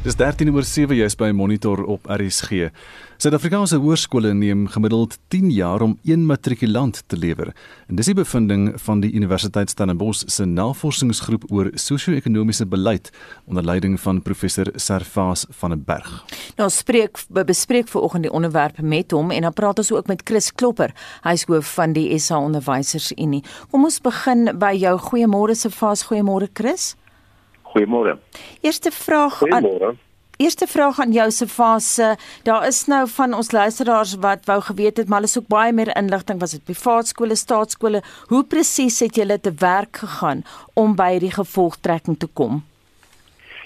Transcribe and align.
Dis 0.00 0.16
13 0.16 0.48
oor 0.48 0.64
7 0.64 0.96
jy's 0.96 1.12
by 1.12 1.26
Monitor 1.36 1.82
op 1.84 2.06
RSG. 2.08 2.70
Suid-Afrikaanse 3.20 3.76
hoërskole 3.82 4.30
neem 4.32 4.62
gemiddeld 4.72 5.18
10 5.28 5.50
jaar 5.52 5.82
om 5.84 5.98
een 6.08 6.22
matrikulant 6.24 7.02
te 7.04 7.18
lewer. 7.20 7.50
En 7.84 7.98
dis 7.98 8.08
die 8.08 8.14
bevinding 8.16 8.70
van 8.80 9.02
die 9.04 9.10
Universiteit 9.12 9.68
Stellenbosch 9.68 10.22
se 10.32 10.46
navorsingsgroep 10.48 11.44
oor 11.52 11.68
sosio-ekonomiese 11.76 12.64
beleid 12.64 13.10
onder 13.44 13.66
leiding 13.68 13.98
van 14.00 14.22
professor 14.24 14.70
Servaas 14.80 15.44
van 15.58 15.76
der 15.76 15.82
Berg. 15.84 16.08
Nou 16.56 16.70
spreek 16.72 17.20
bespreek 17.28 17.92
ver 17.92 18.00
oggend 18.00 18.24
die 18.24 18.32
onderwerp 18.32 18.80
met 18.80 19.12
hom 19.12 19.36
en 19.36 19.44
dan 19.44 19.52
praat 19.52 19.84
ons 19.84 19.92
ook 19.92 20.08
met 20.08 20.24
Chris 20.24 20.48
Klopper. 20.48 20.96
Hy's 21.28 21.44
hoof 21.44 21.74
van 21.76 21.92
die 21.92 22.08
SA 22.16 22.40
Onderwysersunie. 22.40 23.44
Kom 23.68 23.84
ons 23.84 24.00
begin 24.00 24.48
by 24.56 24.72
jou 24.80 24.96
goeiemôre 25.10 25.60
Servaas, 25.60 26.08
goeiemôre 26.08 26.48
Chris. 26.56 26.94
Goeiemôre. 27.72 28.18
Eerste 28.60 28.90
vraag 28.90 29.38
Goeiemôre. 29.38 29.94
aan 29.94 29.98
Eerste 30.40 30.66
vraag 30.66 31.00
aan 31.00 31.12
jou 31.12 31.30
se 31.30 31.46
fase. 31.46 32.16
Daar 32.42 32.66
is 32.66 32.86
nou 32.86 33.08
van 33.08 33.34
ons 33.34 33.50
luisteraars 33.50 34.14
wat 34.14 34.46
wou 34.48 34.60
geweet 34.60 34.96
het, 34.96 35.08
maar 35.08 35.20
hulle 35.20 35.28
soek 35.28 35.48
baie 35.52 35.72
meer 35.72 35.90
inligting. 35.96 36.40
Was 36.40 36.54
dit 36.56 36.64
privaat 36.64 37.10
skole, 37.12 37.36
staatskole? 37.36 38.00
Hoe 38.32 38.44
presies 38.44 39.00
het 39.04 39.20
julle 39.20 39.36
te 39.40 39.52
werk 39.58 40.00
gegaan 40.00 40.40
om 40.74 40.96
by 40.96 41.10
hierdie 41.12 41.34
gevolgtrekking 41.34 42.16
te 42.18 42.28
kom? 42.32 42.62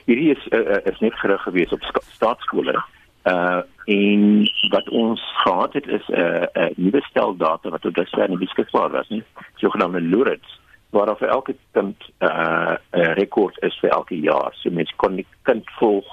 Hierdie 0.09 0.33
is 0.35 0.49
uh, 0.51 0.81
is 0.91 0.99
net 0.99 1.15
gerig 1.23 1.47
gewees 1.47 1.71
op 1.73 1.87
staatskole. 2.17 2.75
Uh 3.23 3.63
en 3.85 4.49
wat 4.73 4.89
ons 4.89 5.21
gehad 5.45 5.73
het 5.73 5.87
is 5.87 6.07
'n 6.09 6.19
uh, 6.21 6.43
uh, 6.55 6.71
nuwe 6.77 7.01
stel 7.07 7.37
data 7.37 7.69
wat 7.69 7.81
tot 7.81 7.95
dusver 7.95 8.29
nie 8.29 8.39
beskikbaar 8.39 8.91
was 8.91 9.09
nie. 9.09 9.23
Sogenaamde 9.55 10.01
LURIDS 10.01 10.61
waar 10.95 11.17
vir 11.19 11.29
elke 11.29 11.55
kind 11.73 11.99
'n 12.21 12.27
uh, 12.27 12.77
uh, 12.93 13.13
rekord 13.19 13.59
is 13.63 13.77
vir 13.83 13.91
elke 13.91 14.17
jaar. 14.21 14.55
So 14.55 14.71
mens 14.71 14.93
kon 14.97 15.17
die 15.17 15.27
kind 15.43 15.71
volg 15.79 16.07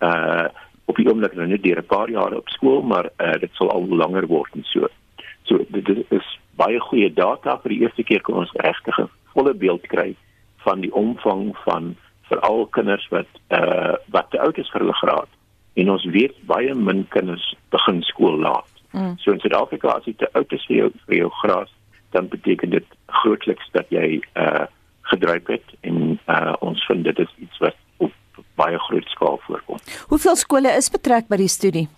uh 0.00 0.48
op 0.86 0.98
die 1.00 1.06
oomblik 1.08 1.32
nou 1.32 1.46
net 1.46 1.62
deur 1.62 1.78
'n 1.80 1.86
paar 1.86 2.10
jare 2.10 2.36
op 2.36 2.48
skool, 2.48 2.82
maar 2.82 3.06
uh 3.18 3.38
dit 3.40 3.50
sal 3.52 3.70
al 3.70 3.86
langer 3.88 4.26
word 4.26 4.50
en 4.54 4.64
so. 4.64 4.88
So 5.42 5.58
dit 5.68 6.06
is 6.10 6.26
baie 6.56 6.80
goeie 6.80 7.12
data 7.12 7.58
vir 7.62 7.70
die 7.70 7.80
eerste 7.80 8.02
keer 8.02 8.20
kon 8.20 8.42
ons 8.42 8.52
regtig 8.52 8.98
'n 8.98 9.10
volle 9.34 9.54
beeld 9.54 9.86
kry 9.86 10.16
van 10.66 10.80
die 10.80 10.92
omvang 10.92 11.56
van 11.64 11.96
veral 12.28 12.66
kinders 12.66 13.08
wat 13.10 13.30
uh 13.50 13.94
wat 14.10 14.30
te 14.30 14.40
oud 14.40 14.58
is 14.58 14.70
vir 14.70 14.80
hulle 14.80 15.00
graad. 15.02 15.30
En 15.74 15.90
ons 15.90 16.04
weet 16.04 16.34
baie 16.46 16.74
min 16.74 17.06
kinders 17.08 17.54
begin 17.70 18.02
skool 18.02 18.38
laat. 18.38 18.70
Mm. 18.92 19.16
So 19.18 19.32
in 19.32 19.40
Suid-Afrika 19.40 19.88
as 19.88 20.04
jy 20.04 20.14
te 20.16 20.28
oud 20.32 20.52
is 20.52 20.66
vir 20.66 20.76
jou 20.76 20.90
vir 21.06 21.16
jou 21.16 21.30
graad 21.42 21.70
dan 22.14 22.28
beteken 22.28 22.70
dit 22.70 22.86
grootliks 23.06 23.68
dat 23.74 23.90
jy 23.90 24.20
uh 24.34 24.66
gedryf 25.10 25.46
het 25.46 25.72
en 25.80 26.18
uh 26.26 26.54
ons 26.64 26.84
vind 26.86 27.04
dit 27.04 27.18
is 27.18 27.32
iets 27.38 27.58
wat 27.58 27.76
op 27.96 28.12
baie 28.60 28.78
groot 28.78 29.08
skaal 29.12 29.40
voorkom. 29.46 29.82
Hoeveel 30.12 30.36
skole 30.36 30.70
is 30.78 30.90
betrek 30.90 31.28
by 31.28 31.36
die 31.42 31.50
studie? 31.50 31.88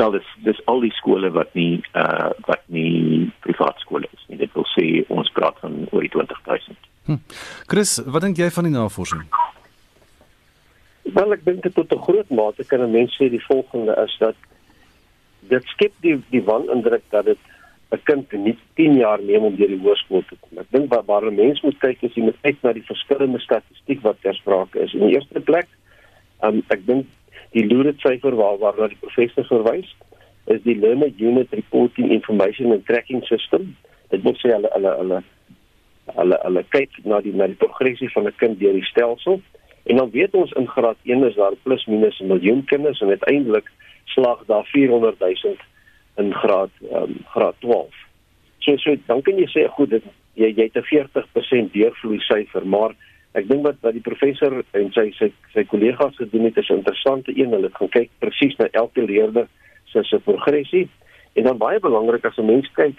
Wel 0.00 0.10
dis 0.18 0.26
dis 0.44 0.60
al 0.72 0.82
die 0.84 0.92
skole 0.98 1.30
wat 1.36 1.54
nie 1.54 1.80
uh 1.94 2.30
wat 2.50 2.66
nie 2.66 3.30
privaat 3.46 3.78
skole 3.86 4.10
is 4.12 4.26
nie. 4.28 4.40
Dit 4.42 4.52
wil 4.58 4.66
sê 4.74 4.86
ons 5.08 5.30
praat 5.38 5.62
van 5.62 5.86
oor 5.90 6.04
die 6.04 6.12
20000. 6.16 6.90
Hm. 7.08 7.22
Chris, 7.70 7.96
wat 8.06 8.26
dink 8.26 8.42
jy 8.42 8.50
van 8.58 8.68
die 8.68 8.74
navorsing? 8.74 9.24
Wel 11.14 11.38
ek 11.38 11.46
dink 11.46 11.62
dit 11.62 11.74
tot 11.74 11.94
'n 11.94 12.04
groot 12.08 12.30
mate 12.30 12.64
kan 12.64 12.82
'n 12.82 12.92
mens 12.98 13.16
sê 13.16 13.30
die 13.30 13.46
volgende 13.46 13.96
is 14.04 14.16
dat 14.18 14.36
dit 15.54 15.64
skep 15.74 15.92
die 16.04 16.18
die 16.30 16.44
wanindruk 16.44 17.02
dat 17.10 17.24
dit 17.24 17.49
'n 17.90 18.02
kind 18.04 18.32
nie 18.32 18.56
10 18.74 18.94
jaar 18.96 19.22
neem 19.22 19.44
om 19.44 19.56
deur 19.56 19.68
die 19.68 19.80
hoërskool 19.82 20.22
te 20.28 20.36
kom. 20.40 20.58
Ek 20.58 20.70
dink 20.70 20.92
waar 20.92 21.04
waar 21.06 21.26
'n 21.26 21.34
mens 21.34 21.60
moet 21.62 21.78
kyk 21.78 22.02
is 22.02 22.14
jy 22.14 22.22
moet 22.22 22.40
kyk 22.42 22.62
na 22.62 22.72
die 22.72 22.86
verskillende 22.86 23.40
statistiek 23.40 24.00
wat 24.02 24.20
ter 24.22 24.34
sprake 24.34 24.78
is. 24.80 24.94
In 24.94 25.06
die 25.06 25.14
eerste 25.14 25.40
plek, 25.40 25.66
um, 26.42 26.62
ek 26.70 26.86
dink 26.86 27.06
die 27.52 27.66
loerde 27.66 27.94
syfer 27.98 28.34
waar 28.34 28.58
waar 28.58 28.78
na 28.78 28.86
die 28.86 29.00
professor 29.00 29.44
verwys, 29.44 29.90
is 30.46 30.62
die 30.62 30.78
Learner 30.78 31.10
Unit 31.18 31.50
Reporting 31.50 32.10
Information 32.10 32.72
and 32.72 32.86
Tracking 32.86 33.24
System. 33.24 33.76
Dit 34.10 34.22
moet 34.22 34.38
sê 34.38 34.52
hulle 34.54 34.70
hulle 34.74 34.92
hulle 34.98 35.22
hulle 36.16 36.38
hulle 36.42 36.62
kyk 36.70 36.90
na 37.04 37.20
die 37.20 37.34
na 37.34 37.46
die 37.46 37.58
progressie 37.58 38.10
van 38.14 38.26
'n 38.26 38.36
kind 38.36 38.60
deur 38.60 38.72
die 38.72 38.90
stelsel. 38.92 39.40
En 39.84 39.96
dan 39.96 40.10
weet 40.10 40.34
ons 40.34 40.52
in 40.52 40.66
graad 40.66 40.96
1 41.02 41.24
is 41.24 41.34
daar 41.34 41.54
plus 41.62 41.86
minus 41.86 42.20
'n 42.20 42.26
miljoen 42.26 42.64
kinders 42.64 43.00
en 43.00 43.08
uiteindelik 43.08 43.70
slag 44.04 44.44
daar 44.46 44.64
400 44.64 45.18
000 45.18 45.56
in 46.20 46.32
graad 46.34 46.70
um, 46.92 47.18
graad 47.34 47.56
12. 47.60 47.88
So 48.64 48.76
so 48.76 48.96
dan 49.06 49.22
kan 49.22 49.38
jy 49.40 49.48
sê 49.52 49.66
goed 49.76 49.90
dit 49.90 50.04
jy 50.40 50.52
jy 50.56 50.68
het 50.68 50.76
'n 50.76 50.88
40% 50.88 51.72
deurvloei 51.72 52.20
syfer, 52.26 52.64
maar 52.64 52.94
ek 53.34 53.48
dink 53.48 53.62
wat 53.66 53.78
wat 53.82 53.94
die 53.94 54.08
professor 54.08 54.62
en 54.74 54.92
sy 54.92 55.10
sy 55.18 55.30
sy 55.54 55.64
kollegas 55.64 56.16
gedoen 56.16 56.48
het 56.48 56.56
is 56.58 56.70
'n 56.70 56.80
interessante 56.82 57.32
een. 57.36 57.50
Hulle 57.50 57.68
het 57.68 57.76
gaan 57.76 57.88
kyk 57.88 58.10
presies 58.18 58.56
na 58.58 58.68
elke 58.72 59.02
leerder 59.02 59.46
se 59.92 60.04
se 60.04 60.18
progressie 60.18 60.88
en 61.34 61.44
dan 61.44 61.58
baie 61.58 61.80
belangrik 61.80 62.24
as 62.24 62.38
'n 62.38 62.46
mens 62.46 62.68
kyk 62.74 62.98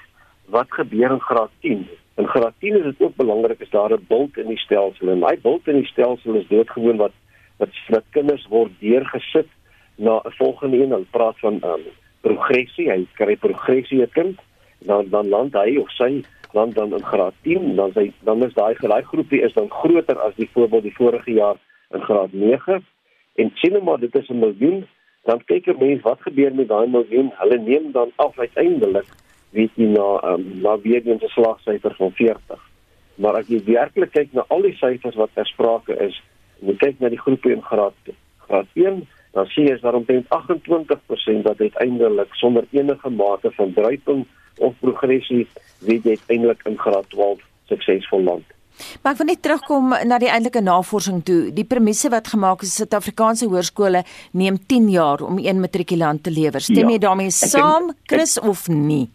wat 0.49 0.71
gebeur 0.71 1.11
in 1.11 1.19
graad 1.19 1.51
10. 1.61 1.87
In 2.17 2.27
graad 2.27 2.53
10 2.59 2.75
is 2.75 2.83
dit 2.83 3.01
ook 3.01 3.15
belangrik 3.15 3.61
as 3.61 3.69
daar 3.69 3.93
'n 3.93 4.05
bult 4.07 4.37
in 4.37 4.47
die 4.47 4.57
stelsel 4.65 5.09
en 5.09 5.19
my 5.19 5.37
bult 5.41 5.67
in 5.67 5.81
die 5.81 5.91
stelsel 5.93 6.35
is 6.35 6.47
doodgewoon 6.47 6.97
wat 6.97 7.13
wat 7.57 7.69
wat 7.89 8.03
kinders 8.11 8.47
word 8.47 8.71
deurgesit 8.79 9.47
na 9.95 10.21
'n 10.23 10.31
volgende 10.31 10.77
een. 10.77 10.91
Hulle 10.91 11.11
praat 11.11 11.39
van 11.39 11.59
um, 11.63 11.83
progressie, 12.21 12.89
hy 12.91 13.05
kry 13.17 13.35
progressie 13.35 14.01
'n 14.01 14.11
kind, 14.13 14.39
dan 14.79 15.09
dan 15.09 15.29
land 15.29 15.53
hy 15.53 15.77
of 15.77 15.89
sy 15.91 16.23
land 16.53 16.75
dan 16.75 16.93
in 16.93 17.03
graad 17.03 17.33
10, 17.43 17.75
dan 17.75 17.91
sy 17.93 18.11
dan 18.23 18.43
is 18.43 18.53
daai 18.53 18.75
gelyk 18.75 19.05
groepie 19.05 19.41
is 19.41 19.53
dan 19.53 19.69
groter 19.69 20.19
as 20.19 20.35
die 20.35 20.49
voorbeeld 20.53 20.83
die 20.83 20.95
vorige 20.95 21.31
jaar 21.31 21.57
in 21.93 22.01
graad 22.01 22.33
9 22.33 22.81
en 23.35 23.51
sien 23.55 23.83
maar 23.83 23.99
dit 23.99 24.15
is 24.15 24.29
'n 24.29 24.39
miljoen, 24.39 24.87
dan 25.23 25.39
kyk 25.45 25.65
jy 25.65 25.75
mens 25.79 26.01
wat 26.01 26.21
gebeur 26.21 26.53
met 26.53 26.67
daai 26.67 26.87
miljoen, 26.87 27.31
hulle 27.35 27.57
neem 27.57 27.91
dan 27.91 28.11
af 28.15 28.39
uiteindelik 28.39 29.07
weet 29.51 29.71
jy 29.75 29.87
na 29.91 30.33
um, 30.33 30.43
na 30.63 30.77
weer 30.81 31.03
die 31.03 31.17
slagsyfer 31.27 31.95
van 31.95 32.11
40. 32.11 32.59
Maar 33.15 33.41
as 33.41 33.47
jy 33.47 33.59
werklik 33.67 34.11
kyk 34.11 34.33
na 34.33 34.45
al 34.47 34.61
die 34.61 34.75
syfers 34.79 35.15
wat 35.15 35.33
ter 35.33 35.45
sprake 35.45 35.97
is, 35.99 36.21
jy 36.59 36.75
kyk 36.79 36.99
na 36.99 37.09
die 37.09 37.19
groepie 37.19 37.53
in 37.53 37.61
graad 37.61 37.93
graad 38.47 38.67
1 38.73 39.03
dan 39.35 39.47
sien 39.51 39.67
jy 39.67 39.75
is 39.77 39.83
daar 39.83 39.95
omtrent 39.95 40.27
28% 40.27 41.45
wat 41.47 41.59
uiteindelik 41.59 42.33
sonder 42.39 42.67
enige 42.71 43.09
mate 43.09 43.51
van 43.57 43.73
druiping 43.73 44.25
of 44.59 44.73
progressie 44.79 45.45
weet 45.87 46.03
jy 46.03 46.17
uiteindelik 46.17 46.65
in 46.69 46.77
graad 46.77 47.07
12 47.09 47.39
suksesvol 47.71 48.25
land. 48.27 48.47
Maar 49.01 49.13
ek 49.13 49.19
wil 49.21 49.29
net 49.29 49.41
terugkom 49.45 49.93
na 50.09 50.17
die 50.21 50.29
eintlike 50.31 50.61
navorsing 50.63 51.21
toe. 51.27 51.39
Die 51.53 51.65
premisse 51.67 52.09
wat 52.13 52.31
gemaak 52.33 52.63
is 52.65 52.73
Suid-Afrikaanse 52.79 53.49
hoërskole 53.51 54.03
neem 54.37 54.57
10 54.57 54.89
jaar 54.93 55.23
om 55.25 55.39
een 55.41 55.61
matrikulant 55.61 56.23
te 56.23 56.33
lewer. 56.33 56.63
Stem 56.63 56.89
ja, 56.89 56.95
jy 56.95 57.01
daarmee 57.03 57.33
saam, 57.35 57.91
Chris 58.09 58.37
ek, 58.39 58.47
of 58.51 58.67
nie? 58.71 59.05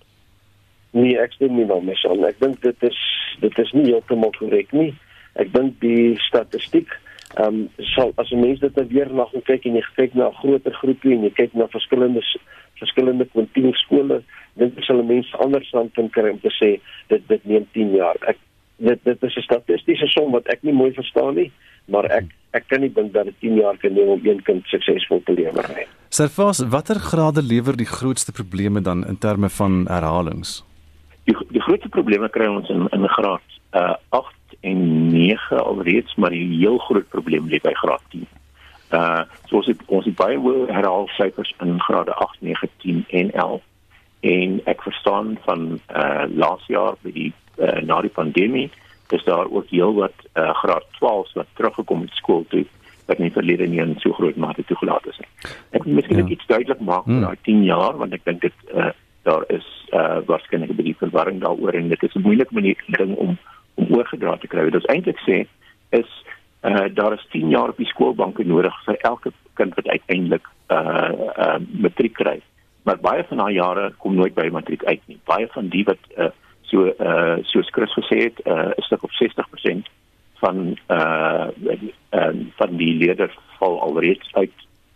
Nee, 0.96 1.16
ek 1.20 1.34
stem 1.36 1.56
nie 1.58 1.66
daarmee 1.68 1.98
saam. 2.00 2.22
Ek 2.28 2.38
dink 2.40 2.62
dit 2.64 2.86
is 2.88 3.00
dit 3.42 3.58
is 3.60 3.72
nie 3.76 3.90
heeltemal 3.90 4.32
korrek 4.38 4.70
nie. 4.72 4.92
Ek 5.36 5.50
dink 5.52 5.76
die 5.82 6.14
statistiek 6.24 6.94
Ehm 7.36 7.54
um, 7.54 7.68
sal 7.94 8.12
as 8.16 8.30
'n 8.30 8.40
mens 8.40 8.60
dit 8.60 8.74
nou 8.76 8.86
weer 8.88 9.10
na 9.12 9.24
gaan 9.24 9.42
kyk 9.42 9.64
en 9.64 9.74
jy 9.74 9.84
kyk 9.96 10.14
na 10.14 10.28
'n 10.28 10.38
groter 10.40 10.74
groepie 10.74 11.12
en 11.12 11.22
jy 11.22 11.30
kyk 11.30 11.54
na 11.54 11.66
verskillende 11.68 12.22
verskillende 12.80 13.24
kwintiel 13.24 13.72
skole, 13.74 14.22
dink 14.54 14.78
ek 14.78 14.84
sal 14.84 15.00
'n 15.00 15.06
mens 15.06 15.34
anders 15.34 15.70
dan 15.70 15.90
kan 15.90 16.08
kry 16.10 16.30
om 16.30 16.40
te 16.40 16.52
sê 16.60 16.80
dit 17.08 17.28
dit 17.28 17.44
neem 17.44 17.66
10 17.72 17.92
jaar. 17.92 18.16
Ek 18.26 18.38
dit 18.76 19.04
dit 19.04 19.22
is 19.22 19.36
'n 19.36 19.42
statistiese 19.42 20.06
som 20.06 20.32
wat 20.32 20.46
ek 20.46 20.62
nie 20.62 20.72
mooi 20.72 20.92
verstaan 20.92 21.34
nie, 21.34 21.52
maar 21.84 22.04
ek 22.04 22.24
ek 22.52 22.68
kan 22.68 22.80
nie 22.80 22.92
dink 22.92 23.12
dat 23.12 23.24
dit 23.24 23.34
10 23.40 23.54
jaar 23.54 23.76
kan 23.76 23.92
neem 23.92 24.08
om 24.08 24.20
een 24.24 24.42
kind 24.42 24.64
suksesvol 24.66 25.22
te 25.24 25.32
lewer 25.32 25.68
nie. 25.76 25.86
Servas, 26.08 26.64
watter 26.68 27.00
grade 27.00 27.42
lewer 27.42 27.76
die 27.76 27.90
grootste 27.98 28.32
probleme 28.32 28.80
dan 28.80 29.06
in 29.06 29.18
terme 29.18 29.48
van 29.48 29.86
herhalings? 29.88 30.64
Die 31.24 31.36
die 31.50 31.60
grootste 31.60 31.88
probleme 31.88 32.28
kry 32.28 32.46
ons 32.46 32.68
in 32.68 32.88
in 32.92 33.08
graad 33.08 33.44
uh 33.72 33.94
8 34.08 34.32
en 34.60 35.05
9 35.26 35.62
alreeds 35.62 36.14
maar 36.14 36.34
die 36.34 36.46
heel 36.56 36.78
groot 36.88 37.08
probleem 37.14 37.48
lê 37.52 37.60
by 37.62 37.74
graad 37.82 38.02
10. 38.14 38.26
Uh 38.98 39.22
so 39.48 39.62
ons 39.62 39.70
het 39.72 39.80
ons 39.86 40.04
het 40.04 40.18
baie 40.18 40.38
hoë 40.38 40.68
herhaalsyfers 40.70 41.54
in 41.64 41.80
grade 41.88 42.14
8, 42.14 42.40
9, 42.40 42.68
10 42.84 43.04
en 43.20 43.32
11 43.32 43.62
en 44.20 44.60
ek 44.72 44.82
verstaan 44.82 45.36
van 45.46 45.68
uh 45.90 46.24
laas 46.42 46.64
jaar 46.72 46.94
by 47.02 47.12
die 47.12 47.32
uh, 47.58 47.80
na 47.82 48.00
die 48.04 48.12
pandemie 48.12 48.70
is 49.14 49.24
daar 49.24 49.46
ook 49.50 49.68
heel 49.70 49.94
wat 49.94 50.14
uh, 50.34 50.50
graad 50.54 50.84
12 50.98 51.32
wat 51.32 51.46
teruggekom 51.54 52.00
het 52.00 52.14
skool 52.18 52.44
toe 52.48 52.64
wat 53.06 53.18
nie 53.18 53.30
verlede 53.30 53.66
nie 53.66 53.80
in 53.80 53.94
so 54.02 54.12
groot 54.12 54.36
mate 54.36 54.64
toegelaat 54.66 55.06
is 55.06 55.18
nie. 55.22 55.28
Ek 55.70 55.84
moet 55.84 56.00
miskien 56.00 56.24
ja. 56.24 56.30
iets 56.34 56.46
duidelik 56.46 56.80
maak 56.80 57.04
hmm. 57.06 57.22
oor 57.22 57.36
daai 57.36 57.44
10 57.50 57.64
jaar 57.64 57.98
want 58.00 58.16
ek 58.18 58.24
dink 58.26 58.40
dit 58.46 58.72
uh 58.74 58.92
daar 59.26 59.42
is 59.50 59.66
uh 59.90 60.22
waarskynlik 60.26 60.70
'n 60.70 60.78
bietjie 60.78 60.98
verwarring 61.02 61.40
daaroor 61.42 61.74
en 61.74 61.88
dit 61.88 62.02
is 62.02 62.14
'n 62.14 62.26
moeilike 62.26 62.54
manier 62.54 62.78
ding 62.86 63.14
om 63.16 63.38
oorgedra 63.76 64.36
te 64.36 64.50
kry. 64.50 64.64
Wat 64.68 64.80
ons 64.80 64.90
eintlik 64.92 65.20
sê 65.26 65.44
is 65.96 66.10
uh 66.66 66.86
daar 66.94 67.14
is 67.14 67.26
10 67.30 67.52
jaar 67.54 67.72
op 67.74 67.76
die 67.80 67.90
skoolbanke 67.92 68.44
nodig 68.44 68.74
vir 68.86 68.96
elke 69.10 69.32
kind 69.54 69.74
wat 69.78 69.88
uiteindelik 69.88 70.48
uh 70.70 71.12
uh 71.36 71.58
matriek 71.70 72.14
kry. 72.14 72.40
Maar 72.82 72.98
baie 73.02 73.24
van 73.28 73.42
daai 73.42 73.54
jare 73.54 73.92
kom 73.98 74.14
nooit 74.14 74.34
by 74.34 74.48
matriek 74.52 74.84
uit 74.84 75.02
nie. 75.06 75.18
Baie 75.24 75.46
van 75.54 75.68
die 75.68 75.84
wat 75.84 76.10
uh 76.16 76.32
so 76.70 76.88
uh 76.88 77.36
soos 77.52 77.70
Chris 77.70 77.92
gesê 77.94 78.22
het, 78.28 78.42
uh 78.46 78.72
is 78.76 78.88
dit 78.88 79.02
op 79.02 79.14
60% 79.20 79.92
van 80.38 80.76
uh, 80.90 81.48
uh 82.10 82.34
van 82.56 82.76
die 82.76 82.94
leerders 82.94 83.38
val 83.58 83.80
alreeds 83.80 84.34
uit 84.34 84.52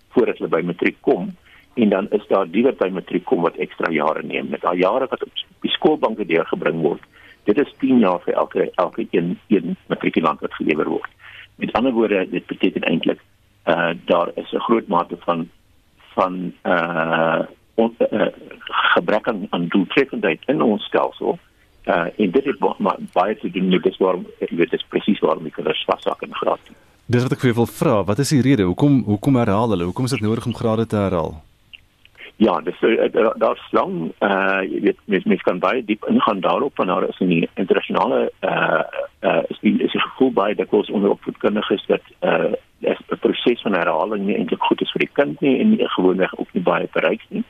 voordat 0.09 0.39
hulle 0.39 0.53
by 0.53 0.61
matriek 0.67 0.97
kom 1.01 1.31
en 1.75 1.89
dan 1.89 2.11
is 2.11 2.27
daar 2.29 2.51
die 2.51 2.65
wat 2.67 2.81
by 2.83 2.91
matriek 2.93 3.25
kom 3.25 3.47
wat 3.47 3.57
ekstra 3.57 3.93
jare 3.93 4.23
neem 4.27 4.51
met 4.53 4.65
al 4.65 4.77
jare 4.77 5.07
wat 5.11 5.25
op 5.25 5.45
die 5.65 5.73
skoolbanke 5.77 6.27
deurgebring 6.27 6.83
word 6.85 7.05
dit 7.45 7.59
is 7.59 7.75
10 7.79 7.99
jaar 7.99 8.21
vir 8.25 8.35
elke 8.35 8.71
elke 8.75 9.07
een 9.11 9.39
een 9.49 9.77
matrikulant 9.87 10.41
wat 10.41 10.55
gelewer 10.55 10.89
word 10.89 11.11
met 11.57 11.73
ander 11.73 11.93
woorde 11.93 12.27
dit 12.31 12.47
beteken 12.47 12.83
eintlik 12.83 13.21
uh 13.67 13.91
daar 14.05 14.31
is 14.35 14.53
'n 14.53 14.67
groot 14.69 14.87
mate 14.87 15.17
van 15.21 15.49
van 16.15 16.53
uh, 16.63 17.41
on, 17.75 17.95
uh 18.11 18.27
gebrek 18.93 19.29
aan, 19.29 19.47
aan 19.51 19.67
doeltreffendheid 19.69 20.41
in 20.47 20.63
ons 20.63 20.85
stelsel 20.85 21.39
uh 21.87 22.07
en 22.17 22.31
dit 22.31 22.45
het 22.45 22.59
baie 23.13 23.37
te 23.39 23.51
doen 23.51 23.69
met 23.69 23.83
dis 23.83 23.97
waarom 23.97 24.27
ek 24.39 24.51
weet 24.51 24.71
dis 24.71 24.87
presies 24.89 25.19
waarom 25.19 25.43
die 25.43 25.53
kinders 25.53 25.85
vassak 25.85 26.23
in 26.23 26.35
graad. 26.35 26.61
Dis 27.07 27.23
wat 27.23 27.33
ek 27.33 27.41
vir 27.41 27.51
jou 27.51 27.57
wil 27.65 27.73
vra, 27.75 28.05
wat 28.05 28.19
is 28.19 28.29
die 28.29 28.43
rede? 28.43 28.63
Hoekom 28.63 29.03
hoekom 29.05 29.37
herhaal 29.37 29.71
hulle? 29.71 29.85
Hoekom 29.85 30.05
is 30.05 30.11
dit 30.11 30.21
nodig 30.21 30.47
om 30.47 30.55
grade 30.55 30.87
te 30.87 30.97
herhaal? 30.97 31.43
Ja, 32.41 32.55
dis 32.65 32.81
uh, 32.81 33.31
daar's 33.37 33.67
lang 33.71 34.13
uh 34.25 34.63
jy 34.65 34.81
weet 34.81 35.01
mens, 35.05 35.25
mens 35.29 35.43
kan 35.45 35.59
baie 35.61 35.85
diep 35.85 36.07
ingaan 36.09 36.41
daarop 36.41 36.79
en 36.81 36.89
daar 36.89 37.05
is 37.09 37.19
in 37.21 37.29
die 37.29 37.49
internasionale 37.55 38.33
uh 38.41 38.83
uh 39.21 39.43
is 39.53 39.59
die 39.61 39.75
is 39.85 39.93
gevoel 39.93 40.33
baie 40.33 40.55
dat 40.55 40.73
ons 40.73 40.91
onder 40.91 41.11
opvoedkundiges 41.11 41.85
dat 41.87 42.01
uh 42.21 42.53
'n 42.81 43.19
proses 43.21 43.61
van 43.61 43.77
herhaling 43.77 44.25
nie 44.25 44.37
eintlik 44.37 44.63
goed 44.63 44.81
is 44.81 44.93
vir 44.97 45.05
die 45.05 45.13
kind 45.13 45.41
nie 45.41 45.59
en 45.61 45.71
nie 45.71 45.89
gewoonweg 45.89 46.33
ook 46.39 46.53
nie 46.53 46.63
baie 46.63 46.89
bereik 46.93 47.25
nie. 47.29 47.45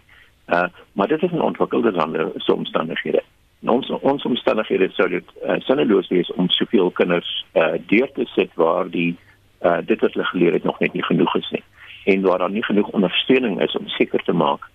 Uh 0.48 0.66
maar 0.92 1.08
dit 1.08 1.22
is 1.22 1.30
'n 1.30 1.48
ontwikkelde 1.50 1.92
lande 1.92 2.32
se 2.36 2.54
omstandighede 2.54 3.22
ons 3.68 3.90
ons 3.90 4.24
omstandighede 4.24 4.88
sou 4.96 5.08
dit 5.08 5.24
uh, 5.44 5.60
sinneloos 5.60 6.08
wees 6.08 6.32
om 6.32 6.48
soveel 6.48 6.90
kinders 6.90 7.46
uh, 7.54 7.76
deur 7.86 8.08
te 8.12 8.24
sit 8.34 8.50
waar 8.54 8.88
die 8.90 9.16
uh, 9.62 9.78
dit 9.84 10.00
wat 10.00 10.12
hulle 10.12 10.26
geleer 10.26 10.52
het 10.52 10.64
nog 10.64 10.78
net 10.80 10.92
nie 10.92 11.04
genoeg 11.04 11.34
is 11.36 11.50
nie 11.50 11.62
en 12.04 12.22
waar 12.22 12.38
daar 12.38 12.50
nie 12.50 12.64
genoeg 12.64 12.88
ondersteuning 12.88 13.60
is 13.60 13.76
om 13.76 13.88
seker 13.88 14.22
te 14.24 14.32
maak 14.32 14.70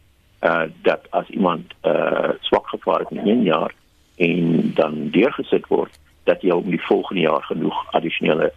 uh, 0.45 0.61
dat 0.81 1.01
as 1.09 1.27
iemand 1.27 1.73
uh, 1.83 2.29
swak 2.39 2.67
gevaar 2.67 2.99
het 2.99 3.11
in 3.11 3.39
'n 3.39 3.43
jaar 3.43 3.73
en 4.15 4.71
dan 4.73 5.09
deurgesit 5.09 5.67
word 5.67 5.99
dat 6.23 6.41
jy 6.41 6.49
om 6.49 6.69
die 6.69 6.85
volgende 6.85 7.21
jaar 7.21 7.43
genoeg 7.43 7.91
addisionele 7.91 8.53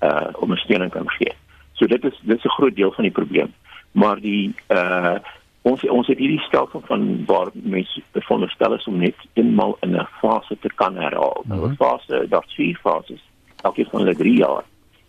uh, 0.00 0.26
ondersteuning 0.38 0.90
kan 0.90 1.10
gee. 1.10 1.32
So 1.72 1.86
dit 1.86 2.04
is 2.04 2.20
dit 2.22 2.36
is 2.36 2.44
'n 2.44 2.56
groot 2.58 2.76
deel 2.76 2.92
van 2.92 3.04
die 3.04 3.12
probleem. 3.12 3.54
Maar 3.92 4.20
die 4.20 4.54
uh 4.68 5.16
ons 5.62 5.88
ons 5.88 6.06
het 6.06 6.18
hierdie 6.18 6.40
stelsel 6.40 6.82
van 6.86 7.24
waar 7.26 7.48
mense 7.52 8.02
veronderstel 8.12 8.74
is 8.74 8.84
om 8.84 8.98
net 8.98 9.14
eenmal 9.32 9.76
in 9.80 9.96
'n 9.96 10.08
fase 10.20 10.56
te 10.60 10.70
kan 10.74 10.96
herhaal. 10.96 11.42
Nou 11.44 11.60
'n 11.60 11.66
mhm. 11.66 11.74
fase, 11.74 12.26
daar's 12.28 12.54
vier 12.54 12.78
fases. 12.82 13.22
Elke 13.62 13.86
van 13.90 14.00
hulle 14.00 14.14
3 14.14 14.36
jaar. 14.36 14.64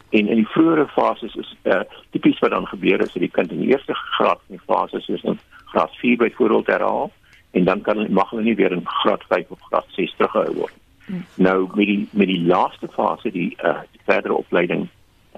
En 0.09 0.27
in 0.27 0.35
die 0.35 0.47
vroeëre 0.47 0.87
fases 0.87 1.35
is 1.35 1.55
uh, 1.63 1.79
tipies 2.09 2.39
wat 2.39 2.51
dan 2.51 2.67
gebeur 2.67 3.01
is 3.01 3.13
dat 3.13 3.21
die 3.21 3.31
kind 3.31 3.51
in 3.51 3.59
die 3.59 3.71
eerste 3.71 3.93
graad 3.93 4.39
van 4.45 4.55
die 4.57 4.65
fase 4.65 4.99
soos 4.99 5.23
in 5.23 5.39
graad 5.73 5.95
4 6.01 6.17
byvoorbeeld 6.17 6.67
herhaal 6.67 7.11
en 7.51 7.63
dan 7.63 7.81
kan 7.81 8.05
mag 8.13 8.29
hulle 8.29 8.43
nie 8.43 8.55
weer 8.55 8.71
in 8.71 8.85
graad 8.85 9.23
5 9.29 9.49
of 9.49 9.61
graad 9.69 9.85
6 9.97 10.13
terughou 10.17 10.53
word. 10.53 10.75
Hmm. 11.05 11.25
Nou 11.35 11.67
met 11.75 11.85
die 11.85 12.07
met 12.11 12.27
die 12.27 12.41
laaste 12.45 12.87
fase 12.95 13.31
die 13.31 13.49
uh, 13.63 13.81
die 13.91 14.01
verdere 14.05 14.33
opleiding 14.33 14.87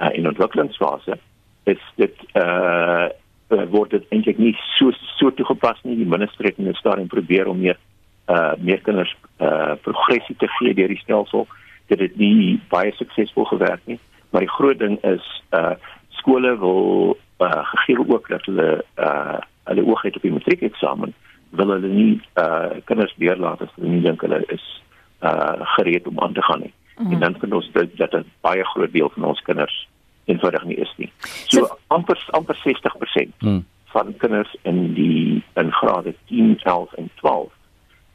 uh, 0.02 0.10
in 0.14 0.28
ontwikkelingsfase 0.28 1.18
is 1.64 1.82
dit 1.96 2.16
uh, 2.34 3.08
word 3.50 3.92
dit 3.96 4.06
eintlik 4.10 4.38
nie 4.38 4.54
so 4.78 4.92
so 5.18 5.32
toegepas 5.34 5.82
nie. 5.84 5.98
Die 5.98 6.14
minister 6.16 6.46
het 6.46 6.58
in 6.58 6.70
'n 6.70 6.80
stadium 6.82 7.08
probeer 7.08 7.48
om 7.48 7.60
meer 7.60 7.78
uh 8.28 8.54
meer 8.58 8.82
kinders 8.82 9.16
uh 9.40 9.74
progressie 9.82 10.36
te 10.38 10.48
gee 10.48 10.74
deur 10.74 10.88
die 10.88 11.02
stelsel. 11.04 11.48
Dit 11.88 12.00
het 12.00 12.16
nie 12.18 12.62
baie 12.70 12.92
suksesvol 12.92 13.46
gewerk 13.46 13.82
nie, 13.86 14.00
maar 14.30 14.42
die 14.42 14.56
groot 14.58 14.80
ding 14.80 14.98
is 15.04 15.26
uh 15.52 15.76
skole 16.10 16.58
wil 16.58 17.18
uh 17.40 17.66
gegee 17.74 18.00
ook 18.08 18.30
dat 18.30 18.46
hulle 18.46 18.86
uh 18.98 19.42
hulle 19.66 19.86
oog 19.86 20.02
het 20.02 20.16
op 20.16 20.22
die 20.22 20.32
matriekeksamen 20.32 21.14
wil 21.50 21.74
hulle 21.76 21.88
nie 21.88 22.22
uh 22.42 22.82
kinders 22.90 23.14
deurlaat 23.22 23.62
as 23.62 23.74
hulle 23.76 23.90
nie 23.96 24.04
dink 24.06 24.22
hulle 24.26 24.42
is 24.54 24.66
uh 25.22 25.68
gereed 25.76 26.08
om 26.08 26.20
aan 26.20 26.34
te 26.34 26.42
gaan 26.42 26.60
nie. 26.60 26.74
Mm 26.74 27.06
-hmm. 27.06 27.14
En 27.14 27.20
dan 27.20 27.38
kan 27.38 27.54
ons 27.54 27.72
dit 27.72 27.98
dat 27.98 28.14
'n 28.14 28.26
baie 28.42 28.64
groot 28.64 28.92
deel 28.92 29.10
van 29.10 29.24
ons 29.24 29.42
kinders 29.42 29.88
eenvoudig 30.26 30.64
nie 30.64 30.78
is 30.78 30.94
nie. 30.98 31.12
So, 31.48 31.78
amper 31.88 32.26
amper 32.30 32.56
60% 32.56 33.32
hmm. 33.40 33.66
van 33.94 34.18
kinders 34.18 34.56
in 34.62 34.94
die 34.94 35.44
in 35.54 35.72
grade 35.72 36.16
10, 36.26 36.60
11 36.64 36.94
en 36.94 37.10
12 37.16 37.52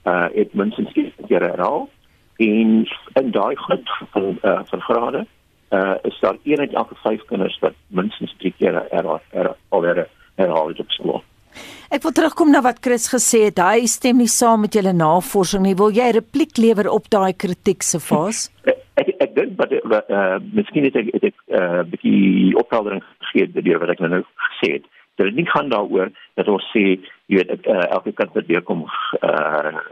uh 0.05 0.27
het 0.35 0.55
minstens 0.55 0.91
een 0.95 1.13
keer 1.27 1.43
herhaal 1.43 1.89
en 2.37 2.89
in 3.13 3.31
daai 3.31 3.57
groep 3.57 3.89
van 4.11 4.39
uh 4.43 4.61
van 4.65 4.81
grade 4.81 5.27
uh 5.71 5.95
is 6.03 6.19
daar 6.21 6.37
een 6.45 6.59
uit 6.59 6.73
elke 6.73 6.95
5 6.95 7.25
kinders 7.25 7.59
wat 7.59 7.75
minstens 7.87 8.35
3 8.39 8.55
keer 8.59 8.87
herhaal 8.91 9.21
alweer 9.69 10.09
herhaal 10.35 10.69
het 10.69 10.81
op 10.81 10.91
skool. 10.91 11.23
Ek 11.91 12.05
wil 12.07 12.13
terugkom 12.15 12.53
na 12.55 12.61
wat 12.63 12.77
Chris 12.87 13.09
gesê 13.11 13.49
het. 13.49 13.59
Hy 13.59 13.89
stem 13.91 14.21
nie 14.23 14.31
saam 14.31 14.61
met 14.63 14.77
julle 14.79 14.93
navorsing 14.95 15.65
nie. 15.65 15.73
Wil 15.75 15.91
jy 15.91 16.05
repliek 16.15 16.61
lewer 16.63 16.87
op 16.87 17.09
daai 17.11 17.33
kritiek 17.35 17.83
se 17.83 17.99
fase? 17.99 18.53
ek 19.01 19.11
ek 19.25 19.33
dink 19.35 19.57
dat 19.59 19.73
eh 19.75 20.37
miskien 20.55 20.87
het 20.87 20.99
ek 21.01 21.09
het 21.17 21.25
ek 21.33 21.35
'n 21.35 21.59
uh, 21.59 21.83
bietjie 21.91 22.55
opheldering 22.63 23.03
gegee 23.27 23.51
deur 23.67 23.81
wat 23.83 23.91
ek 23.91 24.03
nou 24.07 24.23
gesê 24.23 24.71
het. 24.77 24.87
Dit 25.19 25.35
nie 25.35 25.47
gaan 25.51 25.73
daaroor 25.75 26.13
dat 26.39 26.49
ons 26.49 26.69
sê 26.71 26.85
jy 27.27 27.43
weet 27.43 27.67
uh, 27.67 27.91
elke 27.91 28.13
kind 28.15 28.39
wat 28.39 28.47
weer 28.47 28.63
kom 28.63 28.87
eh 28.87 29.27
uh, 29.27 29.83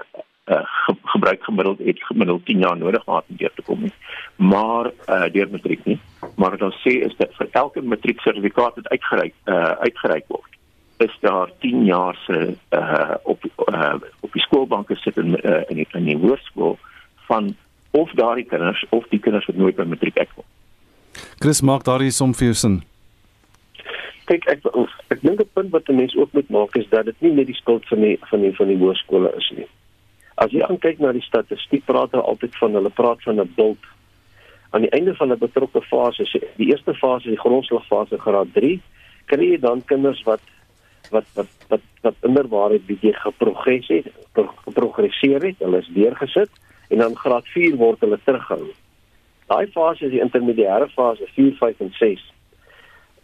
uh, 0.54 0.62
ge 0.86 0.94
gebruik 1.14 1.42
gemiddeld 1.42 1.82
het 1.82 1.98
gemiddeld 2.10 2.46
10 2.46 2.62
jaar 2.62 2.78
nodig 2.78 3.02
gehad 3.02 3.24
om 3.26 3.40
deur 3.42 3.54
te 3.56 3.62
kom 3.62 3.82
nie. 3.82 3.94
Maar 4.36 4.86
eh 4.86 5.26
uh, 5.26 5.32
deur 5.34 5.50
matriek 5.50 5.82
nie. 5.84 5.98
Maar 6.36 6.54
wat 6.54 6.62
ons 6.62 6.78
sê 6.86 6.94
is 7.08 7.16
dat 7.18 7.34
vir 7.34 7.48
elke 7.50 7.82
matriek 7.82 8.20
sertifikaat 8.20 8.78
wat 8.78 8.88
uitgereik 8.88 9.34
eh 9.44 9.54
uh, 9.54 9.74
uitgereik 9.82 10.28
word 10.28 10.57
is 10.98 11.16
daar 11.20 11.50
10 11.58 11.84
jaar 11.84 12.16
se 12.26 12.56
uh 12.70 13.14
op 13.22 13.44
uh, 13.44 13.94
op 14.20 14.32
die 14.32 14.42
skoolbanke 14.42 14.96
sit 14.96 15.16
in 15.16 15.38
uh, 15.46 15.62
in 15.68 15.76
die, 15.76 15.86
in 15.92 16.04
die 16.04 16.16
hoërskool 16.16 16.78
van 17.26 17.56
of 17.90 18.10
daardie 18.10 18.44
kinders 18.44 18.84
of 18.88 19.06
die 19.08 19.18
kinders 19.18 19.46
wat 19.46 19.56
nooit 19.56 19.76
by 19.76 19.84
matriek 19.84 20.18
uitkom. 20.18 20.44
Chris 21.38 21.60
maak 21.60 21.84
daardie 21.84 22.10
som 22.10 22.34
vir 22.34 22.50
jou 22.50 22.54
sin. 22.54 22.78
Kyk 24.30 24.48
ek 24.54 24.66
ek 25.14 25.22
dink 25.22 25.40
'n 25.40 25.50
punt 25.54 25.70
wat 25.70 25.88
'n 25.88 25.96
mens 25.96 26.16
ook 26.16 26.32
moet 26.32 26.50
maak 26.50 26.76
is 26.76 26.88
dat 26.88 27.04
dit 27.04 27.20
nie 27.20 27.32
net 27.32 27.46
die 27.46 27.60
skuld 27.62 27.86
van 27.86 28.00
die 28.00 28.18
van 28.30 28.40
die 28.40 28.54
van 28.56 28.68
die 28.68 28.78
hoërskole 28.78 29.32
is 29.36 29.52
nie. 29.56 29.68
As 30.34 30.50
jy 30.50 30.66
kyk 30.80 30.98
na 30.98 31.12
die 31.12 31.28
statistiek 31.30 31.84
praat 31.84 32.10
hulle 32.10 32.22
altyd 32.22 32.56
van 32.56 32.74
hulle 32.74 32.90
praat 32.90 33.22
van 33.22 33.40
'n 33.40 33.52
bult 33.56 33.84
aan 34.70 34.80
die 34.80 34.90
einde 34.90 35.14
van 35.14 35.32
'n 35.32 35.38
betrokke 35.38 35.82
fase, 35.82 36.26
die 36.56 36.70
eerste 36.70 36.94
fase, 36.94 37.28
die 37.28 37.44
grondslagfase 37.44 38.18
graad 38.18 38.48
3, 38.52 38.80
kry 39.26 39.44
jy 39.50 39.58
dan 39.60 39.84
kinders 39.84 40.22
wat 40.22 40.40
wat 41.10 41.26
wat 41.34 41.50
wat 41.68 41.84
wat 42.02 42.26
inderwaarheid 42.26 42.86
bietjie 42.86 43.12
geprogresseer 43.12 44.04
het, 44.04 44.50
geprogresseer 44.64 45.42
het, 45.42 45.58
hulle 45.64 45.82
is 45.82 45.90
deurgesit 45.94 46.50
en 46.88 47.02
dan 47.02 47.16
graad 47.16 47.46
4 47.54 47.76
word 47.76 48.00
hulle 48.00 48.18
teruggehou. 48.24 48.70
Daai 49.48 49.66
fase 49.72 50.06
is 50.06 50.12
die 50.12 50.22
intermediêre 50.22 50.88
fase 50.92 51.26
4, 51.34 51.56
5 51.60 51.80
en 51.84 51.92
6. 51.98 52.24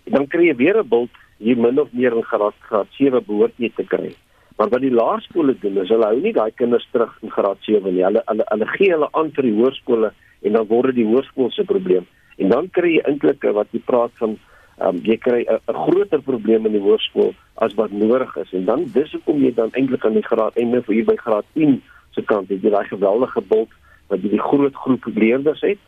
En 0.08 0.18
dan 0.18 0.26
kry 0.32 0.48
jy 0.48 0.56
weer 0.56 0.78
'n 0.82 0.88
bult 0.88 1.16
hier 1.38 1.56
min 1.56 1.80
of 1.80 1.92
meer 1.92 2.16
in 2.16 2.22
graad 2.22 2.54
graad 2.68 2.88
7 2.98 3.24
behoort 3.26 3.54
jy 3.56 3.70
te 3.76 3.84
kry. 3.84 4.14
Maar 4.56 4.68
wat 4.68 4.80
die 4.80 4.94
laerskole 4.94 5.56
doen 5.58 5.78
is 5.82 5.88
hulle 5.88 6.06
hou 6.06 6.20
nie 6.20 6.32
daai 6.32 6.50
kinders 6.54 6.86
terug 6.92 7.12
in 7.22 7.30
graad 7.30 7.58
7 7.60 7.94
nie. 7.94 8.04
Hulle 8.04 8.22
hulle 8.26 8.44
hulle 8.48 8.66
gee 8.76 8.90
hulle 8.92 9.08
aan 9.12 9.30
vir 9.36 9.42
die 9.42 9.56
hoërskole 9.58 10.12
en 10.42 10.52
dan 10.52 10.66
word 10.66 10.92
dit 10.92 11.02
die 11.02 11.10
hoërskool 11.12 11.50
se 11.50 11.64
probleem. 11.64 12.06
En 12.38 12.48
dan 12.48 12.70
kry 12.70 12.96
jy 12.96 13.02
eintlik 13.08 13.42
wat 13.56 13.68
jy 13.72 13.80
praat 13.84 14.12
van 14.22 14.38
um, 14.80 15.00
jy 15.02 15.16
kry 15.16 15.44
'n 15.46 15.74
groter 15.84 16.22
probleem 16.22 16.66
in 16.66 16.72
die 16.72 16.84
hoërskool 16.84 17.34
as 17.54 17.74
wat 17.74 17.92
nodig 17.92 18.36
is 18.36 18.52
en 18.52 18.64
dan 18.64 18.84
dis 18.92 19.12
hoekom 19.12 19.42
jy 19.42 19.54
dan 19.54 19.70
eintlik 19.72 20.04
aan 20.04 20.18
die 20.18 20.28
graad 20.30 20.56
en 20.56 20.82
hier 20.86 21.04
by 21.04 21.16
graad 21.16 21.44
10 21.54 21.82
se 22.10 22.22
kant 22.22 22.48
het 22.48 22.62
jy 22.62 22.70
daai 22.70 22.86
geweldige 22.88 23.40
bult 23.48 23.70
wat 24.08 24.22
jy 24.22 24.30
die 24.36 24.46
groot 24.50 24.74
groep 24.74 25.06
leerders 25.14 25.60
het 25.60 25.78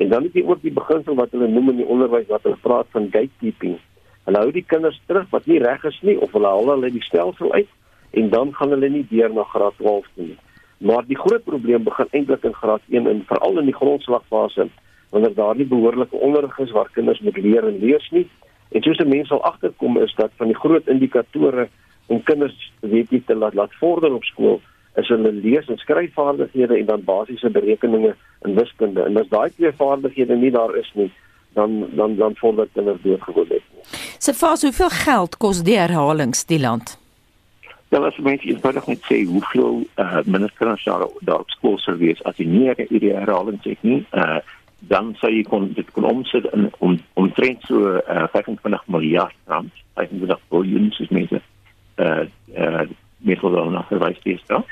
en 0.00 0.08
dan 0.08 0.22
het 0.22 0.34
jy 0.34 0.44
ook 0.46 0.62
die 0.62 0.72
beginsel 0.72 1.14
wat 1.14 1.32
hulle 1.36 1.48
noem 1.48 1.72
in 1.74 1.80
die 1.82 1.88
onderwys 1.94 2.28
wat 2.28 2.44
hulle 2.48 2.58
praat 2.64 2.88
van 2.96 3.10
gatekeeping. 3.12 3.76
Hulle 4.24 4.42
hou 4.44 4.52
die 4.54 4.64
kinders 4.72 5.00
terug 5.06 5.26
wat 5.34 5.46
nie 5.46 5.58
reg 5.60 5.84
is 5.84 5.98
nie 6.06 6.16
of 6.24 6.32
hulle 6.36 6.48
haal 6.48 6.72
hulle 6.72 6.92
die 6.94 7.04
stelsel 7.04 7.52
uit 7.52 7.68
en 8.20 8.30
dan 8.32 8.54
gaan 8.56 8.72
hulle 8.74 8.88
nie 8.88 9.04
deur 9.10 9.32
na 9.34 9.44
graad 9.52 9.76
12 9.76 10.08
toe 10.14 10.28
nie. 10.30 10.38
Maar 10.88 11.04
die 11.06 11.18
groot 11.20 11.44
probleem 11.44 11.84
begin 11.84 12.08
eintlik 12.16 12.46
in 12.48 12.56
graad 12.56 12.86
1 12.88 13.10
en 13.12 13.24
veral 13.28 13.60
in 13.60 13.68
die 13.68 13.76
grondslagfase 13.76 14.70
wanneer 15.10 15.34
daar 15.34 15.56
nie 15.56 15.66
behoorlike 15.66 16.16
onderrig 16.16 16.58
is 16.58 16.70
waar 16.70 16.90
kinders 16.92 17.20
moet 17.20 17.36
leer 17.36 17.66
en 17.66 17.78
lees 17.78 18.10
nie. 18.10 18.26
En 18.70 18.82
soos 18.82 18.98
mense 19.04 19.26
sal 19.26 19.42
agterkom 19.42 19.98
is 19.98 20.14
dat 20.14 20.30
van 20.36 20.46
die 20.46 20.58
groot 20.58 20.88
indikatore 20.88 21.68
om 22.06 22.22
kinders 22.22 22.72
weet 22.80 23.10
jy 23.10 23.22
te 23.26 23.34
laat 23.34 23.54
laat 23.54 23.74
vorder 23.78 24.14
op 24.14 24.24
skool 24.24 24.60
is 24.98 25.08
hulle 25.08 25.32
lees 25.32 25.68
en 25.70 25.78
skryfvaardighede 25.78 26.78
en 26.78 26.86
dan 26.86 27.04
basiese 27.04 27.50
berekeninge 27.50 28.14
in 28.46 28.54
wiskunde. 28.54 29.04
En 29.06 29.16
as 29.16 29.28
daai 29.30 29.50
twee 29.54 29.72
vaardighede 29.72 30.36
nie 30.36 30.50
daar 30.50 30.74
is 30.76 30.90
nie, 30.94 31.10
dan 31.54 31.86
dan 31.94 32.16
dan 32.16 32.36
vorder 32.36 32.68
kinders 32.74 33.02
doodgewoon 33.02 33.46
het. 33.48 33.62
Se 34.18 34.34
fas 34.34 34.62
hoeveel 34.62 34.90
geld 34.90 35.36
kos 35.36 35.62
die 35.62 35.78
herhalings 35.78 36.44
die 36.44 36.60
land? 36.60 36.98
Dan 37.88 38.04
as 38.06 38.18
mens 38.22 38.42
wil 38.44 38.82
net 38.86 39.06
sê 39.06 39.22
hoeveel 39.26 39.82
uh, 39.96 40.18
ministers 40.24 40.84
daar 40.84 41.06
daar 41.20 41.46
op 41.46 41.50
skool 41.50 41.78
sou 41.78 41.96
wees 41.98 42.22
as 42.24 42.36
jy 42.38 42.46
nie 42.46 42.74
hierdie 42.76 43.14
herhalings 43.14 43.64
het 43.64 43.82
nie. 43.82 44.02
Uh 44.10 44.38
dan 44.88 45.14
sou 45.20 45.30
jy 45.32 45.42
kon 45.48 45.70
dit 45.76 45.90
kon 45.92 46.08
omsit 46.08 46.46
in 46.54 46.68
om 46.78 46.96
omtrent 47.20 47.64
so 47.68 47.98
uh, 48.00 48.26
25 48.32 48.86
miljard 48.86 49.34
rand, 49.50 49.72
25 49.94 50.40
miljard 50.50 50.94
soos 50.96 51.12
mense 51.14 51.40
uh 52.00 52.24
uh 52.56 52.86
meestal 53.20 53.52
dan 53.52 53.74
na 53.76 53.82
verwys 53.88 54.20
dis 54.24 54.40
dan. 54.48 54.64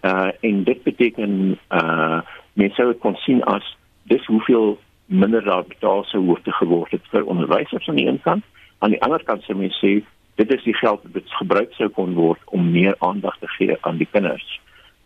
Uh 0.00 0.30
en 0.40 0.62
dit 0.64 0.82
beteken 0.82 1.58
uh 1.68 2.20
mense 2.52 2.80
sou 2.80 2.94
kon 3.02 3.16
sien 3.24 3.42
as 3.44 3.66
dis 4.08 4.24
hoeveel 4.26 4.78
minder 5.06 5.44
daar 5.44 5.66
betaal 5.68 6.04
sou 6.08 6.22
hoef 6.24 6.40
te 6.42 6.52
geword 6.52 6.90
het 6.96 7.04
vir 7.12 7.28
onderwysers 7.28 7.88
aan 7.88 8.00
die 8.00 8.06
een 8.08 8.22
kant. 8.24 8.44
Aan 8.78 8.94
die 8.96 9.02
ander 9.02 9.22
kant 9.24 9.44
sou 9.44 9.58
mense 9.58 9.78
sê 9.84 10.00
dit 10.40 10.52
is 10.56 10.64
die 10.64 10.76
geld 10.80 11.04
wat 11.12 11.36
gebruik 11.42 11.72
sou 11.76 11.90
kon 11.92 12.14
word 12.16 12.40
om 12.56 12.70
meer 12.72 12.96
aandag 12.98 13.36
te 13.38 13.48
gee 13.58 13.76
aan 13.80 14.00
die 14.00 14.08
kinders. 14.08 14.60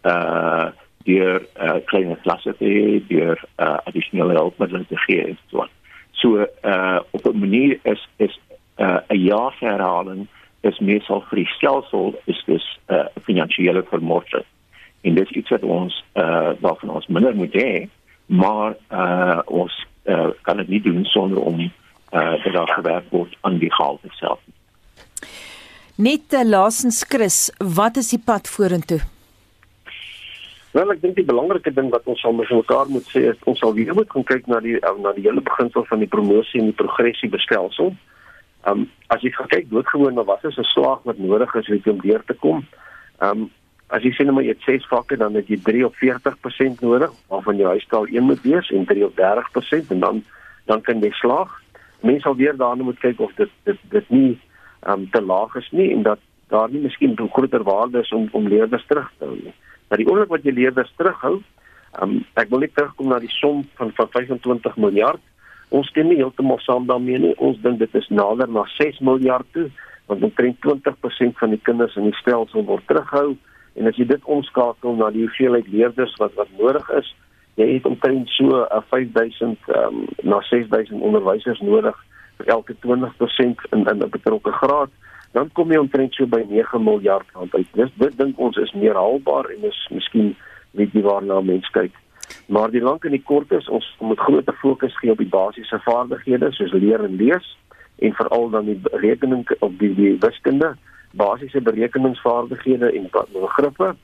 Uh 0.06 0.70
deur 1.04 1.42
uh, 1.60 1.78
kleiner 1.90 2.18
klasse 2.24 2.54
te 2.58 2.64
hê, 2.68 3.00
deur 3.08 3.40
uh, 3.58 3.78
addisionele 3.84 4.38
hulpmiddels 4.38 4.88
te 4.88 5.00
gee 5.06 5.24
en 5.28 5.38
so. 5.52 5.66
So 6.20 6.46
uh 6.64 7.00
op 7.10 7.26
'n 7.26 7.38
manier 7.38 7.78
is 7.82 8.08
is 8.16 8.38
'n 8.78 8.82
uh, 8.82 9.00
jaarsherhaling 9.08 10.26
is 10.60 10.78
meestal 10.78 11.20
vir 11.28 11.36
die 11.36 11.50
stelsel 11.56 12.14
is 12.24 12.42
dis 12.46 12.64
'n 12.88 12.94
uh, 12.94 13.06
finansiële 13.22 13.84
vermorsing. 13.90 14.44
En 15.02 15.14
dit 15.14 15.30
iets 15.30 15.50
wat 15.50 15.62
ons 15.62 16.04
uh 16.14 16.52
waarvan 16.60 16.90
ons 16.90 17.06
minder 17.06 17.34
moet 17.34 17.52
hê, 17.52 17.88
maar 18.26 18.76
uh 18.90 19.40
ons 19.44 19.86
uh, 20.04 20.28
kan 20.42 20.56
dit 20.56 20.68
nie 20.68 20.80
doen 20.80 21.04
sonder 21.04 21.40
om 21.40 21.60
uh 21.60 22.32
te 22.42 22.50
daar 22.50 22.68
gewerk 22.68 23.04
word 23.10 23.36
aan 23.40 23.58
die 23.58 23.72
gehalte 23.72 24.08
self. 24.10 24.40
Net 25.94 26.32
uh, 26.32 26.44
laasens 26.44 27.04
Chris, 27.08 27.52
wat 27.58 27.96
is 27.96 28.08
die 28.08 28.22
pad 28.24 28.48
vorentoe? 28.48 29.13
Wel 30.74 30.90
ek 30.90 31.04
dink 31.04 31.14
die 31.14 31.26
belangrike 31.26 31.70
ding 31.70 31.92
wat 31.92 32.08
ons 32.10 32.18
sal 32.24 32.32
met 32.34 32.48
mekaar 32.50 32.88
moet 32.90 33.04
sê 33.06 33.20
is 33.30 33.42
ons 33.46 33.60
sal 33.62 33.74
weer 33.76 33.94
moet 33.94 34.10
gaan 34.10 34.24
kyk 34.26 34.48
na 34.50 34.58
die 34.62 34.74
na 35.04 35.12
die 35.14 35.22
hele 35.22 35.42
beginsel 35.46 35.84
van 35.86 36.00
die 36.02 36.10
promosie 36.10 36.58
en 36.58 36.72
die 36.72 36.80
progressie 36.80 37.30
bestelsel. 37.30 37.92
Ehm 38.64 38.80
um, 38.80 38.88
as 39.14 39.22
jy 39.22 39.30
gaan 39.36 39.50
kyk 39.52 39.68
doodgewoon 39.70 40.18
na 40.18 40.24
wat 40.26 40.42
is 40.50 40.58
'n 40.58 40.66
slag 40.72 41.04
wat 41.06 41.18
nodig 41.18 41.54
is 41.60 41.70
om 41.92 42.00
deur 42.02 42.24
te 42.26 42.34
kom. 42.34 42.64
Ehm 43.20 43.44
um, 43.44 43.50
as 43.94 44.02
jy 44.02 44.10
sien 44.16 44.34
maar 44.34 44.42
jy 44.42 44.56
het 44.56 44.66
6 44.66 44.88
vakke 44.90 45.16
dan 45.16 45.34
het 45.38 45.46
jy 45.46 45.60
3 45.62 45.86
of 45.86 45.94
40% 46.02 46.80
nodig 46.80 47.12
waarvan 47.28 47.56
jou 47.56 47.68
huistaal 47.68 48.06
1 48.06 48.22
moet 48.22 48.42
wees 48.42 48.70
en 48.70 48.84
3 48.84 49.04
of 49.06 49.12
30% 49.14 49.90
en 49.94 50.00
dan 50.00 50.24
dan 50.66 50.80
kan 50.80 51.00
jy 51.00 51.10
slaag. 51.10 51.50
Mense 52.00 52.26
sal 52.26 52.36
weer 52.36 52.56
daarna 52.56 52.82
moet 52.82 52.98
kyk 52.98 53.20
of 53.20 53.34
dit 53.34 53.50
dit 53.62 53.78
dit 53.90 54.10
nie 54.10 54.38
ehm 54.82 54.92
um, 54.92 55.10
te 55.10 55.22
laag 55.22 55.54
is 55.54 55.70
nie 55.70 55.92
en 55.92 56.02
dat 56.02 56.18
daar 56.48 56.70
nie 56.70 56.80
miskien 56.80 57.14
groter 57.16 57.62
waarde 57.62 58.00
is 58.00 58.12
om 58.12 58.28
om 58.32 58.48
leerders 58.48 58.86
terug 58.86 59.12
te 59.18 59.24
hou 59.24 59.38
nie. 59.38 59.54
Maar 59.88 59.98
die 59.98 60.08
oomblik 60.08 60.32
wat 60.32 60.44
jy 60.44 60.52
leerders 60.52 60.92
terughou, 60.96 61.40
um, 62.02 62.18
ek 62.34 62.50
wil 62.50 62.64
net 62.64 62.74
terugkom 62.74 63.08
na 63.08 63.18
die 63.22 63.32
som 63.40 63.62
van 63.78 63.92
van 63.96 64.08
25 64.16 64.76
miljard. 64.76 65.22
Ons 65.74 65.88
stem 65.90 66.08
nie 66.08 66.20
heeltemal 66.20 66.60
saam 66.62 66.86
daarmee 66.86 67.18
nie. 67.18 67.34
Ons 67.38 67.58
dink 67.62 67.78
dit 67.78 67.94
is 67.94 68.08
nader 68.08 68.48
na 68.48 68.64
6 68.76 69.00
miljard 69.00 69.46
toe, 69.52 69.68
want 70.06 70.22
omtrent 70.22 70.60
20% 70.66 71.38
van 71.40 71.50
die 71.50 71.60
kinders 71.62 71.96
in 71.96 72.10
die 72.10 72.18
stelsel 72.20 72.64
word 72.64 72.86
terughou 72.90 73.34
en 73.74 73.90
as 73.90 73.96
jy 73.98 74.06
dit 74.06 74.26
omskakel 74.30 74.94
na 74.98 75.10
die 75.10 75.24
hoeveelheid 75.24 75.68
leerders 75.72 76.14
wat 76.20 76.34
wat 76.38 76.50
nodig 76.58 76.90
is, 76.98 77.08
jy 77.58 77.66
het 77.72 77.86
omtrent 77.90 78.28
so 78.36 78.46
'n 78.46 78.66
uh, 78.70 78.82
5000 78.90 79.58
um, 79.78 80.04
na 80.22 80.40
6000 80.50 81.00
onderwysers 81.00 81.60
nodig 81.60 81.96
vir 82.38 82.46
elke 82.46 82.74
20% 82.86 83.66
in 83.72 83.86
in 83.90 84.02
'n 84.02 84.10
betrokke 84.10 84.52
graad 84.52 84.90
dan 85.34 85.50
kom 85.52 85.72
jy 85.72 85.80
omtrent 85.82 86.14
so 86.14 86.26
by 86.30 86.44
9 86.46 86.78
miljard 86.84 87.26
rand 87.34 87.54
uit. 87.54 87.66
Dis 87.74 87.90
dit 87.98 88.16
dink 88.18 88.38
ons 88.38 88.56
is 88.62 88.72
meer 88.78 88.94
haalbaar 88.94 89.50
en 89.50 89.66
is 89.66 89.80
miskien 89.90 90.32
weet 90.78 90.94
jy 90.94 91.02
waarna 91.02 91.40
mense 91.42 91.70
kyk. 91.74 91.94
Maar 92.46 92.70
die 92.70 92.82
lank 92.82 93.04
en 93.04 93.14
die 93.16 93.22
kort 93.22 93.50
is 93.52 93.68
ons 93.68 93.86
moet 94.00 94.20
groot 94.20 94.48
fokus 94.60 94.94
gee 95.00 95.10
op 95.10 95.18
die 95.18 95.30
basiese 95.30 95.80
vaardighede 95.84 96.52
soos 96.54 96.72
leer 96.72 97.02
en 97.04 97.18
lees 97.18 97.50
en 98.04 98.14
veral 98.14 98.48
dan 98.50 98.70
die 98.70 98.78
rekening 99.02 99.44
op 99.58 99.74
die, 99.78 99.90
die 99.94 100.14
wiskunde, 100.22 100.74
basiese 101.18 101.62
berekeningsvaardighede 101.62 102.90
en 102.92 103.10
begrippe. 103.34 103.94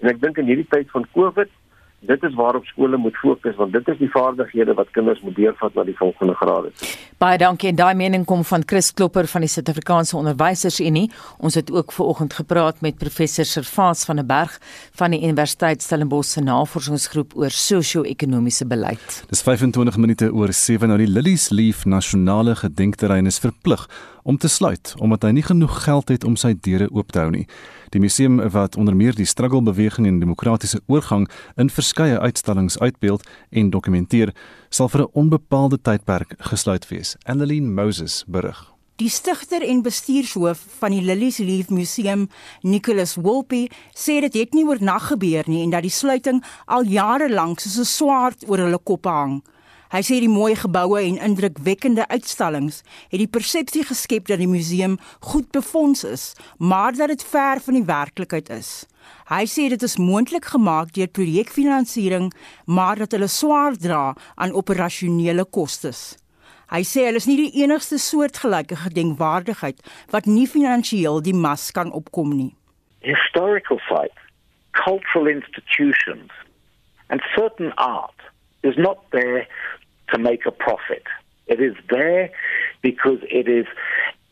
En 0.00 0.12
ek 0.12 0.20
dink 0.24 0.40
in 0.40 0.48
hierdie 0.50 0.68
tyd 0.72 0.90
van 0.94 1.06
COVID 1.14 1.52
dit 2.00 2.22
is 2.22 2.34
waarop 2.34 2.64
skole 2.64 2.96
moet 2.96 3.16
fokus 3.16 3.56
want 3.56 3.72
dit 3.72 3.88
is 3.88 3.98
die 3.98 4.10
vaardighede 4.10 4.74
wat 4.74 4.90
kinders 4.90 5.20
moet 5.20 5.34
deurvat 5.36 5.74
na 5.74 5.84
die 5.84 5.96
volgende 5.96 6.34
grade. 6.34 6.70
Baie 7.18 7.38
dankie 7.38 7.68
en 7.72 7.78
daai 7.78 7.94
mening 7.98 8.24
kom 8.24 8.44
van 8.46 8.62
Chris 8.66 8.92
Klopper 8.94 9.26
van 9.26 9.42
die 9.42 9.50
Suid-Afrikaanse 9.50 10.16
Onderwysersunie. 10.16 11.08
Ons 11.38 11.58
het 11.58 11.72
ook 11.72 11.92
ver 11.92 12.04
oggend 12.04 12.36
gepraat 12.38 12.80
met 12.80 12.98
professor 12.98 13.44
Servaas 13.44 14.04
van 14.04 14.22
der 14.22 14.26
Berg 14.26 14.58
van 15.00 15.10
die 15.10 15.22
Universiteit 15.22 15.82
Stellenbosch 15.82 16.30
se 16.36 16.40
navorsingsgroep 16.40 17.34
oor 17.36 17.50
sosio-ekonomiese 17.50 18.66
beleid. 18.66 19.24
Dis 19.30 19.42
25 19.42 19.98
minute 19.98 20.30
oor 20.32 20.52
7 20.52 20.88
nou 20.88 21.00
die 21.02 21.10
Lilies 21.10 21.48
Leaf 21.50 21.84
nasionale 21.84 22.54
gedenkterrein 22.56 23.26
is 23.26 23.42
verplig 23.42 23.88
om 24.22 24.38
te 24.38 24.48
sluit 24.48 24.94
omdat 24.98 25.26
hy 25.26 25.34
nie 25.34 25.46
genoeg 25.46 25.82
geld 25.82 26.14
het 26.14 26.24
om 26.24 26.36
sy 26.36 26.54
deure 26.54 26.90
oop 26.92 27.10
te 27.12 27.24
hou 27.24 27.30
nie. 27.34 27.48
Die 27.88 28.00
museum 28.00 28.50
wat 28.50 28.76
onder 28.76 28.96
meer 28.96 29.14
die 29.14 29.24
struggle 29.24 29.62
beweging 29.62 30.06
en 30.06 30.18
demokratiese 30.18 30.80
oorgang 30.86 31.28
in 31.56 31.70
verskeie 31.70 32.18
uitstallings 32.18 32.78
uitbeeld 32.78 33.28
en 33.50 33.70
dokumenteer, 33.70 34.34
sal 34.68 34.88
vir 34.88 35.00
'n 35.00 35.10
onbepaalde 35.12 35.78
tydperk 35.80 36.34
gesluit 36.38 36.88
wees. 36.88 37.16
Annelien 37.22 37.74
Moses 37.74 38.24
berig. 38.26 38.72
Die 38.96 39.08
stigter 39.08 39.62
en 39.62 39.82
bestuurshoof 39.82 40.64
van 40.78 40.90
die 40.90 41.02
Lilies 41.02 41.38
Leaf 41.38 41.68
Museum, 41.68 42.28
Nicholas 42.60 43.14
Wolpe, 43.14 43.68
sê 43.94 44.20
dit 44.20 44.34
het 44.34 44.52
nie 44.52 44.64
oornag 44.64 45.06
gebeur 45.06 45.44
nie 45.46 45.62
en 45.62 45.70
dat 45.70 45.82
die 45.82 45.90
sluiting 45.90 46.44
al 46.66 46.82
jare 46.82 47.30
lank 47.30 47.60
soos 47.60 47.78
'n 47.78 47.84
swaard 47.84 48.48
oor 48.48 48.58
hulle 48.58 48.78
koppe 48.78 49.08
hang. 49.08 49.42
Hy 49.88 50.02
sê 50.04 50.18
die 50.20 50.28
mooi 50.28 50.52
geboue 50.52 51.00
en 51.00 51.16
indrukwekkende 51.24 52.04
uitstallings 52.12 52.82
het 53.08 53.22
die 53.22 53.30
persepsie 53.32 53.86
geskep 53.88 54.26
dat 54.28 54.42
die 54.42 54.50
museum 54.50 54.98
goed 55.30 55.48
befonds 55.56 56.04
is, 56.04 56.34
maar 56.58 56.92
dat 56.92 57.08
dit 57.08 57.24
ver 57.24 57.62
van 57.64 57.78
die 57.78 57.86
werklikheid 57.88 58.50
is. 58.52 58.84
Hy 59.32 59.46
sê 59.48 59.70
dit 59.72 59.82
is 59.82 59.96
moontlik 59.96 60.50
gemaak 60.52 60.92
deur 60.92 61.08
projekfinansiering, 61.08 62.28
maar 62.66 63.00
dat 63.00 63.16
hulle 63.16 63.30
swaar 63.32 63.80
dra 63.80 64.12
aan 64.36 64.52
operasionele 64.52 65.48
kostes. 65.48 66.18
Hy 66.68 66.82
sê 66.84 67.06
hulle 67.08 67.16
is 67.22 67.28
nie 67.28 67.38
die 67.40 67.62
enigste 67.64 67.96
soortgelyke 67.96 68.76
gedenkwaardigheid 68.76 69.80
wat 70.12 70.28
nie 70.28 70.44
finansiëel 70.44 71.22
die 71.24 71.32
mas 71.32 71.70
kan 71.72 71.94
opkom 71.96 72.34
nie. 72.36 72.52
Historical 73.00 73.80
sites, 73.88 74.20
cultural 74.76 75.32
institutions 75.32 76.28
and 77.08 77.24
certain 77.32 77.72
art 77.80 78.28
is 78.62 78.76
not 78.76 79.00
there 79.16 79.46
to 80.12 80.18
make 80.18 80.46
a 80.46 80.50
profit. 80.50 81.04
It 81.46 81.60
is 81.60 81.74
there 81.90 82.30
because 82.82 83.18
it 83.22 83.48
is 83.48 83.66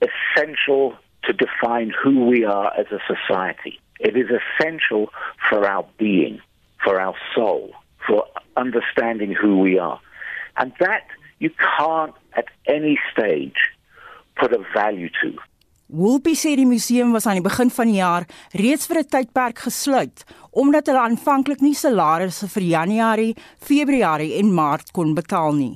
essential 0.01 0.97
to 1.25 1.33
define 1.33 1.93
who 2.03 2.27
we 2.27 2.45
are 2.45 2.73
as 2.79 2.87
a 2.93 3.01
society. 3.07 3.81
It 3.99 4.17
is 4.17 4.29
essential 4.31 5.11
for 5.49 5.67
our 5.67 5.87
being, 5.99 6.41
for 6.85 7.01
our 7.01 7.15
soul, 7.35 7.73
for 8.07 8.27
understanding 8.57 9.33
who 9.33 9.59
we 9.59 9.79
are. 9.79 10.01
And 10.57 10.73
that 10.81 11.07
you 11.39 11.51
can't 11.51 12.15
at 12.35 12.47
any 12.67 12.99
stage 13.13 13.57
put 14.37 14.53
a 14.53 14.63
value 14.75 15.09
to. 15.23 15.37
Woolpie 15.87 16.35
sê 16.35 16.57
die 16.59 16.67
museum 16.67 17.13
was 17.15 17.29
aan 17.31 17.39
die 17.39 17.45
begin 17.45 17.71
van 17.71 17.87
die 17.87 18.01
jaar 18.01 18.25
reeds 18.59 18.89
vir 18.91 18.99
'n 18.99 19.07
tydperk 19.07 19.61
gesluit 19.69 20.25
omdat 20.57 20.89
hulle 20.89 21.03
aanvanklik 21.05 21.61
nie 21.61 21.75
salarisse 21.77 22.49
vir 22.55 22.65
Januarie, 22.65 23.35
Februarie 23.61 24.39
en 24.41 24.55
Maart 24.57 24.95
kon 24.97 25.13
betaal 25.15 25.53
nie. 25.57 25.75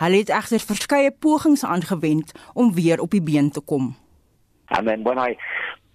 Hulle 0.00 0.22
het 0.22 0.32
egter 0.32 0.62
verskeie 0.64 1.12
pogings 1.12 1.64
aangewend 1.64 2.32
om 2.54 2.72
weer 2.74 3.00
op 3.04 3.12
die 3.12 3.22
been 3.22 3.50
te 3.52 3.60
kom. 3.60 3.92
And 4.72 4.88
then 4.88 5.04
when 5.04 5.18
I 5.18 5.36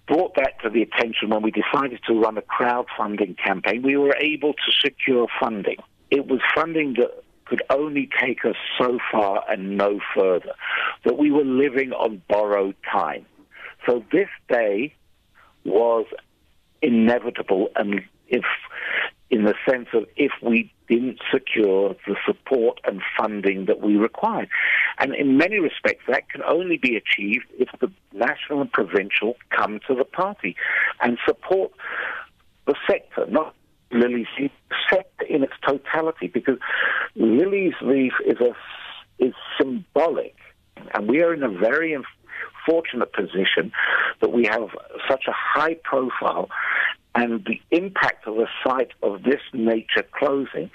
brought 0.06 0.34
that 0.34 0.54
to 0.62 0.70
the 0.70 0.82
attention 0.82 1.30
when 1.30 1.42
we 1.42 1.50
decided 1.50 2.00
to 2.06 2.14
run 2.14 2.38
a 2.38 2.46
crowdfunding 2.56 3.36
campaign, 3.36 3.82
we 3.82 3.96
were 3.96 4.16
able 4.16 4.52
to 4.54 4.70
secure 4.70 5.26
funding. 5.40 5.82
It 6.10 6.26
was 6.30 6.40
funding 6.54 6.94
that 6.94 7.10
could 7.44 7.62
only 7.70 8.08
take 8.20 8.44
us 8.44 8.56
so 8.78 8.98
far 9.10 9.42
and 9.50 9.76
no 9.76 10.00
further, 10.14 10.54
that 11.04 11.18
we 11.18 11.30
were 11.30 11.44
living 11.44 11.92
on 11.92 12.22
borrowed 12.28 12.76
time. 12.90 13.26
So 13.86 14.04
this 14.12 14.28
day 14.48 14.94
was 15.64 16.06
inevitable, 16.82 17.70
and 17.74 18.02
if 18.28 18.44
in 19.30 19.44
the 19.44 19.54
sense 19.68 19.88
of 19.92 20.06
if 20.16 20.32
we 20.42 20.72
didn't 20.88 21.18
secure 21.32 21.94
the 22.06 22.16
support 22.24 22.80
and 22.84 23.02
funding 23.18 23.66
that 23.66 23.80
we 23.80 23.96
required. 23.96 24.48
And 24.98 25.14
in 25.14 25.36
many 25.36 25.58
respects, 25.58 26.04
that 26.08 26.30
can 26.30 26.42
only 26.42 26.78
be 26.78 26.96
achieved 26.96 27.44
if 27.58 27.68
the 27.80 27.90
national 28.12 28.62
and 28.62 28.72
provincial 28.72 29.36
come 29.50 29.80
to 29.86 29.94
the 29.94 30.04
party 30.04 30.56
and 31.02 31.18
support 31.26 31.72
the 32.66 32.74
sector, 32.86 33.26
not 33.28 33.54
Lily's 33.90 34.26
sector 34.90 35.24
in 35.28 35.42
its 35.42 35.54
totality, 35.66 36.26
because 36.26 36.58
Lily's 37.14 37.74
Leaf 37.82 38.12
is 38.26 38.38
a 38.40 38.54
is 39.18 39.34
symbolic, 39.58 40.36
and 40.94 41.08
we 41.08 41.22
are 41.22 41.34
in 41.34 41.42
a 41.42 41.48
very 41.48 41.96
fortunate 42.66 43.12
position 43.12 43.72
that 44.20 44.30
we 44.30 44.44
have 44.44 44.68
such 45.08 45.24
a 45.26 45.32
high 45.32 45.74
profile 45.82 46.48
and 47.18 47.44
the 47.50 47.60
impact 47.70 48.26
of 48.30 48.36
a 48.38 48.48
site 48.64 48.92
of 49.02 49.22
this 49.28 49.42
nature 49.52 50.06
closing 50.18 50.70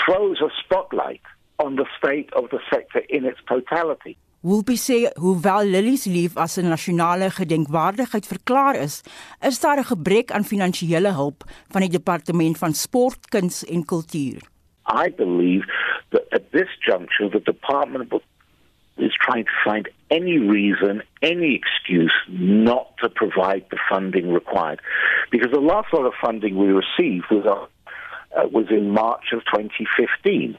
throws 0.00 0.40
a 0.48 0.50
spotlight 0.62 1.24
on 1.64 1.76
the 1.76 1.86
state 1.98 2.30
of 2.34 2.44
the 2.50 2.60
sector 2.72 3.00
in 3.16 3.24
its 3.30 3.40
totality. 3.52 4.16
Woolby 4.46 4.76
sê 4.78 4.98
hoewel 5.18 5.66
Lilies 5.74 6.06
Leaf 6.06 6.36
as 6.44 6.58
'n 6.58 6.70
nasionale 6.70 7.28
gedenkwaardigheid 7.38 8.26
verklaar 8.34 8.76
is, 8.86 9.02
is 9.48 9.60
daar 9.60 9.78
'n 9.78 9.90
gebrek 9.92 10.30
aan 10.30 10.50
finansiële 10.52 11.12
hulp 11.20 11.42
van 11.72 11.80
die 11.80 11.90
departement 11.98 12.58
van 12.58 12.72
sport, 12.72 13.28
kuns 13.34 13.64
en 13.64 13.84
kultuur. 13.84 14.40
I 15.04 15.10
believe 15.22 15.66
that 16.10 16.24
at 16.30 16.44
this 16.52 16.70
juncture 16.86 17.28
the 17.28 17.42
department 17.42 18.12
is 18.96 19.14
trying 19.26 19.44
to 19.44 19.56
find 19.64 19.90
any 20.10 20.38
reason, 20.38 21.02
any 21.22 21.54
excuse 21.54 22.14
not 22.28 22.96
to 23.02 23.08
provide 23.08 23.66
the 23.70 23.78
funding 23.88 24.32
required. 24.32 24.80
Because 25.30 25.50
the 25.52 25.60
last 25.60 25.92
lot 25.92 26.06
of 26.06 26.12
funding 26.20 26.56
we 26.56 26.68
received 26.68 27.26
was, 27.30 27.46
uh, 27.46 28.48
was 28.48 28.66
in 28.70 28.90
March 28.90 29.32
of 29.32 29.40
2015 29.52 30.56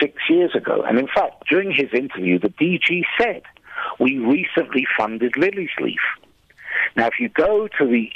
six 0.00 0.14
years 0.28 0.54
ago. 0.54 0.82
And 0.86 0.98
in 0.98 1.06
fact, 1.06 1.44
during 1.48 1.70
his 1.70 1.92
interview, 1.92 2.38
the 2.38 2.48
DG 2.48 3.02
said, 3.20 3.42
We 3.98 4.18
recently 4.18 4.86
funded 4.96 5.36
Lily's 5.36 5.70
Leaf. 5.80 6.00
Now, 6.96 7.06
if 7.06 7.14
you 7.18 7.28
go 7.28 7.68
to 7.78 7.86
the 7.86 8.10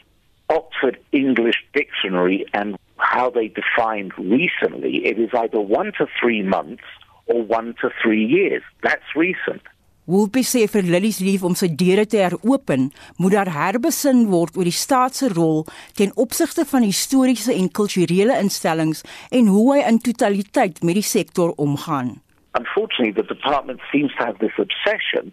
Oxford 0.49 0.99
English 1.13 1.65
Dictionary 1.75 2.47
and 2.55 2.77
how 2.97 3.31
they 3.31 3.49
defined 3.49 4.13
recently, 4.19 5.07
it 5.07 5.19
is 5.19 5.31
either 5.35 5.61
one 5.61 5.93
to 5.99 6.07
three 6.21 6.43
months 6.43 6.83
or 7.27 7.43
one 7.43 7.75
to 7.81 7.91
three 8.03 8.25
years. 8.25 8.63
That's 8.83 9.05
recent. 9.15 9.63
Woolpie 10.09 10.41
sê 10.41 10.63
vir 10.73 10.87
Lilies 10.89 11.19
lief 11.21 11.43
om 11.45 11.53
sy 11.53 11.67
deure 11.69 12.07
te 12.09 12.23
heropen, 12.23 12.87
moet 13.21 13.35
daar 13.35 13.51
herbesin 13.53 14.23
word 14.31 14.55
oor 14.57 14.65
die 14.65 14.73
staat 14.73 15.19
se 15.19 15.29
rol 15.35 15.67
ten 16.01 16.15
opsigte 16.17 16.65
van 16.71 16.87
historiese 16.87 17.53
en 17.53 17.69
kulturele 17.79 18.39
instellings 18.41 19.03
en 19.29 19.51
hoe 19.53 19.67
hy 19.75 19.83
in 19.91 20.01
totaliteit 20.01 20.81
met 20.81 20.97
die 20.97 21.05
sektor 21.05 21.53
omgaan. 21.61 22.15
Unfortunately, 22.57 23.13
the 23.13 23.29
department 23.29 23.85
seems 23.93 24.17
to 24.17 24.25
have 24.25 24.41
this 24.41 24.57
obsession 24.57 25.29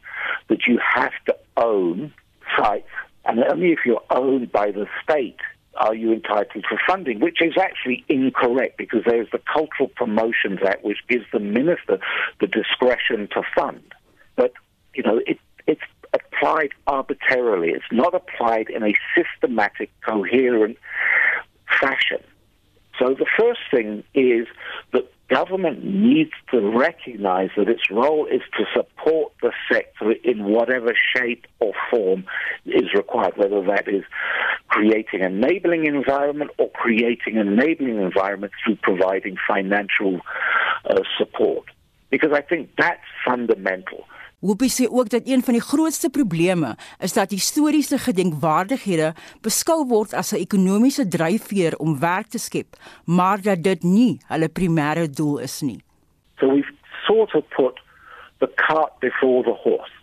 that 0.51 0.67
you 0.67 0.75
have 0.83 1.15
to 1.23 1.37
own 1.55 2.11
sites 2.57 2.91
and 3.23 3.47
only 3.47 3.71
if 3.71 3.87
you're 3.87 4.03
owned 4.11 4.51
by 4.51 4.75
the 4.75 4.89
state 4.99 5.39
are 5.79 5.95
you 5.95 6.11
entitled 6.11 6.67
for 6.67 6.77
funding, 6.85 7.23
which 7.23 7.39
is 7.39 7.55
actually 7.55 8.03
incorrect 8.09 8.75
because 8.75 9.07
there's 9.07 9.31
the 9.31 9.39
Cultural 9.47 9.87
Promotions 9.87 10.59
Act 10.67 10.83
which 10.83 10.99
gives 11.07 11.23
the 11.31 11.39
minister 11.39 12.03
the 12.41 12.47
discretion 12.47 13.29
to 13.31 13.41
fund. 13.55 13.95
But 14.35 14.51
you 14.95 15.03
know, 15.03 15.21
it, 15.25 15.39
it's 15.67 15.81
applied 16.13 16.69
arbitrarily. 16.87 17.69
It's 17.69 17.85
not 17.91 18.13
applied 18.13 18.69
in 18.69 18.83
a 18.83 18.93
systematic, 19.15 19.91
coherent 20.01 20.77
fashion. 21.79 22.19
So 22.99 23.13
the 23.13 23.25
first 23.37 23.59
thing 23.71 24.03
is 24.13 24.47
that 24.93 25.11
government 25.27 25.83
needs 25.83 26.31
to 26.51 26.61
recognize 26.77 27.49
that 27.57 27.67
its 27.67 27.89
role 27.89 28.25
is 28.27 28.41
to 28.57 28.65
support 28.73 29.33
the 29.41 29.51
sector 29.71 30.11
in 30.11 30.45
whatever 30.45 30.93
shape 31.15 31.45
or 31.59 31.73
form 31.89 32.25
is 32.65 32.93
required, 32.93 33.35
whether 33.35 33.61
that 33.63 33.87
is 33.87 34.03
creating 34.67 35.21
an 35.21 35.43
enabling 35.43 35.85
environment 35.87 36.51
or 36.57 36.69
creating 36.71 37.37
an 37.37 37.47
enabling 37.47 37.99
environment 37.99 38.53
through 38.63 38.77
providing 38.77 39.35
financial 39.47 40.21
uh, 40.89 41.01
support. 41.17 41.65
Because 42.11 42.31
I 42.33 42.41
think 42.41 42.69
that's 42.77 43.01
fundamental. 43.25 44.05
Whoopi 44.45 44.67
sê 44.69 44.85
ook 44.89 45.09
dat 45.09 45.21
een 45.25 45.41
van 45.41 45.53
die 45.53 45.61
grootste 45.71 46.09
probleme 46.09 46.75
is 46.99 47.13
dat 47.13 47.31
historiese 47.33 47.97
gedenkwaardighede 47.97 49.13
beskou 49.41 49.87
word 49.89 50.13
as 50.13 50.31
'n 50.33 50.43
ekonomiese 50.45 51.07
dryfveer 51.07 51.73
om 51.77 51.99
werk 51.99 52.27
te 52.27 52.37
skep, 52.37 52.69
maar 53.05 53.41
dat 53.41 53.63
dit 53.63 53.83
nie 53.83 54.19
hulle 54.27 54.49
primêre 54.49 55.09
doel 55.09 55.39
is 55.39 55.61
nie. 55.61 55.81
So 56.39 56.45
we've 56.53 56.73
sort 57.07 57.33
of 57.33 57.43
put 57.49 57.79
the 58.37 58.49
cart 58.55 58.93
before 58.99 59.43
the 59.43 59.57
horse. 59.65 59.93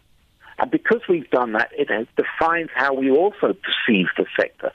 And 0.56 0.70
because 0.70 1.02
we've 1.08 1.30
done 1.30 1.52
that, 1.52 1.70
it 1.76 1.88
has 1.88 2.06
defined 2.14 2.70
how 2.74 2.94
we 3.00 3.10
also 3.10 3.52
perceive 3.52 4.08
the 4.16 4.26
sector. 4.40 4.72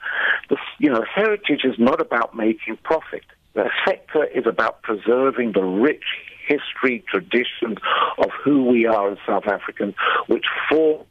The, 0.48 0.56
you 0.78 0.90
know, 0.92 1.04
heritage 1.14 1.64
is 1.64 1.78
not 1.78 2.00
about 2.00 2.34
making 2.34 2.78
profit. 2.82 3.24
The 3.52 3.70
sector 3.86 4.24
is 4.24 4.46
about 4.46 4.82
preserving 4.82 5.52
the 5.52 5.64
rich 5.64 6.08
history, 6.48 7.04
traditions 7.14 7.78
of 8.18 8.30
who 8.42 8.64
we 8.64 8.86
are 8.86 9.12
as 9.12 9.18
South 9.26 9.46
Africans, 9.46 9.94
which 10.26 10.46
forms 10.68 11.06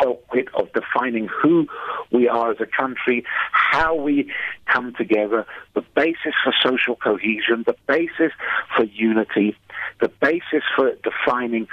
fulcrum 0.00 0.46
of 0.54 0.72
defining 0.72 1.28
who 1.42 1.66
we 2.10 2.28
are 2.28 2.50
as 2.50 2.60
a 2.60 2.66
country, 2.66 3.24
how 3.52 3.94
we 3.94 4.30
come 4.72 4.92
together, 4.94 5.46
the 5.74 5.84
basis 5.94 6.34
for 6.42 6.52
social 6.62 6.96
cohesion, 6.96 7.64
the 7.66 7.76
basis 7.86 8.32
for 8.76 8.84
unity, 8.84 9.56
the 10.00 10.10
basis 10.20 10.64
for 10.74 10.92
defining 11.02 11.66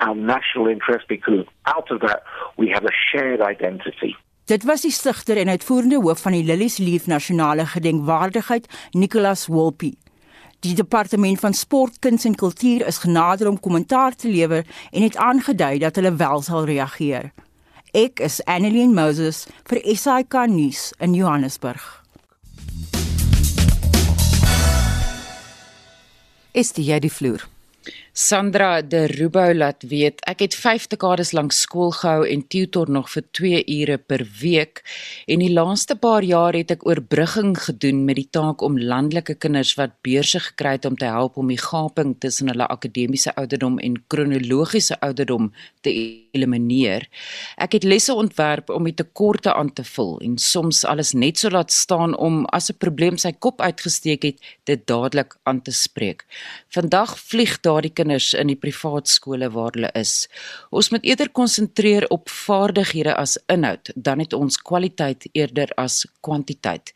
our 0.00 0.14
national 0.14 0.66
interest, 0.66 1.06
because 1.08 1.46
out 1.66 1.90
of 1.90 2.00
that 2.00 2.22
we 2.56 2.68
have 2.68 2.84
a 2.84 2.94
shared 3.10 3.40
identity. 3.40 4.14
Dit 4.46 4.62
was 4.62 4.84
die 4.86 4.94
stigter 4.94 5.40
en 5.42 5.48
uitvoerende 5.50 5.98
hoof 5.98 6.20
van 6.22 6.36
die 6.36 6.44
Lilies 6.46 6.76
Leaf 6.78 7.08
Nasionale 7.10 7.66
Gedenkwaardigheid, 7.66 8.68
Nicholas 8.94 9.48
Wolpe. 9.50 9.96
Die 10.66 10.74
departement 10.74 11.38
van 11.38 11.54
sport, 11.54 12.00
kuns 12.02 12.24
en 12.26 12.34
kultuur 12.34 12.82
is 12.86 12.98
genader 12.98 13.46
om 13.46 13.60
kommentaar 13.60 14.14
te 14.18 14.26
lewer 14.28 14.66
en 14.90 15.02
het 15.02 15.16
aangedui 15.16 15.78
dat 15.78 15.94
hulle 15.94 16.10
wel 16.18 16.42
sal 16.42 16.64
reageer. 16.66 17.28
Ek 17.94 18.18
is 18.18 18.40
Annelien 18.50 18.94
Moses 18.94 19.44
vir 19.70 19.78
SAK 19.94 20.34
nuus 20.50 20.88
in 20.98 21.14
Johannesburg. 21.14 21.84
Is 26.50 26.74
dit 26.74 26.88
jy 26.88 26.98
die 27.04 27.12
vloer? 27.14 27.46
Sandra 28.16 28.80
de 28.80 29.04
Rubou 29.06 29.50
laat 29.52 29.82
weet 29.84 30.22
ek 30.24 30.40
het 30.40 30.54
5 30.56 30.86
dekades 30.88 31.34
lank 31.36 31.52
skool 31.52 31.90
gehou 31.92 32.22
en 32.24 32.46
tutor 32.48 32.88
nog 32.88 33.10
vir 33.12 33.24
2 33.36 33.58
ure 33.74 33.98
per 34.00 34.22
week 34.40 34.80
en 35.28 35.42
die 35.44 35.50
laaste 35.52 35.98
paar 36.00 36.24
jaar 36.24 36.56
het 36.56 36.72
ek 36.72 36.86
oorbrugging 36.88 37.52
gedoen 37.60 38.06
met 38.08 38.16
die 38.16 38.30
taak 38.32 38.64
om 38.64 38.78
landelike 38.80 39.36
kinders 39.36 39.74
wat 39.76 39.98
beurse 40.00 40.40
gekry 40.46 40.78
het 40.78 40.88
om 40.88 40.96
te 40.96 41.10
help 41.12 41.36
om 41.36 41.52
die 41.52 41.60
gaping 41.60 42.14
tussen 42.24 42.48
hulle 42.48 42.64
akademiese 42.72 43.34
ouderdom 43.36 43.76
en 43.84 43.98
kronologiese 44.08 44.96
ouderdom 45.04 45.50
te 45.84 45.92
elimineer. 45.92 47.04
Ek 47.60 47.76
het 47.76 47.84
lesse 47.84 48.16
ontwerp 48.16 48.72
om 48.72 48.88
die 48.88 48.96
tekorte 48.96 49.52
aan 49.52 49.74
te 49.76 49.84
vul 49.84 50.16
en 50.24 50.38
soms 50.40 50.86
alles 50.88 51.12
net 51.12 51.44
so 51.44 51.52
laat 51.52 51.68
staan 51.68 52.16
om 52.16 52.46
as 52.56 52.72
'n 52.72 52.80
probleem 52.80 53.20
sy 53.20 53.36
kop 53.36 53.60
uitgesteek 53.60 54.22
het 54.24 54.40
dit 54.64 54.86
dadelik 54.86 55.36
aan 55.44 55.60
te 55.60 55.72
spreek. 55.72 56.24
Vandag 56.72 57.18
vlieg 57.18 57.60
daardie 57.60 57.92
kinders 58.06 58.34
in 58.38 58.52
die 58.52 58.58
privaat 58.58 59.08
skole 59.10 59.48
waar 59.50 59.74
hulle 59.74 59.90
is. 59.98 60.28
Ons 60.70 60.90
moet 60.94 61.04
eerder 61.04 61.30
konsentreer 61.34 62.06
op 62.14 62.30
vaardighede 62.30 63.14
as 63.18 63.36
inhoud 63.50 63.90
dan 63.96 64.20
net 64.22 64.32
ons 64.36 64.58
kwaliteit 64.62 65.26
eerder 65.34 65.72
as 65.76 66.04
kwantiteit. 66.22 66.92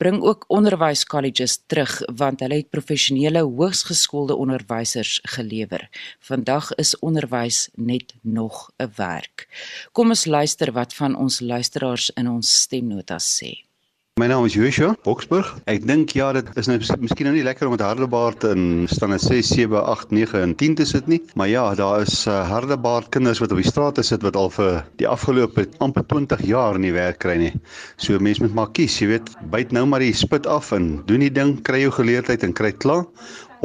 Bring 0.00 0.22
ook 0.22 0.46
onderwyskolleges 0.48 1.58
terug 1.68 2.00
want 2.16 2.40
hulle 2.40 2.62
het 2.62 2.70
professionele 2.72 3.44
hoogsgeskoolde 3.44 4.36
onderwysers 4.36 5.20
gelewer. 5.36 5.88
Vandag 6.20 6.72
is 6.80 6.96
onderwys 6.98 7.68
net 7.76 8.14
nog 8.22 8.70
'n 8.78 8.90
werk. 8.96 9.48
Kom 9.92 10.08
ons 10.08 10.24
luister 10.24 10.72
wat 10.72 10.94
van 10.94 11.16
ons 11.16 11.40
luisteraars 11.40 12.10
in 12.16 12.28
ons 12.28 12.60
stemnotas 12.62 13.26
sê. 13.36 13.73
My 14.20 14.28
naam 14.30 14.44
is 14.46 14.54
Joshua 14.54 14.92
Boksburg. 15.02 15.48
Ek 15.66 15.80
dink 15.90 16.12
ja, 16.14 16.28
dit 16.36 16.46
is 16.60 16.68
nou 16.70 16.76
miskien 17.02 17.26
nou 17.26 17.32
nie 17.34 17.42
lekker 17.42 17.66
om 17.66 17.72
met 17.74 17.82
hardebaard 17.82 18.44
in 18.46 18.84
stande 18.86 19.16
6, 19.18 19.48
7, 19.56 19.80
8, 19.90 20.12
9 20.14 20.38
en 20.38 20.52
10 20.60 20.76
te 20.78 20.84
sit 20.86 21.08
nie, 21.10 21.18
maar 21.34 21.48
ja, 21.50 21.64
daar 21.74 22.04
is 22.04 22.20
uh, 22.30 22.36
hardebaard 22.46 23.08
kinders 23.10 23.40
wat 23.42 23.50
op 23.50 23.58
die 23.58 23.66
strate 23.66 24.04
sit 24.06 24.22
wat 24.22 24.38
al 24.38 24.52
vir 24.54 24.84
die 25.02 25.08
afgelope 25.10 25.64
amper 25.82 26.06
20 26.12 26.44
jaar 26.46 26.78
nie 26.78 26.92
werk 26.94 27.18
kry 27.24 27.34
nie. 27.42 27.50
So 27.98 28.22
mense 28.22 28.44
moet 28.44 28.54
maar 28.54 28.70
kies, 28.78 29.00
jy 29.02 29.10
weet, 29.16 29.34
byt 29.50 29.74
nou 29.74 29.82
maar 29.90 30.06
die 30.06 30.14
spit 30.14 30.46
af 30.46 30.70
en 30.78 31.00
doen 31.10 31.26
die 31.26 31.32
ding, 31.34 31.56
kry 31.66 31.82
jou 31.82 31.90
geleerdheid 31.98 32.46
en 32.46 32.54
kry 32.54 32.70
klaar 32.70 33.08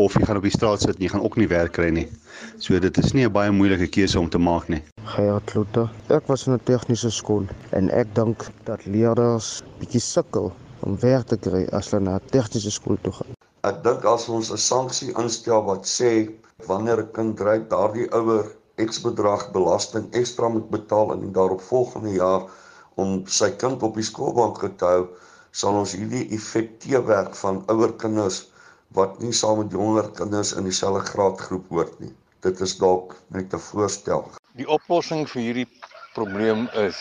of 0.05 0.15
jy 0.15 0.25
gaan 0.25 0.39
op 0.39 0.45
die 0.47 0.53
straat 0.53 0.81
sit 0.81 0.95
en 0.95 1.03
jy 1.05 1.09
gaan 1.13 1.23
ook 1.25 1.35
nie 1.39 1.47
werk 1.51 1.73
kry 1.77 1.89
nie. 1.95 2.07
So 2.63 2.79
dit 2.79 2.97
is 2.97 3.13
nie 3.13 3.25
'n 3.25 3.31
baie 3.31 3.51
moeilike 3.51 3.87
keuse 3.87 4.19
om 4.19 4.29
te 4.29 4.37
maak 4.37 4.69
nie. 4.69 4.81
Gea 5.15 5.39
Kloete. 5.45 5.89
Ek 6.09 6.27
was 6.27 6.47
in 6.47 6.53
'n 6.53 6.63
tegniese 6.63 7.11
skool 7.11 7.45
en 7.71 7.89
ek 7.89 8.15
dink 8.15 8.45
dat 8.65 8.85
leerders 8.85 9.63
bietjie 9.79 10.01
sukkel 10.01 10.51
om 10.81 10.99
werk 10.99 11.27
te 11.27 11.37
kry 11.37 11.67
as 11.71 11.91
hulle 11.91 12.03
na 12.03 12.15
'n 12.15 12.29
tegniese 12.31 12.71
skool 12.71 12.97
toe 13.01 13.13
gaan. 13.13 13.33
Ek 13.63 13.83
dink 13.83 14.05
as 14.05 14.29
ons 14.29 14.51
'n 14.51 14.57
sanksie 14.57 15.11
instel 15.17 15.63
wat 15.63 15.85
sê 15.85 16.29
wanneer 16.67 16.99
'n 17.01 17.11
kind 17.13 17.39
ry, 17.41 17.57
daardie 17.69 18.07
ouer 18.11 18.45
X 18.77 19.01
bedrag 19.01 19.51
belasting 19.51 20.07
ekstra 20.15 20.49
moet 20.49 20.69
betaal 20.69 21.13
in 21.13 21.21
die 21.21 21.31
daaropvolgende 21.31 22.13
jaar 22.13 22.43
om 22.95 23.25
sy 23.27 23.49
kind 23.49 23.83
op 23.83 23.95
die 23.95 24.03
skoolbank 24.03 24.61
te 24.77 24.85
hou, 24.85 25.07
sal 25.51 25.73
ons 25.81 25.95
hierdie 25.97 26.27
effek 26.35 26.79
teewerk 26.79 27.35
van 27.35 27.63
ouer 27.67 27.93
kinders 28.03 28.47
wat 28.97 29.19
nie 29.21 29.33
saam 29.33 29.59
met 29.61 29.71
jonger 29.71 30.09
kinders 30.17 30.53
in 30.57 30.65
dieselfde 30.65 31.05
graadgroep 31.11 31.69
hoort 31.69 31.99
nie. 31.99 32.13
Dit 32.45 32.61
is 32.65 32.77
dalk 32.79 33.15
net 33.35 33.53
'n 33.53 33.59
voorstel. 33.59 34.23
Die 34.57 34.67
oplossing 34.67 35.27
vir 35.29 35.41
hierdie 35.41 35.67
probleem 36.13 36.67
is 36.73 36.97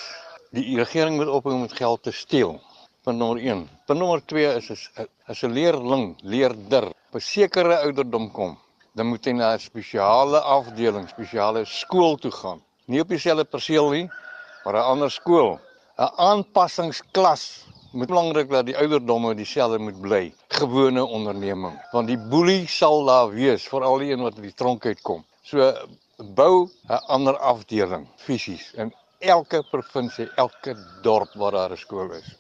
die 0.53 0.77
regering 0.77 1.17
moet 1.17 1.29
ophou 1.29 1.53
om 1.55 1.69
geld 1.69 2.03
te 2.03 2.13
steel. 2.13 2.61
Punt 3.05 3.19
nommer 3.19 3.41
1. 3.43 3.69
Punt 3.87 4.01
nommer 4.01 4.21
2 4.27 4.57
is 4.57 4.71
is 4.71 4.91
as 5.27 5.43
'n 5.43 5.53
leerling, 5.53 6.17
leerder, 6.23 6.89
op 6.89 7.15
'n 7.15 7.21
sekere 7.21 7.79
ouderdom 7.79 8.31
kom, 8.33 8.59
dan 8.95 9.07
moet 9.07 9.25
jy 9.25 9.33
na 9.33 9.53
'n 9.55 9.59
spesiale 9.59 10.41
afdeling, 10.41 11.09
spesiale 11.09 11.65
skool 11.65 12.17
toe 12.17 12.31
gaan. 12.31 12.61
Nie 12.87 13.01
op 13.01 13.09
dieselfde 13.09 13.45
perseel 13.45 13.91
nie, 13.91 14.11
maar 14.65 14.75
'n 14.75 14.89
ander 14.93 15.11
skool. 15.11 15.61
'n 15.99 16.11
Aanpassingsklas 16.17 17.65
moet 17.91 18.07
belangrik 18.07 18.51
dat 18.51 18.67
die 18.67 18.77
ouderdomme 18.77 19.35
dieselfde 19.35 19.79
moet 19.79 20.01
bly. 20.01 20.33
Gewone 20.49 21.05
onderneming, 21.05 21.79
want 21.93 22.09
die 22.09 22.19
boelie 22.19 22.67
sal 22.67 23.05
daar 23.05 23.31
wees 23.31 23.69
vir 23.69 23.85
al 23.85 23.99
die 23.99 24.13
een 24.13 24.23
wat 24.23 24.35
uit 24.35 24.49
die 24.51 24.55
tronk 24.55 24.87
uitkom. 24.87 25.25
So 25.43 25.73
bou 26.35 26.69
'n 26.89 27.03
ander 27.07 27.39
afdeling 27.39 28.09
fisies 28.17 28.73
in 28.75 28.95
elke 29.19 29.63
provinsie, 29.71 30.29
elke 30.37 30.77
dorp 31.03 31.33
waar 31.35 31.53
daar 31.53 31.73
'n 31.73 31.77
skool 31.77 32.13
is. 32.13 32.37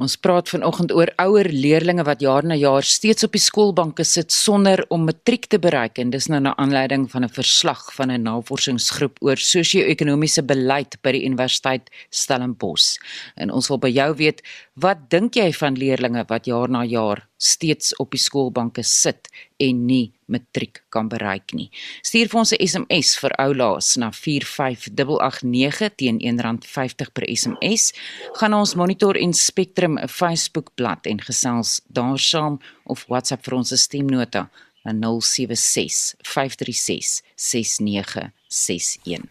Ons 0.00 0.16
praat 0.16 0.48
vanoggend 0.48 0.92
oor 0.96 1.10
ouer 1.20 1.48
leerdlinge 1.52 2.04
wat 2.08 2.22
jaar 2.24 2.46
na 2.46 2.56
jaar 2.56 2.86
steeds 2.86 3.26
op 3.26 3.34
die 3.36 3.42
skoolbanke 3.42 4.04
sit 4.08 4.32
sonder 4.32 4.82
om 4.88 5.04
matriek 5.04 5.46
te 5.52 5.58
bereik 5.60 5.98
en 6.00 6.12
dis 6.14 6.28
nou 6.32 6.40
na 6.40 6.54
aanleiding 6.56 7.08
van 7.10 7.24
'n 7.24 7.28
verslag 7.28 7.82
van 7.94 8.10
'n 8.10 8.22
navorsingsgroep 8.22 9.18
oor 9.20 9.36
sosio-ekonomiese 9.36 10.42
beleid 10.42 10.96
by 11.02 11.12
die 11.12 11.24
Universiteit 11.24 11.90
Stellenbosch. 12.10 12.98
En 13.36 13.50
ons 13.50 13.68
wil 13.68 13.78
by 13.78 13.88
jou 13.88 14.14
weet, 14.16 14.42
wat 14.74 15.10
dink 15.10 15.34
jy 15.34 15.52
van 15.52 15.74
leerdlinge 15.74 16.24
wat 16.28 16.46
jaar 16.46 16.68
na 16.68 16.84
jaar 16.84 17.28
steeds 17.36 17.96
op 17.96 18.10
die 18.10 18.20
skoolbanke 18.20 18.82
sit 18.82 19.28
en 19.58 19.86
nie 19.86 20.12
matriek 20.30 20.82
kan 20.88 21.08
bereik 21.08 21.54
nie. 21.54 21.70
Stuur 22.02 22.28
vir 22.30 22.40
ons 22.40 22.52
'n 22.52 22.62
SMS 22.66 23.18
vir 23.18 23.32
oulaas 23.38 23.96
na 23.96 24.10
45889 24.10 25.90
teen 25.96 26.18
R1.50 26.18 27.12
per 27.12 27.24
SMS. 27.28 27.92
Gaan 28.38 28.54
ons 28.54 28.74
Monitor 28.74 29.16
en 29.16 29.32
Spectrum 29.32 29.98
'n 29.98 30.08
Facebookblad 30.08 31.06
en 31.06 31.20
gesels 31.20 31.80
daar 31.88 32.18
saam 32.18 32.58
of 32.84 33.04
WhatsApp 33.08 33.44
vir 33.44 33.54
ons 33.54 33.72
stemnota 33.82 34.40
na 34.40 34.69
076 34.82 36.14
536 36.22 37.22
69 37.34 38.30
61. 38.50 39.28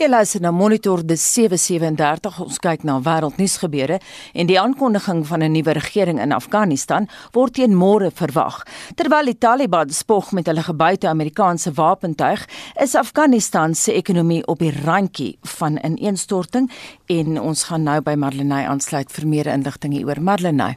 Jy 0.00 0.08
luister 0.08 0.40
na 0.40 0.50
Monitor 0.50 1.02
de 1.04 1.16
737. 1.16 2.38
Ons 2.40 2.58
kyk 2.62 2.86
na 2.88 2.96
wêreldnuus 3.04 3.58
gebeure 3.60 3.98
en 4.32 4.48
die 4.48 4.58
aankondiging 4.60 5.26
van 5.28 5.42
'n 5.44 5.52
nuwe 5.52 5.72
regering 5.72 6.20
in 6.20 6.32
Afghanistan 6.32 7.08
word 7.32 7.54
teen 7.54 7.76
môre 7.76 8.10
verwag. 8.10 8.62
Terwyl 8.94 9.24
die 9.24 9.38
Taliban 9.38 9.90
spog 9.90 10.32
met 10.32 10.46
hulle 10.46 10.62
gebuite 10.62 11.08
Amerikaanse 11.08 11.72
wapentuig, 11.72 12.48
is 12.80 12.94
Afghanistan 12.94 13.74
se 13.74 13.92
ekonomie 13.92 14.46
op 14.46 14.58
die 14.58 14.72
randjie 14.84 15.38
van 15.42 15.78
ineenstorting 15.84 16.70
en 17.06 17.40
ons 17.40 17.64
gaan 17.64 17.82
nou 17.82 18.00
by 18.00 18.14
Marlenae 18.14 18.66
aansluit 18.66 19.12
vir 19.12 19.26
meer 19.26 19.46
inligting 19.46 19.92
hieroor. 19.92 20.20
Marlenae 20.20 20.76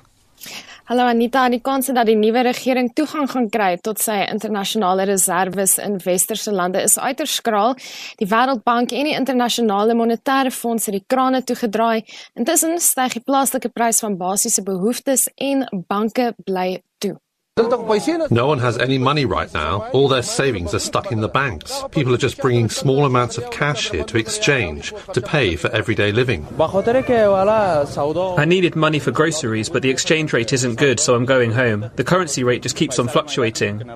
Hallo 0.85 1.07
Anita, 1.09 1.47
die 1.49 1.63
kans 1.65 1.87
dat 1.89 2.05
die 2.05 2.13
nuwe 2.13 2.43
regering 2.45 2.91
toegang 2.93 3.25
gaan 3.31 3.47
kry 3.49 3.71
tot 3.81 3.97
sy 4.03 4.19
internasionale 4.29 5.07
reserve 5.09 5.65
in 5.81 5.95
westerse 6.03 6.53
lande 6.53 6.83
is 6.85 6.99
uiters 7.01 7.39
skraal. 7.39 7.73
Die 8.21 8.27
Wêreldbank 8.29 8.93
en 8.93 9.09
die 9.09 9.15
Internasionale 9.17 9.97
Monetaire 9.97 10.53
Fonds 10.53 10.85
het 10.85 10.99
die 10.99 11.03
krane 11.09 11.41
toegedraai. 11.41 12.05
Intussen 12.37 12.77
styg 12.77 13.17
die 13.17 13.25
plaaslike 13.25 13.73
prys 13.73 14.05
van 14.05 14.19
basiese 14.21 14.61
behoeftes 14.61 15.25
en 15.41 15.65
banke 15.89 16.35
bly 16.45 16.83
toe. 17.01 17.15
No 17.57 18.47
one 18.47 18.59
has 18.59 18.77
any 18.77 18.97
money 18.97 19.23
right 19.23 19.53
now. 19.53 19.89
All 19.91 20.09
their 20.09 20.23
savings 20.23 20.73
are 20.73 20.79
stuck 20.79 21.09
in 21.13 21.21
the 21.21 21.29
banks. 21.29 21.71
People 21.91 22.13
are 22.13 22.17
just 22.17 22.37
bringing 22.41 22.67
small 22.67 23.05
amounts 23.05 23.37
of 23.37 23.49
cash 23.49 23.91
here 23.91 24.03
to 24.03 24.17
exchange, 24.17 24.93
to 25.13 25.21
pay 25.21 25.55
for 25.55 25.69
everyday 25.69 26.11
living. 26.11 26.45
I 26.59 28.45
needed 28.45 28.75
money 28.75 28.99
for 28.99 29.11
groceries, 29.11 29.69
but 29.69 29.83
the 29.83 29.89
exchange 29.89 30.33
rate 30.33 30.51
isn't 30.51 30.75
good, 30.75 30.99
so 30.99 31.15
I'm 31.15 31.23
going 31.23 31.53
home. 31.53 31.89
The 31.95 32.03
currency 32.03 32.43
rate 32.43 32.61
just 32.61 32.75
keeps 32.75 32.99
on 32.99 33.07
fluctuating. 33.07 33.89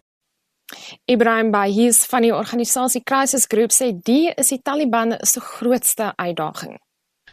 Ibrahim 1.09 1.51
Bahis 1.51 2.05
van 2.05 2.21
die 2.21 2.31
organisasie 2.31 3.03
Crisis 3.03 3.45
Group 3.47 3.71
sê 3.71 3.91
die 3.91 4.31
is 4.37 4.53
die 4.53 4.61
Taliban 4.63 5.17
se 5.25 5.41
grootste 5.41 6.13
uitdaging. 6.15 6.77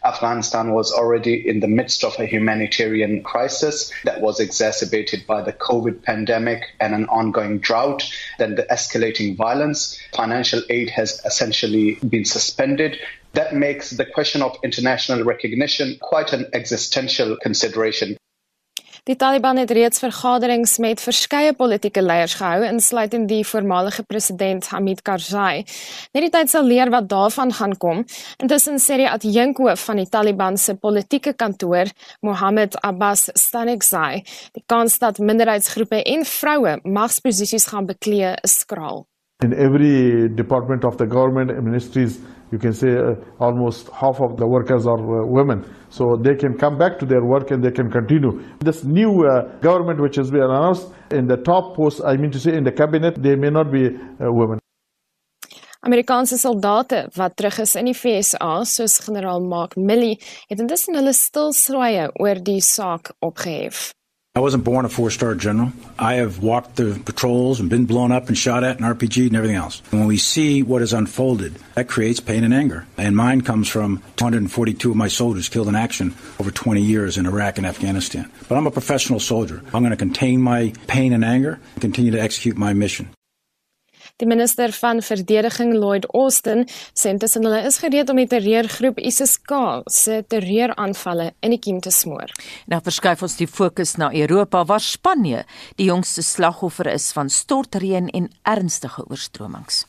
Afghanistan 0.07 0.73
was 0.73 0.93
already 0.93 1.49
in 1.49 1.59
the 1.59 1.67
midst 1.67 2.05
of 2.05 2.19
a 2.21 2.27
humanitarian 2.27 3.23
crisis 3.25 3.93
that 4.05 4.21
was 4.21 4.39
exacerbated 4.39 5.27
by 5.27 5.43
the 5.43 5.53
COVID 5.53 6.03
pandemic 6.03 6.63
and 6.79 6.95
an 6.95 7.07
ongoing 7.07 7.59
drought, 7.59 8.09
then 8.39 8.55
the 8.55 8.63
escalating 8.71 9.37
violence. 9.37 9.99
Financial 10.15 10.63
aid 10.71 10.91
has 10.91 11.21
essentially 11.25 11.99
been 12.09 12.25
suspended. 12.25 12.99
That 13.33 13.55
makes 13.55 13.91
the 13.91 14.07
question 14.07 14.43
of 14.43 14.57
international 14.63 15.25
recognition 15.25 15.99
quite 16.01 16.33
an 16.33 16.47
existential 16.53 17.37
consideration. 17.37 18.17
Die 19.07 19.15
Taliban 19.15 19.55
het 19.57 19.71
reeds 19.71 20.01
vergaderings 20.03 20.73
met 20.83 20.99
verskeie 20.99 21.53
politieke 21.55 22.03
leiers 22.03 22.33
gehou, 22.41 22.65
insluitend 22.67 23.29
die 23.31 23.45
voormalige 23.47 24.03
president 24.03 24.67
Hamid 24.73 25.05
Karzai. 25.07 25.63
Net 26.11 26.25
die 26.25 26.31
tyd 26.35 26.51
sal 26.51 26.67
leer 26.67 26.91
wat 26.91 27.07
daarvan 27.07 27.53
gaan 27.55 27.77
kom. 27.79 28.03
Intussen 28.43 28.83
sê 28.83 28.97
die 28.99 29.07
adjunkhoof 29.07 29.85
van 29.87 30.03
die 30.03 30.09
Taliban 30.11 30.59
se 30.59 30.75
politieke 30.75 31.37
kantoor, 31.39 31.93
Mohammed 32.27 32.75
Abbas 32.83 33.29
Stanekzai, 33.39 34.25
die 34.59 34.65
kans 34.67 34.99
dat 34.99 35.23
minderheidsgroepe 35.23 36.03
en 36.03 36.27
vroue 36.27 36.81
magsposisies 36.83 37.71
gaan 37.71 37.87
beklee 37.87 38.35
is 38.43 38.59
skraal. 38.65 39.05
In 39.45 39.55
every 39.55 40.27
department 40.35 40.83
of 40.83 40.99
the 40.99 41.07
government 41.07 41.55
ministries 41.63 42.19
you 42.53 42.59
can 42.59 42.73
say 42.73 42.97
uh, 42.97 43.15
almost 43.41 43.89
half 43.91 44.21
of 44.21 44.37
the 44.37 44.47
workers 44.47 44.87
are 44.87 44.99
uh, 44.99 45.27
women. 45.27 45.65
So 45.91 46.17
they 46.17 46.35
can 46.35 46.57
come 46.57 46.79
back 46.79 46.99
to 47.01 47.07
their 47.07 47.25
work 47.25 47.51
and 47.51 47.63
they 47.65 47.71
can 47.71 47.91
continue. 47.91 48.43
This 48.61 48.85
new 48.85 49.27
uh, 49.27 49.49
government 49.61 50.01
which 50.01 50.17
has 50.17 50.31
been 50.31 50.43
announced 50.43 50.89
in 51.11 51.27
the 51.27 51.37
top 51.37 51.77
posts, 51.77 52.01
I 52.05 52.17
mean 52.17 52.31
to 52.33 52.41
say 52.41 52.55
in 52.55 52.65
the 52.65 52.73
cabinet, 52.73 53.23
they 53.23 53.37
may 53.37 53.51
not 53.51 53.71
be 53.71 53.87
uh, 53.87 54.33
women. 54.33 54.59
Amerikaanse 55.87 56.37
soldate 56.37 57.05
wat 57.15 57.37
terug 57.37 57.59
is 57.63 57.77
in 57.79 57.87
die 57.87 57.95
FSA, 57.95 58.65
soos 58.67 58.99
generaal 59.05 59.41
Mark 59.41 59.77
Milley, 59.77 60.17
het 60.51 60.59
intussen 60.59 60.99
hulle 60.99 61.13
stilswye 61.15 62.09
oor 62.19 62.43
die 62.43 62.59
saak 62.61 63.13
opgehef. 63.23 63.93
I 64.37 64.41
wasn't 64.41 64.65
born 64.65 64.85
a 64.85 64.91
four 64.91 65.11
star 65.11 65.35
general. 65.35 65.73
I 65.99 66.17
have 66.17 66.41
walked 66.41 66.77
the 66.77 67.01
patrols 67.03 67.59
and 67.59 67.71
been 67.71 67.87
blown 67.87 68.13
up 68.13 68.29
and 68.29 68.37
shot 68.37 68.65
at 68.65 68.77
and 68.77 68.85
RPG 68.85 69.29
and 69.29 69.35
everything 69.35 69.57
else. 69.57 69.81
And 69.91 70.01
when 70.01 70.09
we 70.09 70.19
see 70.19 70.63
what 70.63 70.83
has 70.83 70.93
unfolded, 70.93 71.59
that 71.75 71.89
creates 71.89 72.21
pain 72.21 72.45
and 72.45 72.53
anger. 72.53 72.87
And 72.99 73.17
mine 73.17 73.41
comes 73.41 73.67
from 73.67 74.03
242 74.17 74.91
of 74.91 74.97
my 74.97 75.09
soldiers 75.09 75.49
killed 75.49 75.69
in 75.69 75.75
action 75.75 76.15
over 76.39 76.51
20 76.51 76.83
years 76.83 77.17
in 77.17 77.25
Iraq 77.25 77.57
and 77.57 77.67
Afghanistan. 77.67 78.31
But 78.47 78.59
I'm 78.59 78.67
a 78.67 78.71
professional 78.71 79.21
soldier. 79.21 79.63
I'm 79.73 79.81
going 79.81 79.89
to 79.89 79.97
contain 79.97 80.43
my 80.43 80.75
pain 80.87 81.15
and 81.15 81.25
anger 81.25 81.59
and 81.73 81.81
continue 81.81 82.13
to 82.13 82.21
execute 82.21 82.59
my 82.59 82.75
mission. 82.75 83.09
Die 84.17 84.27
minister 84.27 84.73
van 84.73 85.03
verdediging 85.05 85.75
Lloyd 85.77 86.07
Austin 86.17 86.63
sê 86.97 87.11
intussen 87.13 87.45
hulle 87.45 87.59
is 87.69 87.77
gereed 87.83 88.09
om 88.09 88.17
die 88.17 88.29
terreurgroep 88.31 88.97
ISIS-K 89.11 89.59
se 89.93 90.23
terreuraanvalle 90.33 91.35
in 91.45 91.53
die 91.53 91.59
kiem 91.61 91.83
te 91.85 91.93
smoor. 91.93 92.33
Nou 92.73 92.79
verskuif 92.87 93.27
ons 93.27 93.37
die 93.37 93.49
fokus 93.51 93.99
na 94.01 94.09
Europa 94.17 94.63
waar 94.71 94.81
Spanje 94.81 95.43
die 95.77 95.91
jongste 95.91 96.25
slagoffer 96.25 96.89
is 96.95 97.11
van 97.13 97.29
stortreën 97.29 98.09
en 98.17 98.31
ernstige 98.49 99.05
oorstromings. 99.05 99.85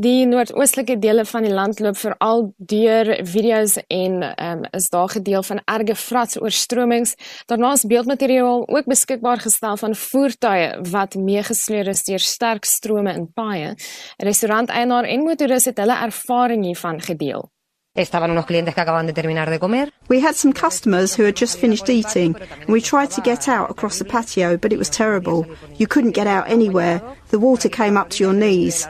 Die 0.00 0.24
noordoostelike 0.24 0.94
dele 0.96 1.26
van 1.28 1.44
die 1.44 1.52
land 1.52 1.80
loop 1.84 1.98
veral 2.00 2.46
deur 2.72 3.08
video's 3.28 3.74
en 3.92 4.22
um, 4.30 4.62
is 4.72 4.86
daar 4.88 5.10
gedeel 5.12 5.42
van 5.44 5.60
erge 5.68 5.96
vrats 5.98 6.38
oorstromings. 6.40 7.12
Daarna 7.50 7.74
is 7.76 7.84
beeldmateriaal 7.84 8.64
ook 8.64 8.88
beskikbaar 8.88 9.42
gestel 9.44 9.76
van 9.76 9.94
voertuie 9.94 10.70
wat 10.88 11.18
meegesleer 11.20 11.92
is 11.92 12.04
deur 12.08 12.24
sterk 12.24 12.64
strome 12.64 13.12
in 13.12 13.28
paaie. 13.34 13.74
Restauranteienaar 14.16 15.04
en 15.04 15.28
motoris 15.28 15.68
het 15.68 15.84
hulle 15.84 16.00
ervaring 16.08 16.64
hiervan 16.64 17.00
gedeel. 17.04 17.50
Estaban 17.92 18.30
unos 18.30 18.44
clientes 18.44 18.74
que 18.74 18.80
acaban 18.80 19.06
de 19.06 19.12
terminar 19.12 19.50
de 19.50 19.58
comer. 19.58 19.90
We 20.08 20.20
had 20.20 20.36
some 20.36 20.54
customers 20.54 21.16
who 21.16 21.24
had 21.24 21.36
just 21.36 21.58
finished 21.58 21.88
eating, 21.88 22.36
and 22.36 22.68
we 22.68 22.80
tried 22.80 23.10
to 23.10 23.20
get 23.20 23.48
out 23.48 23.70
across 23.70 23.98
the 23.98 24.04
patio, 24.04 24.56
but 24.56 24.72
it 24.72 24.78
was 24.78 24.88
terrible. 24.88 25.44
You 25.76 25.86
couldn't 25.88 26.14
get 26.14 26.26
out 26.26 26.48
anywhere. 26.48 27.02
The 27.30 27.38
water 27.38 27.68
came 27.68 28.00
up 28.00 28.08
to 28.10 28.24
your 28.24 28.32
knees. 28.32 28.86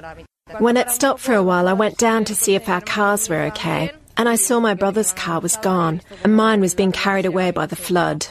When 0.59 0.77
it 0.77 0.91
stopped 0.91 1.21
for 1.21 1.35
a 1.35 1.43
while, 1.43 1.69
I 1.69 1.73
went 1.73 1.99
down 1.99 2.25
to 2.27 2.35
see 2.35 2.55
if 2.55 2.69
our 2.69 2.81
cars 2.81 3.29
were 3.29 3.43
okay, 3.53 3.93
and 4.17 4.29
I 4.29 4.37
saw 4.37 4.61
my 4.61 4.75
brother's 4.75 5.13
car 5.13 5.41
was 5.41 5.57
gone, 5.57 6.01
and 6.25 6.37
mine 6.37 6.61
was 6.61 6.75
being 6.75 6.93
carried 6.93 7.27
away 7.27 7.51
by 7.51 7.67
the 7.67 7.77
flood. 7.77 8.27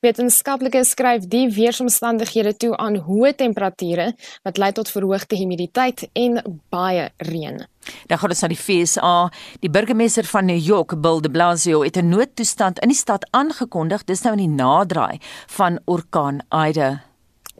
Wetenskaplikes 0.00 0.94
skryf 0.94 1.26
die 1.28 1.48
weeromstandighede 1.52 2.54
toe 2.56 2.70
aan 2.80 2.96
hoë 3.04 3.34
temperature 3.36 4.06
wat 4.46 4.60
lei 4.60 4.70
tot 4.72 4.88
verhoogde 4.88 5.36
humiditeit 5.36 6.06
en 6.16 6.40
baie 6.72 7.10
reën. 7.28 7.60
Dan 8.08 8.22
gaan 8.22 8.32
ons 8.32 8.40
na 8.40 8.48
die 8.52 8.60
FSA. 8.60 9.12
Die 9.60 9.72
burgemeester 9.72 10.24
van 10.24 10.48
New 10.48 10.56
York, 10.56 10.96
Bill 11.02 11.20
de 11.20 11.30
Blasio, 11.30 11.82
het 11.84 11.96
'n 11.96 12.08
noodtoestand 12.08 12.80
in 12.80 12.88
die 12.88 12.96
stad 12.96 13.28
aangekondig. 13.30 14.04
Dis 14.04 14.22
nou 14.22 14.32
in 14.36 14.48
die 14.48 14.56
naderdraai 14.64 15.20
van 15.46 15.78
orkaan 15.84 16.40
Ida. 16.48 17.09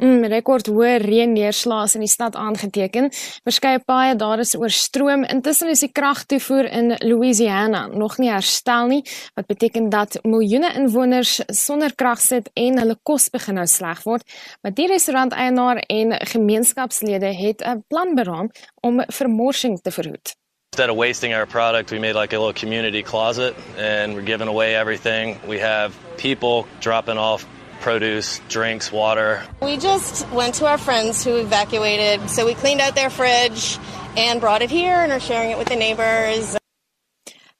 Mm, 0.01 0.25
rekord 0.33 0.71
hoë 0.73 0.95
reënneerslae 1.03 1.91
in 1.99 2.05
die 2.07 2.09
stad 2.09 2.37
aangeteken. 2.41 3.11
Verskeie 3.45 3.83
paaie 3.85 4.15
daar 4.17 4.41
is 4.41 4.55
oorstroom. 4.57 5.27
Intussen 5.29 5.69
is 5.69 5.83
die 5.85 5.91
kragtoevoer 5.93 6.71
in 6.73 6.95
Louisiana 7.05 7.83
nog 7.93 8.17
nie 8.19 8.31
herstel 8.33 8.89
nie, 8.89 9.03
wat 9.37 9.51
beteken 9.51 9.91
dat 9.93 10.17
miljoene 10.25 10.73
inwoners 10.81 11.43
sonder 11.53 11.93
krag 11.95 12.25
sit 12.25 12.49
en 12.57 12.81
hulle 12.81 12.97
kos 13.05 13.29
begin 13.29 13.61
nou 13.61 13.67
sleg 13.69 14.01
word. 14.09 14.25
Maar 14.65 14.73
die 14.73 14.89
restauranteienaar 14.89 15.85
en 15.93 16.17
gemeenskapslede 16.33 17.35
het 17.37 17.61
'n 17.61 17.85
plan 17.89 18.15
beraam 18.15 18.51
om 18.81 19.05
vermorsing 19.07 19.81
te 19.81 19.91
verhoed. 19.91 20.33
Instead 20.73 20.91
of 20.91 20.97
wasting 20.97 21.35
our 21.35 21.47
product, 21.47 21.91
we 21.91 21.99
made 21.99 22.15
like 22.15 22.33
a 22.33 22.39
little 22.39 22.55
community 22.55 23.03
closet 23.03 23.55
and 23.77 24.15
we're 24.15 24.27
giving 24.27 24.49
away 24.49 24.77
everything. 24.77 25.37
We 25.47 25.59
have 25.59 25.93
people 26.17 26.65
dropping 26.79 27.19
off 27.19 27.45
produce, 27.81 28.41
drinks, 28.49 28.93
water. 28.93 29.43
We 29.61 29.77
just 29.77 30.29
went 30.31 30.55
to 30.57 30.67
our 30.67 30.79
friends 30.79 31.25
who 31.25 31.37
evacuated, 31.37 32.31
so 32.31 32.47
we 32.47 32.55
cleaned 32.55 32.81
out 32.81 32.95
their 32.95 33.11
fridge 33.11 33.79
and 34.17 34.41
brought 34.41 34.63
it 34.63 34.71
here 34.71 35.01
and 35.03 35.13
are 35.13 35.21
sharing 35.21 35.51
it 35.51 35.59
with 35.59 35.69
the 35.69 35.77
neighbors. 35.77 36.57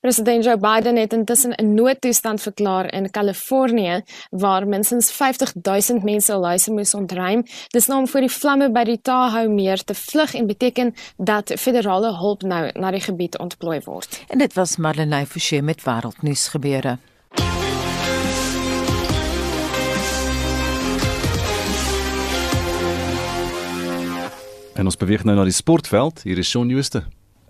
President 0.01 0.45
Joe 0.45 0.57
Biden 0.57 0.97
het 0.97 1.13
intussen 1.13 1.53
'n 1.53 1.75
noodtoestand 1.75 2.41
verklaar 2.41 2.93
in 2.93 3.11
Kalifornië 3.11 4.03
waar 4.31 4.69
minstens 4.69 5.11
50000 5.11 6.03
mense 6.03 6.33
hul 6.33 6.45
huise 6.45 6.73
moes 6.73 6.95
ontruim. 6.95 7.45
Dis 7.69 7.87
nou 7.87 8.01
om 8.01 8.09
voor 8.09 8.21
die 8.21 8.31
vlamme 8.31 8.71
by 8.71 8.85
die 8.85 9.01
Tahoe 9.03 9.49
meer 9.49 9.85
te 9.85 9.95
vlug 9.95 10.35
en 10.35 10.47
beteken 10.47 10.95
dat 11.17 11.53
federale 11.57 12.17
hulp 12.17 12.43
nou 12.43 12.71
na 12.73 12.91
die 12.91 13.01
gebied 13.01 13.39
ontplooi 13.39 13.81
word. 13.85 14.25
En 14.29 14.39
dit 14.39 14.53
was 14.53 14.77
Marlenae 14.77 15.27
Forsie 15.27 15.63
met 15.63 15.83
wêreldnuus 15.83 16.49
gebeure. 16.49 16.99
En 24.81 24.87
ons 24.89 24.97
beweeg 24.97 25.27
nou 25.29 25.35
na 25.37 25.43
die 25.45 25.53
sportveld. 25.53 26.23
Hier 26.25 26.39
is 26.41 26.49
Shaun 26.49 26.71
Jooste. 26.73 27.03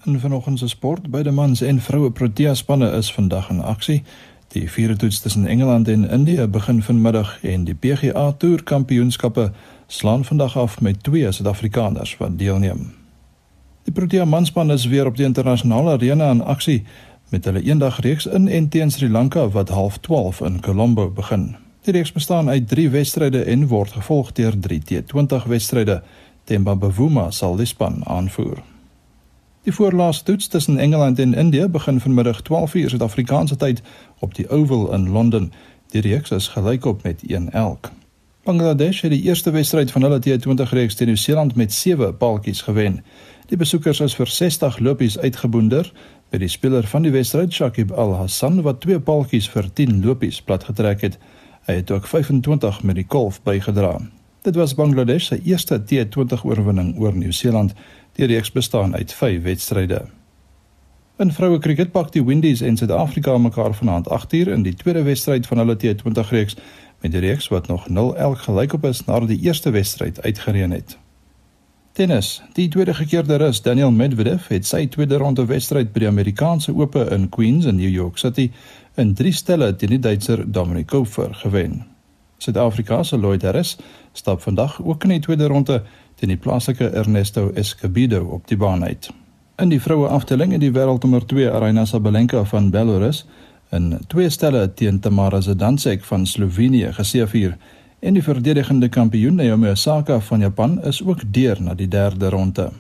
In 0.05 0.19
vanoggend 0.19 0.59
se 0.59 0.69
sport, 0.69 1.11
beide 1.11 1.31
mans 1.31 1.61
en 1.63 1.79
vroue 1.81 2.11
Protea 2.11 2.55
spanne 2.55 2.89
is 2.97 3.13
vandag 3.15 3.51
in 3.51 3.61
aksie. 3.63 4.03
Die 4.51 4.71
vierde 4.71 4.97
toets 4.97 5.21
tussen 5.21 5.47
Engeland 5.47 5.89
en 5.89 6.09
Indië 6.11 6.47
begin 6.47 6.83
vanmiddag 6.83 7.37
en 7.43 7.65
die 7.65 7.75
PGA 7.75 8.33
Tour 8.33 8.63
Kampioenskappe 8.63 9.53
slaan 9.87 10.25
vandag 10.25 10.57
af 10.59 10.81
met 10.81 11.03
twee 11.03 11.33
Suid-Afrikaners 11.33 12.17
wat 12.17 12.39
deelneem. 12.39 12.91
Die 13.87 13.95
Protea 13.95 14.25
manspan 14.25 14.71
is 14.71 14.87
weer 14.87 15.07
op 15.07 15.17
die 15.17 15.27
internasionale 15.27 15.91
arena 15.91 16.31
in 16.31 16.43
aksie 16.43 16.83
met 17.29 17.45
hulle 17.45 17.63
eendagreeks 17.63 18.27
in 18.27 18.49
en 18.49 18.69
teen 18.69 18.91
Sri 18.91 19.11
Lanka 19.11 19.49
wat 19.49 19.69
half 19.69 19.99
12 19.99 20.41
in 20.41 20.61
Colombo 20.61 21.11
begin. 21.11 21.55
Die 21.81 21.93
reeks 21.93 22.13
bestaan 22.13 22.49
uit 22.49 22.69
3 22.69 22.91
wedstryde 22.91 23.43
en 23.43 23.67
word 23.67 23.93
gevolg 23.93 24.33
deur 24.33 24.59
3 24.59 24.83
T20 24.91 25.47
wedstryde. 25.47 26.03
Themba 26.51 26.75
Bavuma 26.75 27.29
sal 27.31 27.55
die 27.61 27.67
span 27.71 28.01
aanvoer. 28.11 28.59
Die 29.63 29.73
voorlaaste 29.73 30.25
toets 30.25 30.49
tussen 30.51 30.79
Engeland 30.83 31.19
en 31.19 31.35
Indië 31.35 31.69
begin 31.69 32.01
vanmiddag 32.01 32.41
12:00 32.49 32.89
Suid-Afrikaanse 32.91 33.57
tyd 33.57 33.83
op 34.19 34.35
die 34.35 34.49
Oval 34.49 34.93
in 34.93 35.09
Londen. 35.11 35.53
Die 35.95 36.01
reeks 36.01 36.31
is 36.31 36.49
gelykop 36.49 37.03
met 37.03 37.23
1 37.27 37.53
elk. 37.53 37.91
Bangladesh 38.43 39.01
het 39.01 39.11
die 39.11 39.23
eerste 39.23 39.51
wedstryd 39.51 39.91
van 39.91 40.03
hulle 40.03 40.19
T20 40.19 40.71
reeks 40.71 40.95
teen 40.95 41.07
Nieu-Seeland 41.07 41.55
met 41.55 41.73
7 41.73 42.17
paaltjies 42.17 42.63
gewen. 42.63 43.05
Die 43.47 43.57
besoekers 43.57 44.01
is 44.01 44.15
vir 44.15 44.27
60 44.27 44.79
lopies 44.79 45.19
uitgeboonder 45.19 45.93
met 46.31 46.41
die 46.41 46.49
speler 46.49 46.87
van 46.87 47.03
die 47.03 47.13
wedstryd 47.13 47.53
Shakib 47.53 47.91
Al 47.91 48.15
Hassan 48.15 48.63
wat 48.63 48.81
twee 48.81 49.01
paaltjies 49.01 49.49
vir 49.49 49.73
10 49.73 50.05
lopies 50.05 50.43
platgetrek 50.43 51.01
het. 51.01 51.19
Hy 51.67 51.75
het 51.75 51.91
ook 51.91 52.07
25 52.07 52.83
met 52.83 52.95
die 52.95 53.07
golf 53.09 53.43
bygedra. 53.43 54.01
Dit 54.43 54.55
was 54.55 54.75
Bangladesh 54.75 55.27
se 55.27 55.43
eerste 55.43 55.83
T20 55.85 56.43
oorwinning 56.43 56.99
oor 56.99 57.17
Nieu-Seeland. 57.17 57.73
Die 58.13 58.27
reeks 58.27 58.53
bestaan 58.53 58.97
uit 58.97 59.13
5 59.13 59.43
wedstryde. 59.43 60.05
In 61.17 61.33
vroue 61.33 61.59
kriket 61.59 61.91
pak 61.93 62.13
die 62.13 62.25
Windies 62.25 62.61
en 62.61 62.77
Suid-Afrika 62.77 63.39
mekaar 63.39 63.75
vanaand 63.75 64.09
8uur 64.09 64.49
in 64.49 64.63
die 64.63 64.75
tweede 64.75 65.03
wedstryd 65.03 65.47
van 65.47 65.59
hulle 65.59 65.77
T20 65.77 66.31
reeks 66.31 66.57
met 67.01 67.13
die 67.13 67.21
reeks 67.21 67.49
wat 67.49 67.67
nog 67.69 67.89
0 67.89 68.17
elk 68.17 68.39
gelykop 68.39 68.85
is 68.85 69.05
nadat 69.05 69.29
die 69.29 69.41
eerste 69.41 69.71
wedstryd 69.71 70.23
uitgereën 70.23 70.71
het. 70.71 70.97
Tennis. 71.93 72.43
Die 72.53 72.69
tweede 72.69 72.95
gekeerde 72.95 73.37
Rus, 73.37 73.63
Daniel 73.63 73.91
Medvedev, 73.91 74.49
het 74.49 74.67
sy 74.67 74.87
tweede 74.87 75.21
ronde 75.21 75.45
wedstryd 75.45 75.93
by 75.93 76.07
die 76.07 76.09
Amerikaanse 76.09 76.73
Ope 76.73 77.05
in 77.13 77.29
Queens 77.29 77.69
in 77.69 77.77
New 77.77 77.93
York 77.93 78.19
City 78.19 78.51
in 78.97 79.15
3 79.15 79.33
stelle 79.33 79.75
teen 79.77 79.99
die 79.99 80.01
Duitser 80.09 80.53
Dominic 80.53 80.87
Koepfer 80.87 81.35
gewen. 81.35 81.83
Suid-Afrika 82.41 83.03
se 83.03 83.19
Lloyd 83.19 83.43
Harris 83.43 83.77
stap 84.13 84.43
vandag 84.43 84.81
ook 84.83 85.05
in 85.05 85.09
die 85.09 85.21
tweede 85.21 85.47
ronde 85.47 85.83
teen 86.15 86.29
die 86.29 86.39
plaaslike 86.39 86.89
Ernesto 86.89 87.51
Escobedo 87.55 88.25
op 88.25 88.49
die 88.49 88.57
baan 88.57 88.85
uit. 88.85 89.11
In 89.61 89.69
die 89.69 89.81
vroue 89.81 90.09
afdeling 90.09 90.53
het 90.53 90.61
die 90.61 90.73
wêreldnommer 90.73 91.25
2 91.27 91.51
Aryna 91.51 91.85
Sabalenka 91.85 92.45
van 92.45 92.71
Belarus 92.71 93.27
in 93.71 93.99
twee 94.09 94.31
stelle 94.31 94.67
teen 94.75 95.01
Tamara 95.01 95.41
Zidansek 95.41 96.05
van 96.05 96.27
Slovenië 96.27 96.93
geseëvier 96.93 97.57
en 98.01 98.17
die 98.17 98.23
verdedigende 98.25 98.89
kampioen 98.89 99.35
Naomi 99.35 99.71
Osaka 99.71 100.21
van 100.21 100.41
Japan 100.41 100.79
is 100.83 101.03
ook 101.05 101.33
deur 101.33 101.63
na 101.63 101.75
die 101.75 101.89
derde 101.89 102.29
ronde. 102.29 102.71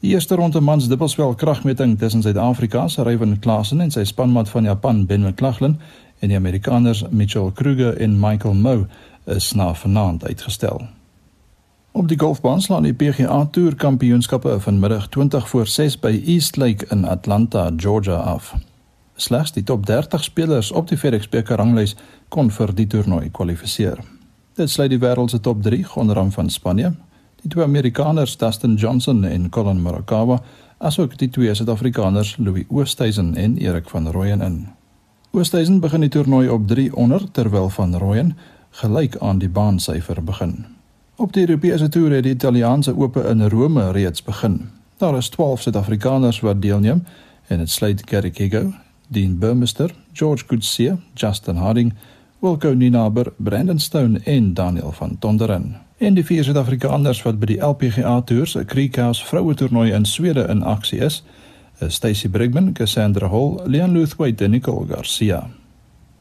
Die 0.00 0.12
eerste 0.12 0.36
ronde 0.36 0.60
mans 0.60 0.88
dubbelspel 0.88 1.34
kragmeting 1.34 1.98
tussen 1.98 2.22
Suid-Afrika 2.22 2.88
se 2.88 3.02
Ryan 3.02 3.38
Klassen 3.38 3.80
en 3.80 3.90
sy 3.90 4.04
spanmaat 4.04 4.48
van 4.48 4.64
Japan 4.64 5.06
Ben 5.06 5.24
McLaughlin 5.24 5.78
en 6.20 6.28
die 6.28 6.36
Amerikaners 6.36 7.04
Mitchell 7.10 7.50
Kruger 7.54 7.96
en 7.96 8.20
Michael 8.20 8.54
Mmoh 8.54 8.84
is 9.26 9.52
na 9.52 9.74
vanaand 9.74 10.24
uitgestel. 10.24 10.86
Op 11.92 12.08
die 12.08 12.18
golfbaan 12.18 12.60
slaan 12.60 12.82
die 12.82 12.94
PGA 12.94 13.46
Tour 13.50 13.74
Kampioenskappe 13.74 14.60
vanmiddag 14.60 15.08
20 15.08 15.48
voor 15.48 15.66
6 15.66 15.98
by 15.98 16.22
East 16.26 16.56
Lake 16.56 16.86
in 16.90 17.04
Atlanta, 17.04 17.70
Georgia 17.76 18.16
af. 18.16 18.54
Slegs 19.16 19.52
die 19.52 19.62
top 19.62 19.86
30 19.86 20.24
spelers 20.24 20.72
op 20.72 20.88
die 20.88 20.98
FedEx 20.98 21.28
beker 21.28 21.56
ranglys 21.56 21.96
kon 22.28 22.50
vir 22.50 22.74
die 22.76 22.86
toernooi 22.86 23.30
kwalifiseer. 23.30 24.02
Dit 24.56 24.70
sluit 24.70 24.90
die 24.92 25.00
wêreld 25.00 25.32
se 25.32 25.40
top 25.40 25.62
3 25.62 25.86
onderaan 25.94 26.32
van 26.32 26.50
Spanje, 26.50 26.92
die 27.40 27.50
twee 27.50 27.64
Amerikaners 27.64 28.36
Dustin 28.36 28.74
Johnson 28.74 29.24
en 29.24 29.48
Collin 29.48 29.80
Morikawa, 29.80 30.42
asook 30.78 31.16
die 31.18 31.30
twee 31.30 31.54
Suid-Afrikaners 31.54 32.36
Louis 32.36 32.64
Oosthuizen 32.68 33.34
en 33.34 33.56
Erik 33.56 33.88
van 33.88 34.08
Rooyen 34.12 34.40
in. 34.40 34.66
Oosthuizen 35.32 35.80
begin 35.80 36.00
die 36.00 36.10
toernooi 36.12 36.48
op 36.48 36.68
3 36.68 36.94
onder 36.96 37.24
terwyl 37.32 37.68
van 37.68 37.96
Rooyen 37.96 38.36
gelyk 38.76 39.16
aan 39.24 39.38
die 39.38 39.48
baansyfer 39.48 40.24
begin. 40.24 40.64
Op 41.16 41.32
die 41.32 41.46
Europese 41.46 41.88
toer 41.88 42.18
het 42.18 42.26
die 42.26 42.34
Italiaanse 42.34 42.92
Ope 42.96 43.22
in 43.30 43.48
Rome 43.48 43.90
reeds 43.92 44.22
begin. 44.22 44.68
Daar 45.00 45.16
is 45.16 45.28
12 45.28 45.60
Suid-Afrikaners 45.60 46.40
wat 46.40 46.62
deelneem 46.62 47.04
en 47.46 47.58
dit 47.58 47.70
sluit 47.70 48.02
Gary 48.04 48.30
Kigo, 48.30 48.72
Dean 49.08 49.38
Burmester, 49.38 49.94
George 50.12 50.44
Goodseer, 50.46 50.98
Justin 51.14 51.56
Harding, 51.56 51.94
Wilco 52.38 52.74
Ninaber, 52.74 53.32
Brandon 53.36 53.78
Stone 53.78 54.20
en 54.24 54.54
Daniel 54.54 54.92
van 54.92 55.16
Tonderen. 55.18 55.76
En 55.96 56.14
die 56.14 56.24
vier 56.24 56.44
Suid-Afrikaners 56.44 57.22
wat 57.24 57.38
by 57.40 57.48
die 57.54 57.60
LPGA 57.64 58.18
Tour 58.28 58.46
se 58.46 58.64
Creekhouse 58.64 59.24
vroue 59.24 59.54
toernooi 59.56 59.94
in 59.96 60.04
Swede 60.04 60.44
in 60.52 60.60
aksie 60.62 61.00
is, 61.00 61.22
is 61.80 61.94
Stacy 61.94 62.28
Brigman, 62.28 62.72
Cassandra 62.72 63.28
Hall, 63.32 63.60
Leon 63.64 63.96
Luthwaite 63.96 64.44
en 64.44 64.50
Nicole 64.50 64.86
Garcia. 64.92 65.46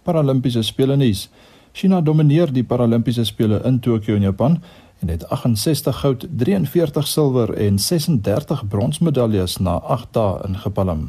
Paralimpiese 0.04 0.64
spele 0.64 0.96
nuus. 0.96 1.28
China 1.76 1.98
domineer 2.02 2.54
die 2.56 2.64
Paralimpiese 2.64 3.26
spele 3.28 3.58
in 3.68 3.82
Tokio 3.84 4.16
in 4.16 4.24
Japan 4.24 4.62
en 5.04 5.10
het 5.12 5.26
68 5.30 5.98
goud, 6.00 6.28
43 6.40 7.08
silwer 7.08 7.52
en 7.54 7.80
36 7.80 8.68
bronsmedaljes 8.68 9.58
na 9.58 9.74
8 9.84 10.08
dae 10.16 10.38
ingepalm. 10.48 11.02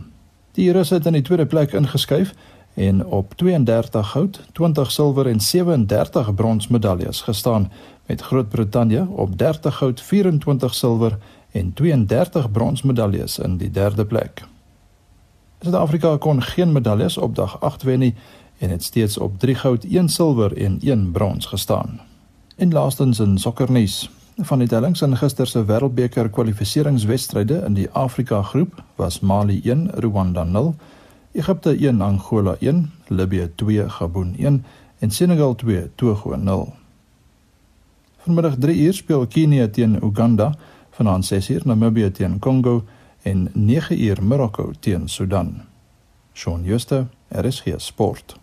Die 0.58 0.72
Russe 0.74 0.98
het 0.98 1.06
in 1.06 1.14
die 1.14 1.22
tweede 1.22 1.46
plek 1.46 1.76
ingeskuif 1.78 2.32
en 2.74 3.04
op 3.06 3.36
32 3.38 4.10
goud, 4.10 4.40
20 4.58 4.90
silwer 4.90 5.30
en 5.30 5.40
37 5.40 6.34
bronsmedaljes 6.34 7.22
gestaan 7.28 7.70
met 8.06 8.26
Groot-Brittanje 8.26 9.06
op 9.06 9.38
30 9.38 9.76
goud, 9.76 10.02
24 10.02 10.74
silwer 10.74 11.18
en 11.50 11.72
32 11.74 12.50
bronsmedaljes 12.50 13.38
in 13.38 13.56
die 13.62 13.70
derde 13.70 14.04
plek. 14.04 14.42
Suid-Afrika 15.62 16.16
kon 16.16 16.42
geen 16.42 16.72
medaljes 16.72 17.18
op 17.18 17.34
dag 17.34 17.60
8 17.60 17.82
wen 17.82 17.98
nie 17.98 18.14
en 18.58 18.70
het 18.70 18.82
steeds 18.82 19.18
op 19.18 19.38
3 19.38 19.54
goud, 19.54 19.84
1 19.84 20.08
silwer 20.08 20.56
en 20.56 20.78
1 20.80 21.10
brons 21.10 21.46
gestaan. 21.46 22.00
En 22.56 22.72
laastens 22.72 23.20
in 23.20 23.38
sokkernuus. 23.38 24.10
Van 24.36 24.58
die 24.58 24.68
tellings 24.68 25.00
in 25.02 25.16
gister 25.16 25.46
se 25.46 25.64
Wêreldbeker 25.64 26.28
kwalifikasiewedstryde 26.30 27.62
in 27.66 27.74
die 27.74 27.90
Afrika 27.90 28.42
groep 28.42 28.82
was 28.96 29.20
Mali 29.20 29.60
1, 29.64 29.90
Rwanda 29.94 30.44
0, 30.44 30.74
Egipte 31.32 31.72
1, 31.76 32.00
Angola 32.00 32.56
1, 32.60 32.92
Libië 33.08 33.48
2, 33.54 33.88
Gabon 33.88 34.34
1 34.38 34.64
en 34.98 35.10
Senegal 35.10 35.54
2, 35.54 35.90
Togo 35.94 36.36
0. 36.36 36.74
Vanmiddag 38.18 38.54
3 38.58 38.76
uur 38.76 38.94
speel 38.94 39.26
Kenia 39.26 39.68
teen 39.68 39.98
Uganda, 40.04 40.54
vanaand 40.90 41.24
6 41.24 41.48
uur 41.50 41.62
Namibië 41.64 42.10
teen 42.10 42.38
Kongo 42.38 42.84
en 43.22 43.50
9 43.52 44.00
uur 44.00 44.22
Marokko 44.22 44.72
teen 44.80 45.08
Sudan. 45.08 45.62
Shaun 46.32 46.64
Schuster, 46.64 47.06
RSG 47.28 47.74
Sport. 47.76 48.36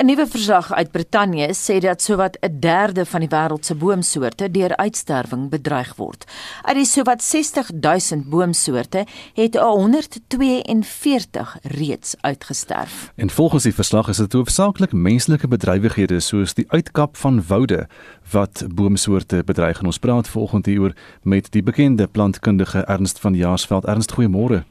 'n 0.00 0.06
Nuwe 0.06 0.26
verslag 0.26 0.72
uit 0.72 0.90
Brittanje 0.90 1.54
sê 1.54 1.78
dat 1.78 2.02
sowat 2.02 2.38
'n 2.40 2.56
derde 2.60 3.06
van 3.06 3.20
die 3.20 3.28
wêreld 3.28 3.64
se 3.64 3.74
boomsoorte 3.74 4.50
deur 4.50 4.76
uitsterwing 4.76 5.50
bedreig 5.50 5.94
word. 5.96 6.24
Uit 6.62 6.76
die 6.76 6.84
sowat 6.84 7.22
60 7.22 7.70
000 7.80 8.00
boomsoorte 8.26 9.06
het 9.34 9.56
142 9.56 11.58
reeds 11.62 12.14
uitgesterf. 12.20 13.12
En 13.16 13.30
volgens 13.30 13.62
die 13.62 13.74
verslag 13.74 14.08
is 14.08 14.16
dit 14.16 14.32
hoofsaaklik 14.32 14.92
menslike 14.92 15.48
bedrywighede 15.48 16.20
soos 16.20 16.54
die 16.54 16.66
uitkap 16.68 17.16
van 17.16 17.46
woude 17.46 17.88
wat 18.30 18.64
boomsoorte 18.74 19.42
bedreig. 19.44 19.78
En 19.78 19.86
ons 19.86 19.98
praat 19.98 20.28
vanoggend 20.28 20.66
hieroor 20.66 20.92
met 21.22 21.52
die 21.52 21.62
bekende 21.62 22.06
plantkundige 22.06 22.78
Ernst 22.78 23.18
van 23.18 23.34
Jaarsveld. 23.34 23.84
Ernst, 23.84 24.12
goeiemôre. 24.12 24.64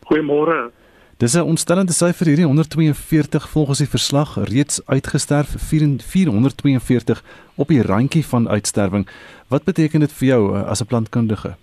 Goeiemôre. 0.00 0.70
Dis 1.18 1.34
'n 1.34 1.48
ontstellende 1.48 1.92
syfer 1.92 2.26
hierdie 2.26 2.44
142 2.44 3.48
volgens 3.48 3.78
die 3.78 3.88
verslag 3.88 4.36
reeds 4.36 4.86
uitgesterf 4.86 5.48
442 5.58 7.22
op 7.54 7.68
die 7.68 7.82
randjie 7.82 8.26
van 8.26 8.48
uitsterwing. 8.48 9.08
Wat 9.48 9.64
beteken 9.64 10.00
dit 10.00 10.12
vir 10.12 10.28
jou 10.28 10.42
uh, 10.52 10.66
as 10.68 10.82
'n 10.82 10.86
plantkundige? 10.86 11.56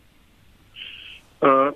Uh 1.42 1.70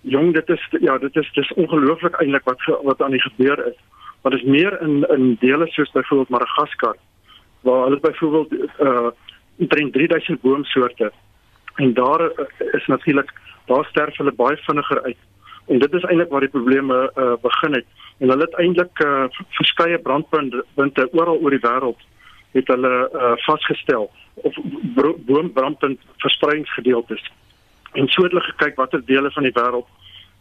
jong, 0.00 0.34
dit 0.34 0.48
is 0.48 0.66
ja, 0.80 0.98
dit 0.98 1.16
is 1.16 1.32
dis 1.32 1.52
ongelooflik 1.52 2.20
eintlik 2.20 2.44
wat 2.44 2.58
wat 2.82 3.02
aan 3.02 3.10
die 3.10 3.22
gebeur 3.30 3.66
is. 3.66 3.78
Maar 4.22 4.32
dit 4.32 4.40
is 4.40 4.48
meer 4.48 4.80
in 4.82 5.06
in 5.08 5.36
dele 5.40 5.66
soos 5.66 5.90
byvoorbeeld 5.90 6.28
Madagaskar 6.28 6.96
waar 7.60 7.84
hulle 7.84 8.00
byvoorbeeld 8.00 8.52
uh 8.80 9.10
omtrent 9.58 9.92
3000 9.92 10.40
boomsoorte 10.40 11.12
en 11.74 11.94
daar 11.94 12.20
uh, 12.20 12.46
is 12.72 12.86
natuurlik 12.86 13.32
daar 13.64 13.84
sterf 13.84 14.16
hulle 14.16 14.32
baie 14.32 14.56
vinniger 14.56 15.02
uit 15.02 15.16
En 15.66 15.78
dit 15.78 15.92
is 15.92 16.02
eintlik 16.02 16.30
waar 16.30 16.44
die 16.44 16.52
probleme 16.52 17.12
uh, 17.16 17.32
begin 17.42 17.72
het. 17.72 17.86
En 18.18 18.28
hulle 18.28 18.44
het 18.44 18.54
eintlik 18.54 19.04
uh, 19.04 19.24
verskeie 19.58 19.98
brandpunte 19.98 21.08
oral 21.12 21.40
oor 21.40 21.50
die 21.50 21.64
wêreld 21.64 22.00
het 22.54 22.68
hulle 22.70 23.10
uh, 23.10 23.32
vasgestel 23.46 24.10
of 24.34 24.54
boombrandpunt 25.26 26.00
verspreidingsgedeeltes. 26.16 27.30
En 27.92 28.08
so 28.08 28.22
het 28.22 28.32
hulle 28.32 28.44
gekyk 28.44 28.76
watter 28.76 29.04
dele 29.04 29.30
van 29.30 29.42
die 29.42 29.56
wêreld 29.56 29.88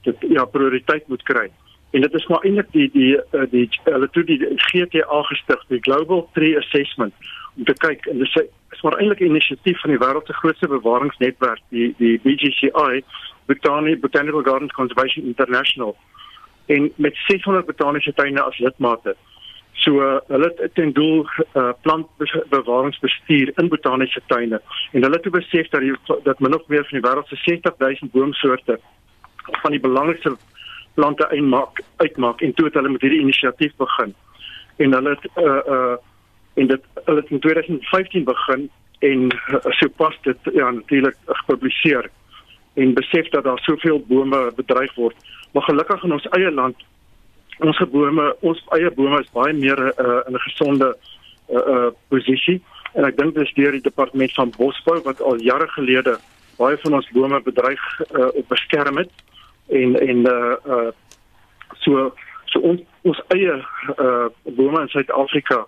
dit 0.03 0.25
ja 0.35 0.45
prioriteit 0.45 1.07
moet 1.07 1.23
kry. 1.23 1.47
En 1.93 2.01
dit 2.01 2.13
is 2.13 2.27
maar 2.27 2.43
eintlik 2.43 2.71
die 2.71 2.89
die 2.93 3.15
die, 3.31 3.47
die 3.49 3.69
hulle 3.83 4.09
toe 4.09 4.23
die 4.23 4.39
GTA 4.67 5.21
gestig, 5.29 5.65
die 5.69 5.81
Global 5.81 6.27
Tree 6.33 6.57
Assessment 6.57 7.13
om 7.57 7.65
te 7.69 7.75
kyk 7.77 8.05
en 8.09 8.17
dis 8.17 8.35
is 8.73 8.81
maar 8.81 8.97
eintlik 8.97 9.21
'n 9.21 9.31
inisiatief 9.33 9.79
van 9.81 9.93
die 9.93 10.01
wêreld 10.01 10.25
se 10.25 10.33
grootste 10.33 10.67
bewaringsnetwerk, 10.67 11.61
die 11.69 11.93
die 11.97 12.19
BGCI 12.23 13.03
Botanic 13.45 14.01
Botanical 14.01 14.41
Gardens 14.41 14.73
Conservation 14.73 15.25
International 15.25 15.95
en 16.65 16.91
met 16.95 17.15
600 17.27 17.65
botaniese 17.65 18.13
tuine 18.13 18.41
as 18.41 18.57
lidmate. 18.57 19.15
So 19.71 19.99
uh, 20.01 20.17
hulle 20.27 20.53
het 20.55 20.73
ten 20.73 20.93
doel 20.93 21.27
uh, 21.53 21.69
plantbewaringsbestuur 21.81 23.51
in 23.55 23.67
botaniese 23.67 24.21
tuine 24.25 24.61
en 24.91 25.01
hulle 25.01 25.19
het 25.21 25.31
besef 25.31 25.69
dat 25.69 25.81
die, 25.81 25.95
dat 26.23 26.39
min 26.39 26.55
of 26.55 26.67
meer 26.67 26.85
van 26.89 26.99
die 26.99 27.09
wêreld 27.09 27.27
se 27.27 27.35
60000 27.35 28.11
boomsoorte 28.11 28.79
van 29.61 29.71
die 29.71 29.79
belangrikste 29.79 30.37
plante 30.93 31.27
uitmaak 31.29 31.81
uitmaak 31.97 32.41
en 32.41 32.53
toe 32.53 32.65
het 32.65 32.73
hulle 32.73 32.89
met 32.89 33.01
hierdie 33.01 33.19
inisiatief 33.19 33.75
begin. 33.75 34.15
En 34.77 34.93
hulle 34.93 35.17
het 35.17 35.29
uh 35.35 35.59
uh 35.75 35.95
en 36.53 36.67
dit 36.67 36.81
hulle 37.05 37.19
het 37.19 37.29
in 37.29 37.39
2015 37.39 38.23
begin 38.23 38.69
en 38.99 39.23
uh, 39.33 39.57
sopas 39.79 40.17
dit 40.21 40.37
ja 40.53 40.71
natuurlik 40.71 41.15
gepubliseer 41.25 42.09
en 42.73 42.93
besef 42.93 43.29
dat 43.29 43.43
daar 43.43 43.59
soveel 43.59 44.03
bome 44.07 44.51
bedreig 44.55 44.95
word. 44.95 45.15
Maar 45.51 45.63
gelukkig 45.63 46.03
in 46.03 46.13
ons 46.13 46.27
eie 46.37 46.51
land 46.51 46.75
ons 47.59 47.77
gebome, 47.77 48.35
ons 48.41 48.61
eie 48.77 48.89
bome 48.91 49.19
is 49.21 49.29
baie 49.33 49.53
meer 49.53 49.79
uh, 49.79 50.21
in 50.27 50.33
'n 50.33 50.45
gesonde 50.47 50.95
uh, 51.49 51.57
uh, 51.57 51.89
posisie 52.07 52.61
en 52.93 53.05
ek 53.05 53.17
dink 53.17 53.35
dis 53.35 53.53
deur 53.53 53.71
die 53.71 53.81
departement 53.81 54.33
van 54.33 54.53
bosbou 54.57 54.99
wat 55.05 55.21
al 55.21 55.41
jare 55.41 55.67
gelede 55.67 56.17
baie 56.57 56.77
van 56.77 56.93
ons 56.93 57.09
bome 57.13 57.41
bedreig 57.41 57.83
uh, 58.11 58.27
op 58.33 58.47
beskerm 58.47 58.97
het 58.97 59.11
en 59.69 59.95
en 59.99 60.25
uh, 60.25 60.55
uh, 60.65 60.91
so 61.85 62.13
so 62.45 62.59
ons 62.59 62.81
ons 63.03 63.21
eie 63.35 63.55
uh, 63.99 64.27
bome 64.43 64.81
in 64.81 64.89
Suid-Afrika 64.89 65.65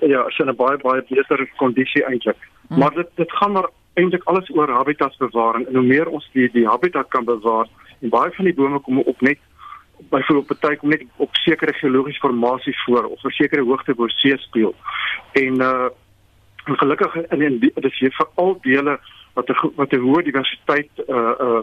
ja, 0.00 0.26
is 0.26 0.38
in 0.38 0.48
'n 0.48 0.56
baie 0.56 0.78
baie 0.78 1.02
beter 1.08 1.48
kondisie 1.56 2.04
eintlik. 2.04 2.36
Hmm. 2.68 2.78
Maar 2.78 2.94
dit 2.94 3.08
dit 3.14 3.32
gaan 3.32 3.52
maar 3.52 3.68
eintlik 3.96 4.24
alles 4.24 4.48
oor 4.54 4.70
habitatsbewaring 4.70 5.66
en 5.66 5.74
hoe 5.74 5.86
meer 5.86 6.08
ons 6.08 6.28
die 6.32 6.48
die 6.52 6.66
habitat 6.68 7.08
kan 7.08 7.24
bewaar 7.24 7.68
en 8.00 8.12
baie 8.12 8.32
van 8.36 8.48
die 8.48 8.54
bome 8.54 8.80
kom 8.84 9.00
op 9.00 9.20
net 9.20 9.40
byvoorbeeld 10.10 10.46
party 10.46 10.76
kom 10.76 10.92
net 10.92 11.04
op 11.16 11.36
sekere 11.44 11.72
geologiese 11.72 12.20
formasies 12.20 12.82
voor 12.84 13.04
of 13.04 13.22
'n 13.24 13.30
sekere 13.30 13.62
hoogte 13.62 13.94
bo 13.94 14.08
see 14.08 14.36
speel. 14.38 14.74
En 15.32 15.54
uh 15.60 15.88
en 16.64 16.78
gelukkig 16.78 17.14
in 17.16 17.42
in 17.42 17.58
dit 17.58 17.84
is 17.84 17.98
hier 17.98 18.14
vir 18.18 18.28
al 18.34 18.58
dele 18.60 18.98
wat 19.34 19.48
'n 19.48 19.72
wat 19.76 19.92
'n 19.92 20.04
hoë 20.06 20.22
diversiteit 20.22 20.90
uh 21.08 21.34
uh 21.46 21.60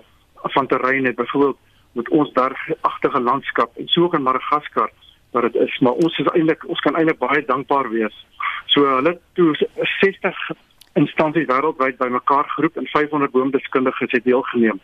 van 0.55 0.67
terrein 0.67 1.05
het 1.05 1.15
byvoorbeeld 1.15 1.57
met 1.91 2.09
ons 2.09 2.31
bergagtige 2.31 3.19
landskap 3.19 3.77
en 3.77 3.87
so 3.87 4.03
ook 4.03 4.13
in 4.13 4.23
Madagaskar 4.23 4.91
wat 5.31 5.41
dit 5.43 5.55
is 5.55 5.79
maar 5.79 5.93
ons 5.93 6.17
is 6.17 6.27
eintlik 6.27 6.63
ons 6.67 6.79
kan 6.79 6.95
eintlik 6.95 7.17
baie 7.17 7.45
dankbaar 7.45 7.89
wees. 7.89 8.25
So 8.65 8.85
hulle 8.85 9.19
toe 9.33 9.55
60 9.99 10.51
instansies 10.93 11.47
wêreldwyd 11.49 11.97
bymekaar 11.97 12.49
geroep 12.55 12.77
en 12.77 12.87
500 12.87 13.31
boomdeskundiges 13.31 14.11
het 14.11 14.23
deelgeneem. 14.23 14.79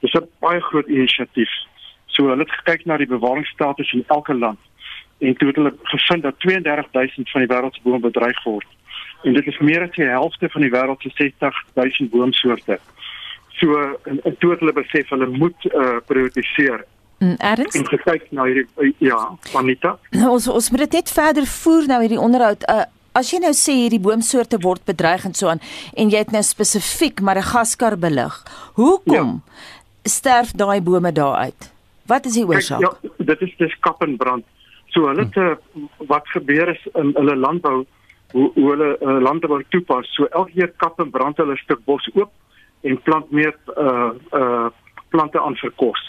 Dis 0.00 0.12
'n 0.12 0.28
baie 0.40 0.60
groot 0.60 0.86
inisiatief. 0.86 1.50
So 2.06 2.28
hulle 2.28 2.44
het 2.44 2.50
gekyk 2.50 2.84
na 2.84 2.96
die 2.96 3.06
bewaringsstatus 3.06 3.92
in 3.92 4.04
elke 4.06 4.34
land 4.34 4.58
en 5.18 5.36
toe 5.36 5.48
het 5.48 5.56
hulle 5.56 5.74
gevind 5.82 6.22
dat 6.22 6.34
32000 6.38 7.30
van 7.30 7.40
die 7.40 7.56
wêreld 7.56 7.74
se 7.74 7.80
bome 7.82 7.98
bedreig 7.98 8.42
word. 8.42 8.66
En 9.22 9.32
dit 9.32 9.46
is 9.46 9.58
meer 9.58 9.82
as 9.82 9.94
die 9.96 10.04
helfte 10.04 10.48
van 10.48 10.60
die 10.60 10.70
wêreld 10.70 11.00
se 11.00 11.10
60000 11.14 12.10
boomsoorte. 12.10 12.78
So 13.48 13.98
in, 14.04 14.20
in 14.22 14.36
toe 14.38 14.50
het 14.50 14.60
hulle 14.60 14.72
besef 14.72 15.08
hulle 15.08 15.26
moet 15.26 15.64
uh, 15.64 15.96
prioritiseer 16.06 16.84
mm, 17.18 17.34
Ernst? 17.38 17.76
En 17.76 18.02
kyk 18.02 18.26
na 18.30 18.44
hierdie 18.50 18.94
ja, 18.98 19.18
Anita. 19.54 19.96
Ons 20.34 20.48
ons 20.48 20.70
moet 20.70 20.84
dit 20.86 20.98
net 20.98 21.12
verder 21.12 21.46
voer 21.46 21.86
nou 21.86 22.00
hierdie 22.02 22.20
onderhoud. 22.20 22.66
Uh, 22.70 22.82
As 23.14 23.28
jy 23.30 23.38
nou 23.38 23.52
sê 23.54 23.76
hierdie 23.78 24.02
boomsoorte 24.02 24.58
word 24.64 24.82
bedreig 24.90 25.22
en 25.28 25.36
so 25.38 25.46
aan 25.46 25.60
en 25.94 26.08
jy 26.10 26.24
het 26.24 26.32
nou 26.34 26.42
spesifiek 26.42 27.20
Madagaskar 27.22 27.94
belig. 28.02 28.40
Hoekom 28.74 29.36
ja. 29.38 30.10
sterf 30.10 30.50
daai 30.58 30.80
bome 30.82 31.12
daar 31.14 31.46
uit? 31.46 31.68
Wat 32.10 32.26
is 32.26 32.34
die 32.34 32.42
oorsaak? 32.42 32.82
Ja, 32.82 32.90
dit 33.30 33.44
is 33.46 33.54
dis 33.60 33.76
kap 33.86 34.02
en 34.02 34.16
brand. 34.18 34.44
So 34.90 35.06
hulle 35.06 35.28
te, 35.30 35.46
hm. 35.54 35.86
wat 36.10 36.26
gebeur 36.34 36.74
is 36.74 36.82
in 36.98 37.14
hulle 37.14 37.36
landbou 37.38 37.84
hoe, 38.34 38.50
hoe 38.56 38.66
hulle 38.72 38.90
uh, 38.98 39.20
landbou 39.22 39.62
toepas. 39.70 40.10
So 40.18 40.26
elke 40.34 40.58
keer 40.58 40.74
kap 40.82 40.98
en 40.98 41.14
brand 41.14 41.38
hulle 41.38 41.54
'n 41.54 41.62
stuk 41.62 41.86
bos 41.86 42.10
oop 42.18 42.32
en 42.82 42.98
plant 43.06 43.30
meer 43.30 43.54
uh 43.78 44.10
uh 44.34 44.68
plante 45.14 45.38
aan 45.40 45.54
vir 45.62 45.72
kos. 45.78 46.02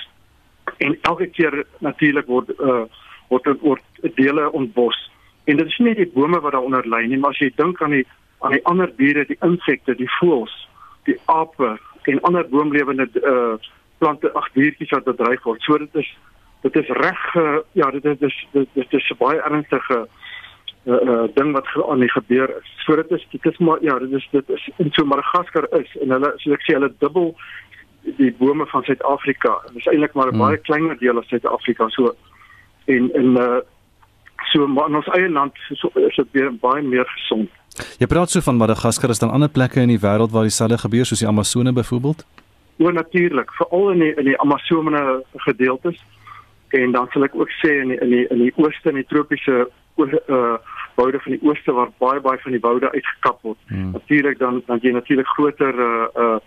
En 0.82 0.98
elke 1.02 1.30
keer 1.30 1.65
natuurlik 1.86 2.26
word 2.26 2.50
uh 2.60 2.86
word 3.30 3.62
word 3.62 3.84
dele 4.18 4.50
ontbos. 4.52 4.98
En 5.45 5.58
dit 5.58 5.65
is 5.65 5.77
nie 5.77 5.95
die 5.95 6.12
bome 6.13 6.39
wat 6.41 6.51
daaronder 6.51 6.88
lê 6.89 7.05
nie, 7.08 7.17
maar 7.17 7.36
as 7.36 7.41
jy 7.43 7.51
dink 7.55 7.81
aan 7.81 7.97
die 7.99 8.05
aan 8.45 8.51
die 8.51 8.65
ander 8.65 8.91
diere, 8.97 9.25
die 9.25 9.38
insekte, 9.41 9.95
die 9.95 10.10
voëls, 10.19 10.53
die 11.10 11.17
ape 11.31 11.77
en 12.12 12.21
ander 12.21 12.47
boomlewende 12.49 13.08
uh 13.21 13.58
plante, 13.97 14.31
ag 14.36 14.49
diertjies 14.53 14.91
wat 14.91 15.05
bedreig 15.08 15.43
word. 15.47 15.62
So 15.63 15.77
dit 15.81 16.01
is 16.01 16.10
dit 16.65 16.75
is 16.81 16.89
reg 16.99 17.21
uh, 17.39 17.58
ja, 17.79 17.89
dit 17.91 18.05
is 18.05 18.19
dit, 18.21 18.38
dit, 18.51 18.69
dit 18.73 18.93
is 18.99 19.10
'n 19.13 19.17
baie 19.17 19.41
ernstige 19.41 20.08
uh, 20.86 20.93
uh 20.93 21.27
ding 21.34 21.53
wat 21.53 21.67
aan 21.89 21.99
die 22.03 22.12
gebeur 22.12 22.49
is. 22.62 22.73
So 22.86 22.95
dit 22.95 23.12
is 23.12 23.27
dit 23.31 23.45
is 23.45 23.58
maar 23.58 23.77
ja, 23.81 23.99
dit 23.99 24.12
is 24.12 24.27
dit 24.31 24.49
is 24.49 24.69
in 24.77 24.91
so 24.91 25.05
Madagaskar 25.05 25.67
is 25.79 25.97
en 26.01 26.12
hulle 26.12 26.34
so 26.38 26.51
ek 26.51 26.65
sê 26.65 26.73
hulle 26.73 26.93
dubbel 26.99 27.36
die 28.17 28.34
bome 28.38 28.65
van 28.65 28.84
Suid-Afrika. 28.84 29.62
Dit 29.67 29.77
is 29.77 29.88
eintlik 29.93 30.13
maar 30.13 30.27
'n 30.27 30.36
hmm. 30.36 30.45
baie 30.45 30.58
kleiner 30.58 30.97
deel 30.97 31.13
van 31.13 31.29
Suid-Afrika 31.29 31.89
so 31.89 32.15
en 32.86 33.12
en 33.13 33.38
uh 33.38 33.62
So 34.52 34.67
maar 34.67 34.89
in 34.89 34.95
ons 34.95 35.08
eie 35.15 35.30
land 35.30 35.58
so, 35.74 35.91
is 36.00 36.15
dit 36.15 36.28
weer 36.32 36.52
baie 36.62 36.84
meer 36.84 37.06
gesond. 37.17 37.50
Jy 38.00 38.08
praat 38.08 38.32
so 38.32 38.41
van 38.41 38.58
Madagaskar, 38.58 39.12
is 39.12 39.19
daar 39.19 39.34
ander 39.36 39.50
plekke 39.52 39.82
in 39.82 39.91
die 39.91 40.00
wêreld 40.00 40.32
waar 40.32 40.48
dieselfde 40.48 40.78
gebeur 40.78 41.06
soos 41.06 41.24
die 41.24 41.28
Amazone 41.28 41.74
byvoorbeeld? 41.74 42.26
O 42.78 42.91
natuurlik, 42.91 43.52
veral 43.60 43.91
in 43.91 44.00
die 44.00 44.13
in 44.15 44.30
die 44.32 44.39
Amazone 44.39 45.24
gedeeltes. 45.48 46.00
En 46.76 46.91
dan 46.91 47.08
sal 47.12 47.28
ek 47.28 47.36
ook 47.36 47.52
sê 47.62 47.78
in 47.82 47.93
die, 47.93 48.00
in 48.00 48.10
die 48.10 48.26
in 48.28 48.41
die 48.48 48.54
ooste 48.56 48.91
en 48.91 49.00
die 49.02 49.08
tropiese 49.12 49.67
uh 49.98 50.56
woude 50.95 51.19
van 51.19 51.32
die 51.36 51.43
ooste 51.43 51.71
waar 51.76 51.91
baie 52.00 52.20
baie 52.24 52.39
van 52.39 52.51
die 52.55 52.64
woude 52.64 52.91
uitgekap 52.91 53.41
word. 53.43 53.59
Hmm. 53.68 53.91
Natuurlik 53.91 54.39
dan 54.39 54.62
dan 54.68 54.80
jy 54.82 54.91
natuurlik 54.95 55.28
groter 55.28 55.80
uh 55.80 56.07
uh 56.16 56.38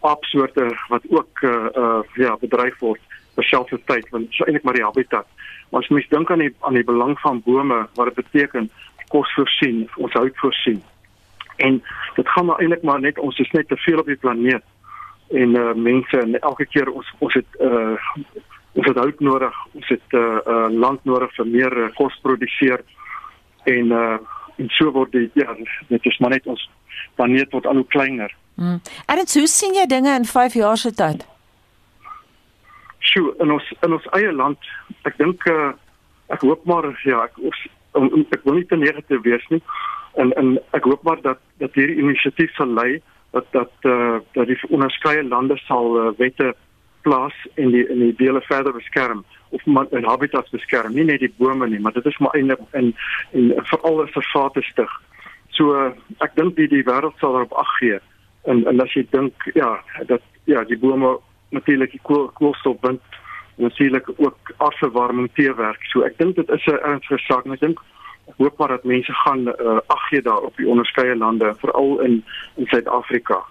aapsoorte 0.00 0.68
wat 0.88 1.04
ook 1.08 1.42
uh 1.42 1.68
uh 1.76 2.00
ja 2.14 2.36
bedreig 2.40 2.78
word 2.78 3.00
selfvertyd 3.44 4.08
want 4.10 4.24
dit 4.24 4.32
is 4.32 4.44
eintlik 4.46 4.64
maar 4.64 4.78
die 4.78 4.84
habitat. 4.84 5.26
Maar 5.70 5.82
as 5.82 5.88
mens 5.88 6.08
dink 6.08 6.30
aan 6.30 6.38
die 6.38 6.54
aan 6.60 6.78
die 6.78 6.84
belang 6.84 7.18
van 7.20 7.42
bome 7.44 7.86
wat 7.94 8.10
dit 8.10 8.24
beteken 8.24 8.70
kos 9.08 9.34
voorsien, 9.34 9.88
ons 9.96 10.12
hout 10.12 10.36
voorsien. 10.36 10.82
En 11.56 11.82
dit 12.14 12.28
gaan 12.28 12.46
maar 12.46 12.58
eintlik 12.58 12.82
maar 12.82 13.00
net 13.00 13.18
ons 13.18 13.38
is 13.38 13.50
net 13.50 13.68
te 13.68 13.76
veel 13.76 13.98
op 13.98 14.06
die 14.06 14.16
planeet 14.16 14.64
en 15.28 15.56
uh 15.56 15.74
mense 15.74 16.20
en 16.20 16.40
elke 16.40 16.66
keer 16.66 16.90
ons 16.90 17.14
ons 17.18 17.34
het 17.34 17.60
uh 17.60 17.96
ons 18.78 18.86
het 18.86 18.96
hout 18.96 19.20
nodig, 19.20 19.54
ons 19.74 19.88
het 19.88 20.12
uh, 20.14 20.38
uh 20.46 20.66
land 20.70 21.04
nodig 21.04 21.32
vir 21.34 21.46
meer 21.46 21.78
uh, 21.78 21.88
kos 21.94 22.18
produseer 22.22 22.84
en 23.64 23.92
uh 23.92 24.18
en 24.58 24.68
so 24.74 24.90
word 24.90 25.12
die 25.12 25.30
ja 25.34 25.54
dit 25.88 26.06
is 26.06 26.18
maar 26.18 26.34
net 26.36 26.46
ons 26.46 26.68
planeet 27.14 27.52
word 27.52 27.66
al 27.66 27.82
hoe 27.82 27.90
kleiner. 27.94 28.34
Mm. 28.54 28.80
En 29.06 29.26
hoe 29.32 29.46
sien 29.46 29.74
jy 29.74 29.86
dinge 29.86 30.14
in 30.14 30.24
5 30.24 30.54
jaar 30.54 30.76
se 30.76 30.94
tyd? 30.94 31.26
Sjoe, 33.08 33.34
in 33.40 33.52
ons 33.54 33.68
in 33.86 33.94
ons 33.96 34.08
eie 34.18 34.32
land, 34.32 34.70
ek 35.08 35.16
dink 35.20 35.46
uh 35.48 35.72
ek 36.28 36.42
hoop 36.44 36.64
maar 36.68 36.84
ja, 37.08 37.22
ek 37.24 37.38
ons, 37.40 37.60
ek 38.36 38.42
wil 38.44 38.58
nie 38.58 38.66
te 38.68 38.76
negatief 38.76 39.22
wees 39.24 39.44
nie. 39.48 39.62
En 40.20 40.34
en 40.36 40.56
ek 40.76 40.84
hoop 40.88 41.06
maar 41.08 41.22
dat 41.24 41.40
dat 41.62 41.76
hierdie 41.78 42.02
inisiatief 42.02 42.52
sal 42.56 42.74
lei 42.80 43.00
dat 43.36 43.46
dat 43.56 43.88
uh 43.88 44.18
dat 44.36 44.50
die 44.50 44.58
onderskeie 44.68 45.24
lande 45.24 45.56
sal 45.64 45.96
uh, 45.96 46.10
wette 46.18 46.52
plaas 47.06 47.36
en 47.54 47.72
die 47.72 47.84
in 47.88 48.02
die 48.04 48.14
dele 48.18 48.40
verder 48.48 48.76
beskerm 48.76 49.24
of 49.56 49.64
in 49.66 50.04
habitats 50.04 50.52
beskerm 50.52 50.92
nie 50.94 51.06
net 51.08 51.24
die 51.24 51.32
bome 51.38 51.68
nie 51.68 51.80
maar 51.80 51.96
dit 51.96 52.06
is 52.06 52.18
maar 52.18 52.36
eintlik 52.36 52.60
in 52.72 52.92
en 53.32 53.64
veral 53.72 54.04
vir 54.06 54.28
vate 54.32 54.64
stig. 54.68 54.92
So 55.56 55.72
uh, 55.74 55.92
ek 56.24 56.36
dink 56.36 56.56
die 56.56 56.68
die 56.68 56.84
wêreld 56.84 57.16
sal 57.20 57.38
daarop 57.38 57.56
ag 57.64 57.72
gee 57.78 58.00
en 58.50 58.66
en 58.68 58.84
as 58.84 58.92
jy 58.96 59.06
dink 59.16 59.48
ja 59.54 59.78
dat 60.12 60.22
ja 60.44 60.64
die 60.64 60.78
bome 60.78 61.16
natuurlik 61.50 61.90
die 61.90 62.00
koolstof 62.32 62.80
bind 62.80 63.00
natuurlik 63.58 64.08
ook 64.16 64.38
afverwarming 64.56 65.30
teewerk. 65.34 65.84
So 65.90 66.02
ek 66.06 66.18
dink 66.18 66.36
dit 66.36 66.48
is 66.48 66.66
'n 66.66 66.78
ernstige 66.82 67.18
saak 67.18 67.44
en 67.44 67.52
ek 67.52 67.60
dink 67.60 67.80
hoop 68.36 68.58
maar 68.58 68.68
dat 68.68 68.84
mense 68.84 69.12
gaan 69.12 69.48
uh, 69.48 69.78
ag 69.86 70.08
gee 70.08 70.22
daar 70.22 70.40
op 70.40 70.56
die 70.56 70.68
onderskeie 70.68 71.16
lande 71.16 71.54
veral 71.58 72.00
in 72.00 72.24
in 72.54 72.66
Suid-Afrika. 72.66 73.44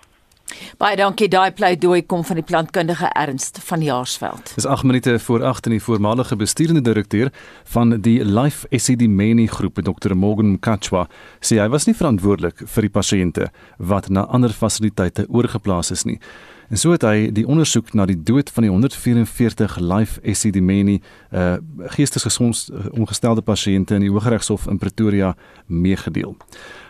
Baie 0.78 0.95
dankie 0.95 1.28
daai 1.28 1.52
pleidooi 1.52 2.06
kom 2.06 2.24
van 2.24 2.36
die 2.39 2.45
plantkundige 2.45 3.10
Ernst 3.20 3.60
van 3.68 3.82
Jaarsveld. 3.84 4.54
Dis 4.56 4.66
8 4.66 4.84
minute 4.84 5.20
voor 5.20 5.43
8 5.43 5.66
en 5.66 5.72
die 5.72 5.84
voormalige 5.84 6.36
besturende 6.36 6.82
direkteur 6.82 7.30
van 7.64 8.02
die 8.02 8.26
Life 8.26 8.68
Esidimeni 8.70 9.48
groep, 9.48 9.82
Dr. 9.84 10.16
Morgan 10.16 10.60
Kachwa, 10.60 11.08
sê 11.39 11.60
hy 11.60 11.68
was 11.70 11.86
nie 11.86 11.95
verantwoordelik 11.95 12.64
vir 12.64 12.88
die 12.88 12.93
pasiënte 13.00 13.50
wat 13.78 14.08
na 14.10 14.24
ander 14.32 14.56
fasiliteite 14.56 15.28
oorgeplaas 15.28 15.91
is 15.91 16.06
nie. 16.08 16.20
En 16.68 16.78
so 16.78 16.91
het 16.91 17.03
hy 17.07 17.30
die 17.32 17.45
ondersoek 17.47 17.93
na 17.95 18.03
die 18.09 18.18
dood 18.28 18.49
van 18.51 18.65
die 18.65 18.72
144 18.72 19.78
live 19.80 20.20
Esidimeni 20.22 20.97
uh 21.32 21.55
geestesgesondongestelde 21.95 23.41
pasiënte 23.41 23.95
in 23.95 24.03
die 24.03 24.11
Hooggeregshof 24.11 24.68
in 24.68 24.78
Pretoria 24.78 25.36
meegedeel. 25.65 26.36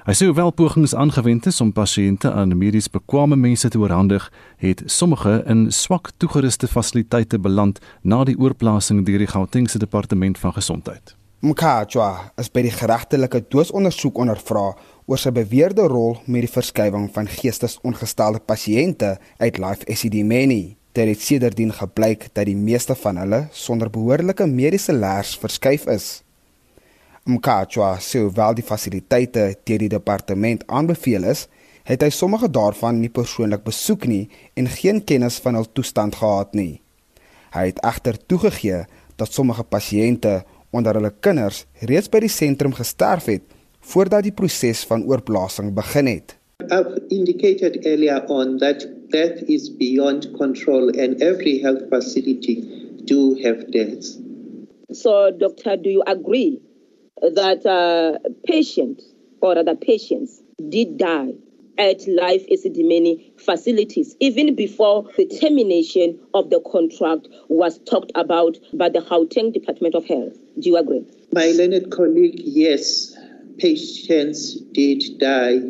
Hy 0.08 0.16
sê 0.18 0.26
hoewel 0.26 0.50
pogings 0.56 0.96
aangewend 0.96 1.46
is 1.46 1.62
om 1.62 1.74
pasiënte 1.76 2.32
aan 2.32 2.58
medies 2.58 2.90
bekwame 2.90 3.38
mense 3.38 3.70
te 3.70 3.80
oorhandig, 3.80 4.32
het 4.58 4.82
sommige 4.86 5.44
in 5.46 5.68
swak 5.72 6.10
toegeruste 6.18 6.68
fasiliteite 6.68 7.40
beland 7.40 7.80
na 8.02 8.24
die 8.24 8.38
oorplasing 8.40 9.06
deur 9.06 9.22
die 9.22 9.30
Gautengse 9.30 9.80
departement 9.80 10.40
van 10.42 10.58
gesondheid. 10.58 11.14
Mkhatshwa 11.46 12.32
is 12.42 12.50
by 12.50 12.64
die 12.66 12.74
geregtelike 12.74 13.44
doodsondersoek 13.54 14.18
ondervra 14.18 14.72
oor 15.08 15.20
sy 15.22 15.32
beweerde 15.32 15.86
rol 15.88 16.18
met 16.28 16.44
die 16.44 16.52
verskywing 16.52 17.08
van 17.16 17.30
geestesongestelde 17.32 18.42
pasiënte 18.44 19.14
uit 19.40 19.60
Life 19.64 19.88
Esidimeni. 19.88 20.76
Dit 20.92 21.08
het 21.08 21.24
sedertdien 21.24 21.72
gebleik 21.72 22.28
dat 22.36 22.50
die 22.50 22.58
meeste 22.60 22.96
van 23.00 23.22
hulle 23.22 23.46
sonder 23.56 23.90
behoorlike 23.94 24.48
mediese 24.52 24.92
leers 24.92 25.38
verskuif 25.40 25.88
is. 25.94 26.08
Mkhatshwa 27.24 27.94
sê 28.04 28.20
hoewel 28.26 28.58
die 28.60 28.68
fasiliteite 28.68 29.48
deur 29.64 29.84
die 29.86 29.92
departement 29.96 30.68
aanbeveel 30.68 31.30
is, 31.32 31.48
het 31.88 32.04
hy 32.04 32.12
sommige 32.12 32.52
daarvan 32.52 33.00
nie 33.00 33.12
persoonlik 33.12 33.64
besoek 33.64 34.10
nie 34.12 34.26
en 34.60 34.68
geen 34.68 35.00
kennis 35.00 35.40
van 35.44 35.56
hul 35.56 35.68
toestand 35.72 36.20
gehad 36.20 36.52
nie. 36.52 36.82
Hy 37.56 37.70
het 37.70 37.80
egter 37.88 38.20
toegegee 38.28 38.84
dat 39.16 39.32
sommige 39.32 39.64
pasiënte 39.64 40.42
onder 40.76 41.00
hulle 41.00 41.14
kinders 41.24 41.64
reeds 41.88 42.12
by 42.12 42.26
die 42.26 42.34
sentrum 42.34 42.76
gesterf 42.76 43.32
het 43.32 43.56
voordat 43.88 44.24
die 44.28 44.36
proses 44.36 44.84
van 44.90 45.06
oorplasing 45.08 45.74
begin 45.76 46.06
het. 46.12 46.36
I've 46.68 47.00
indicated 47.08 47.86
earlier 47.86 48.24
on 48.28 48.58
that 48.58 48.88
death 49.10 49.42
is 49.48 49.70
beyond 49.78 50.32
control 50.36 50.90
and 51.00 51.22
every 51.22 51.60
health 51.60 51.84
facility 51.90 52.56
do 53.06 53.36
have 53.44 53.72
deaths. 53.72 54.18
So 54.92 55.32
doctor 55.32 55.78
do 55.78 55.90
you 55.90 56.04
agree 56.06 56.60
that 57.22 57.66
uh, 57.66 58.20
patients 58.44 59.04
or 59.42 59.58
other 59.58 59.76
patients 59.76 60.42
did 60.70 60.98
die 60.98 61.34
at 61.78 62.08
life 62.08 62.44
Isidimeni 62.52 63.40
facilities 63.40 64.16
even 64.20 64.56
before 64.56 65.06
the 65.16 65.26
termination 65.40 66.20
of 66.34 66.50
the 66.50 66.60
contract 66.72 67.28
was 67.50 67.80
talked 67.86 68.12
about 68.16 68.58
by 68.74 68.90
the 68.90 69.00
Gauteng 69.00 69.54
Department 69.54 69.96
of 69.96 70.06
Health. 70.06 70.36
Do 70.60 70.70
you 70.70 70.78
agree? 70.78 71.06
My 71.32 71.52
learned 71.52 71.92
colleague, 71.92 72.42
yes, 72.44 73.16
patients 73.58 74.56
did 74.72 75.20
die. 75.20 75.62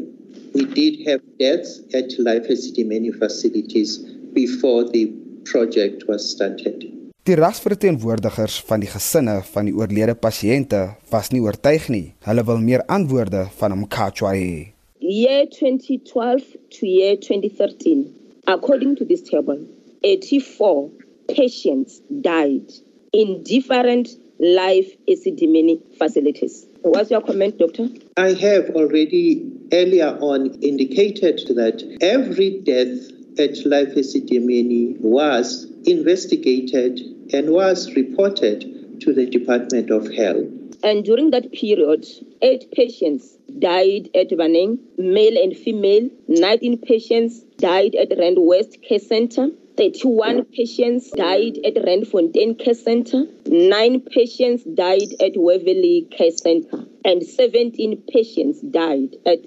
We 0.54 0.66
did 0.66 1.08
have 1.08 1.22
deaths 1.40 1.82
at 1.94 2.12
Life 2.20 2.48
Many 2.86 3.12
facilities 3.12 3.98
before 4.34 4.84
the 4.84 5.12
project 5.46 6.08
was 6.08 6.30
started. 6.30 6.98
Die 7.28 7.36
rasverteenwoordigers 7.36 8.62
van 8.70 8.80
die 8.80 8.88
gesinne 8.88 9.42
van 9.52 9.68
die 9.68 9.74
oorlede 9.76 10.14
pasiënte 10.16 10.80
was 11.12 11.32
nie 11.34 11.42
oortuig 11.44 11.90
nie. 11.92 12.14
Hulle 12.24 12.46
wil 12.48 12.62
meer 12.64 12.86
antwoorde 12.88 13.42
van 13.60 13.76
Mkhatshwa 13.82 14.32
hê. 14.32 14.72
Year 15.00 15.44
2012 15.52 16.56
to 16.78 16.88
year 16.88 17.18
2013, 17.20 18.06
according 18.48 18.96
to 18.96 19.06
this 19.06 19.22
table, 19.28 19.60
84 20.04 20.88
patients 21.28 22.00
died 22.22 22.72
in 23.12 23.44
different 23.44 24.16
life 24.40 24.96
Isidimeni 25.06 25.82
facilities. 25.98 26.66
What's 26.82 27.12
your 27.12 27.22
comment, 27.22 27.58
Doctor? 27.58 27.90
I 28.18 28.34
have 28.34 28.70
already 28.72 29.52
earlier 29.74 30.18
on 30.22 30.54
indicated 30.62 31.42
that 31.56 31.98
every 32.02 32.62
death 32.62 33.12
at 33.40 33.66
Life 33.66 33.96
Isidimeni 33.96 35.00
was 35.00 35.66
investigated 35.86 37.00
and 37.34 37.52
was 37.52 37.94
reported 37.96 39.02
to 39.02 39.14
the 39.14 39.26
Department 39.26 39.92
of 39.92 40.12
Health. 40.14 40.48
And 40.84 41.04
during 41.04 41.32
that 41.32 41.52
period, 41.52 42.06
eight 42.42 42.72
patients 42.72 43.38
died 43.60 44.10
at 44.16 44.30
Baneng, 44.30 44.80
male 44.98 45.42
and 45.42 45.56
female. 45.58 46.10
19 46.28 46.80
patients 46.80 47.40
died 47.58 47.96
at 47.96 48.18
Rand 48.18 48.38
West 48.40 48.78
Care 48.88 49.00
Center. 49.00 49.50
31 49.78 50.46
patients 50.46 51.12
died 51.12 51.60
at 51.64 51.76
Randfontein 51.76 52.58
Care 52.58 52.74
Center, 52.74 53.26
9 53.46 54.02
patients 54.02 54.64
died 54.64 55.14
at 55.22 55.34
Waverley 55.36 56.08
Care 56.10 56.32
Center, 56.32 56.86
and 57.06 57.22
17 57.24 58.04
patients 58.12 58.62
died 58.62 59.16
at 59.26 59.40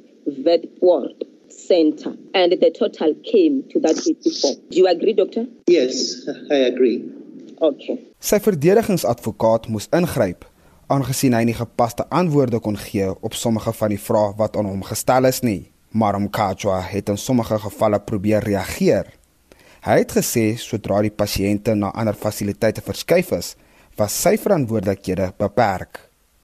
Ward 0.81 1.25
Center. 1.49 2.15
And 2.33 2.53
the 2.53 2.71
total 2.71 3.15
came 3.25 3.65
to 3.71 3.81
that 3.81 3.99
84. 3.99 4.55
Do 4.71 4.79
you 4.79 4.87
agree, 4.87 5.15
Doctor? 5.15 5.47
Yes, 5.67 6.29
I 6.51 6.71
agree. 6.71 7.03
Okay. 7.61 7.99
Sy 8.21 8.39
verdedigingsadvokaat 8.41 9.67
moes 9.69 9.91
ingryp 9.93 10.47
aangesien 10.91 11.35
hy 11.37 11.43
nie 11.45 11.57
gepaste 11.59 12.07
antwoorde 12.09 12.61
kon 12.65 12.79
gee 12.81 13.11
op 13.11 13.37
sommige 13.37 13.75
van 13.77 13.93
die 13.93 14.01
vrae 14.01 14.33
wat 14.39 14.57
aan 14.57 14.71
hom 14.71 14.81
gestel 14.87 15.29
is 15.29 15.43
nie. 15.45 15.71
Maar 15.93 16.21
Mkhatshwa 16.23 16.79
het 16.87 17.11
in 17.11 17.19
sommige 17.19 17.59
gevalle 17.59 17.99
probeer 18.01 18.47
reageer. 18.47 19.11
Hy 19.81 19.95
het 20.03 20.11
gesê 20.13 20.43
sodra 20.61 20.99
die 21.01 21.13
pasiënte 21.23 21.73
na 21.73 21.89
ander 21.97 22.17
fasiliteite 22.23 22.83
verskuif 22.85 23.31
is, 23.33 23.55
was 23.97 24.13
sy 24.13 24.35
verantwoordelikhede 24.37 25.31
beperk. 25.41 26.03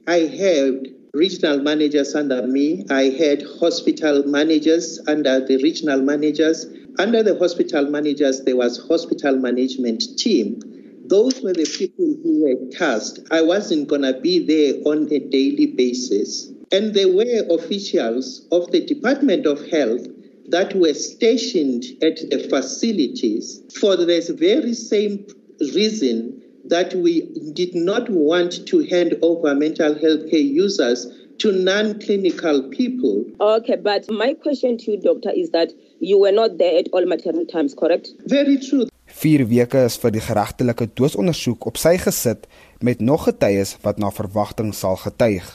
I 0.09 0.25
had 0.39 0.87
regional 1.13 1.61
managers 1.61 2.15
under 2.15 2.47
me. 2.47 2.87
I 2.89 3.11
had 3.19 3.45
hospital 3.61 4.23
managers 4.25 4.99
under 5.07 5.45
the 5.45 5.59
regional 5.61 6.01
managers. 6.01 6.65
Under 6.99 7.23
the 7.23 7.37
hospital 7.37 7.91
managers 7.91 8.41
there 8.49 8.57
was 8.57 8.81
hospital 8.89 9.37
management 9.37 10.17
team. 10.17 10.57
Those 11.05 11.43
were 11.43 11.53
the 11.53 11.69
people 11.69 12.17
who 12.23 12.41
were 12.45 12.71
tasked. 12.73 13.21
I 13.31 13.43
wasn't 13.43 13.89
going 13.89 14.09
to 14.09 14.19
be 14.19 14.41
there 14.49 14.81
on 14.91 15.13
a 15.13 15.21
daily 15.21 15.67
basis. 15.67 16.49
And 16.73 16.95
there 16.95 17.13
were 17.13 17.45
officials 17.51 18.49
of 18.51 18.73
the 18.73 18.81
Department 18.81 19.45
of 19.45 19.61
Health 19.69 20.09
that 20.51 20.75
were 20.75 20.95
stationed 20.95 21.85
at 22.03 22.17
the 22.31 22.47
facilities 22.49 23.63
for 23.81 23.97
this 23.97 24.29
very 24.31 24.75
same 24.75 25.27
reason 25.75 26.43
that 26.65 26.95
we 26.95 27.23
did 27.55 27.75
not 27.75 28.09
want 28.11 28.67
to 28.67 28.85
hand 28.87 29.17
over 29.23 29.55
mental 29.55 29.95
health 29.95 30.31
care 30.31 30.41
users 30.41 31.07
to 31.39 31.53
non-clinical 31.53 32.69
people. 32.71 33.25
Okay, 33.41 33.77
but 33.77 34.11
my 34.11 34.35
question 34.35 34.79
to 34.79 34.93
you, 34.93 35.01
doctor, 35.01 35.31
is 35.31 35.51
that 35.51 35.73
you 36.01 36.19
were 36.19 36.33
not 36.33 36.59
there 36.59 36.79
at 36.79 36.89
all 36.93 37.05
material 37.07 37.45
times, 37.47 37.75
correct? 37.75 38.11
Very 38.27 38.59
true. 38.59 38.87
4 39.07 39.47
weke 39.49 39.85
is 39.87 39.97
vir 40.03 40.13
die 40.13 40.21
geregtelike 40.21 40.89
doodsondersoek 40.99 41.69
op 41.71 41.79
sy 41.81 41.95
gesit 42.03 42.49
met 42.85 43.01
nog 43.01 43.29
getuies 43.29 43.77
wat 43.85 44.01
na 44.03 44.11
verwagting 44.13 44.75
sal 44.75 44.99
getuig. 45.01 45.47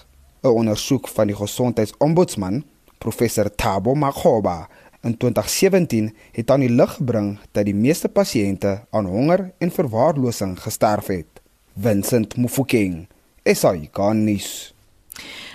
'n 0.42 0.48
Ondersoek 0.50 1.08
van 1.08 1.28
die 1.28 1.36
gesondheidsombudsman, 1.36 2.64
professor 2.98 3.50
Thabo 3.56 3.94
Makgoba, 3.94 4.70
In 5.02 5.18
2017 5.18 6.16
het 6.32 6.52
aan 6.52 6.60
die 6.62 6.70
lig 6.70 6.94
gebring 6.94 7.40
dat 7.52 7.66
die 7.66 7.76
meeste 7.76 8.10
pasiënte 8.10 8.84
aan 8.90 9.06
honger 9.10 9.52
en 9.58 9.72
verwaarlosing 9.72 10.60
gesterf 10.62 11.08
het. 11.10 11.42
Vincent 11.74 12.38
Mufokeng, 12.38 13.08
SAI 13.44 13.90
Garnis. 13.92 14.76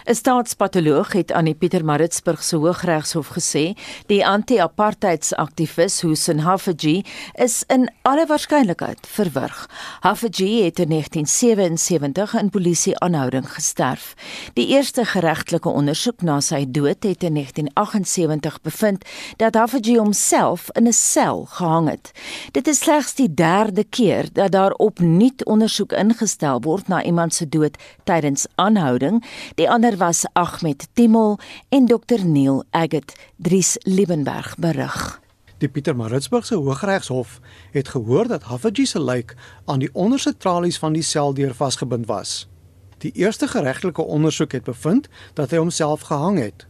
'n 0.07 0.15
Staatspatoloog 0.15 1.13
het 1.13 1.33
aan 1.33 1.45
die 1.45 1.55
Pietermaritzburgse 1.55 2.57
Hooggeregshof 2.57 3.29
gesê 3.35 3.75
die 4.07 4.27
anti-apartheidsaktivis 4.27 6.01
Hussein 6.01 6.39
Haffajee 6.39 7.05
is 7.35 7.65
in 7.67 7.91
alle 8.03 8.27
waarskynlikheid 8.27 8.99
verwrig. 9.03 9.69
Haffajee 10.01 10.65
het 10.65 10.79
in 10.79 10.89
1977 10.89 12.35
in 12.35 12.51
polisie-aanhouding 12.51 13.53
gesterf. 13.53 14.15
Die 14.55 14.67
eerste 14.67 15.05
geregtelike 15.05 15.69
ondersoek 15.69 16.23
na 16.23 16.39
sy 16.41 16.63
dood 16.69 17.03
het 17.03 17.27
in 17.27 17.35
1978 17.35 18.61
bevind 18.61 19.05
dat 19.37 19.55
Haffajee 19.55 19.99
homself 19.99 20.71
in 20.73 20.87
'n 20.87 20.93
sel 20.93 21.45
gehang 21.51 21.91
het. 21.91 22.13
Dit 22.53 22.69
is 22.69 22.79
slegs 22.79 23.15
die 23.15 23.35
derde 23.35 23.85
keer 23.85 24.29
dat 24.33 24.53
daar 24.53 24.73
opnuut 24.73 25.45
ondersoek 25.45 25.93
ingestel 25.93 26.61
word 26.61 26.89
na 26.89 27.03
iemand 27.03 27.35
se 27.35 27.49
dood 27.49 27.77
tydens 28.05 28.47
aanhouding. 28.55 29.25
Die 29.55 29.71
ander 29.71 29.95
was 29.97 30.25
Ahmed 30.33 30.89
Timol 30.93 31.39
en 31.69 31.87
Dr 31.87 32.25
Neil 32.25 32.65
Agate 32.71 33.15
Dries 33.37 33.77
Liebenberg 33.83 34.57
berig. 34.59 35.21
Die 35.59 35.69
Pietermaritzburgse 35.69 36.55
Hooggeregshof 36.55 37.41
het 37.71 37.89
gehoor 37.89 38.29
dat 38.29 38.43
Hafiji 38.43 38.87
se 38.87 39.03
lijk 39.03 39.35
aan 39.65 39.79
die 39.79 39.91
onderste 39.93 40.37
tralies 40.37 40.79
van 40.79 40.93
die 40.93 41.03
seldeur 41.03 41.55
vasgebind 41.55 42.07
was. 42.07 42.49
Die 42.99 43.13
eerste 43.13 43.49
geregtelike 43.49 44.03
ondersoek 44.03 44.53
het 44.53 44.65
bevind 44.65 45.09
dat 45.35 45.51
hy 45.51 45.57
homself 45.57 46.01
gehang 46.01 46.39
het. 46.39 46.67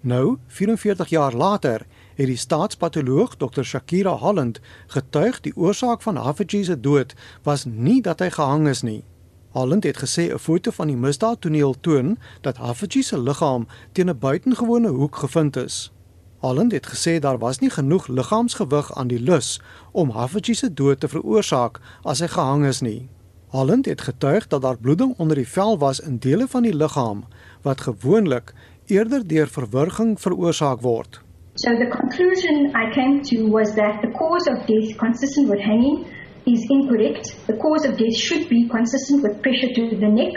Nou, 0.00 0.38
44 0.46 1.08
jaar 1.08 1.34
later, 1.34 1.86
het 2.14 2.26
die 2.26 2.36
staatspatoloog 2.36 3.36
Dr 3.36 3.62
Shakira 3.62 4.16
Holland 4.16 4.60
getuig 4.86 5.40
die 5.40 5.56
oorsaak 5.56 6.02
van 6.02 6.16
Hafiji 6.16 6.64
se 6.64 6.80
dood 6.80 7.14
was 7.42 7.64
nie 7.64 8.00
dat 8.02 8.18
hy 8.18 8.30
gehang 8.30 8.68
is 8.68 8.82
nie. 8.82 9.04
Holland 9.50 9.84
het 9.84 9.96
gesê 9.98 10.32
'n 10.32 10.38
foto 10.38 10.70
van 10.70 10.86
die 10.86 10.96
misdaadtoneel 10.96 11.74
toon 11.80 12.18
dat 12.40 12.56
Hafiji 12.56 13.02
se 13.02 13.18
liggaam 13.20 13.66
teen 13.92 14.08
'n 14.08 14.18
buitengewone 14.18 14.88
hoek 14.88 15.16
gevind 15.16 15.56
is. 15.56 15.92
Holland 16.38 16.72
het 16.72 16.86
gesê 16.86 17.18
daar 17.18 17.38
was 17.38 17.58
nie 17.58 17.70
genoeg 17.70 18.06
liggaamsgewig 18.06 18.94
aan 18.94 19.06
die 19.06 19.20
lus 19.20 19.60
om 19.92 20.10
Hafiji 20.10 20.54
se 20.54 20.74
dood 20.74 21.00
te 21.00 21.08
veroorsaak 21.08 21.80
as 22.02 22.18
hy 22.18 22.26
gehang 22.26 22.66
is 22.66 22.80
nie. 22.80 23.08
Holland 23.46 23.86
het 23.86 24.00
getuig 24.00 24.46
dat 24.46 24.62
daar 24.62 24.78
bloeding 24.78 25.14
onder 25.16 25.36
die 25.36 25.48
vel 25.48 25.78
was 25.78 26.00
in 26.00 26.18
dele 26.18 26.46
van 26.48 26.62
die 26.62 26.74
liggaam 26.74 27.24
wat 27.62 27.80
gewoonlik 27.80 28.54
eerder 28.86 29.26
deur 29.26 29.48
verwurging 29.48 30.20
veroorsaak 30.20 30.80
word. 30.80 31.20
So 31.54 31.70
the 31.76 31.88
conclusion 31.88 32.66
I 32.66 32.90
came 32.94 33.20
to 33.20 33.48
was 33.48 33.74
that 33.74 34.00
the 34.00 34.10
cause 34.10 34.50
of 34.50 34.66
death 34.66 34.96
consistent 34.96 35.48
with 35.48 35.60
hanging 35.60 36.06
is 36.46 36.66
incorrect. 36.70 37.36
The 37.46 37.56
cause 37.56 37.84
of 37.84 37.98
death 37.98 38.16
should 38.16 38.48
be 38.48 38.68
consistent 38.68 39.22
with 39.22 39.42
pressure 39.42 39.72
to 39.74 39.96
the 39.96 40.08
neck, 40.08 40.34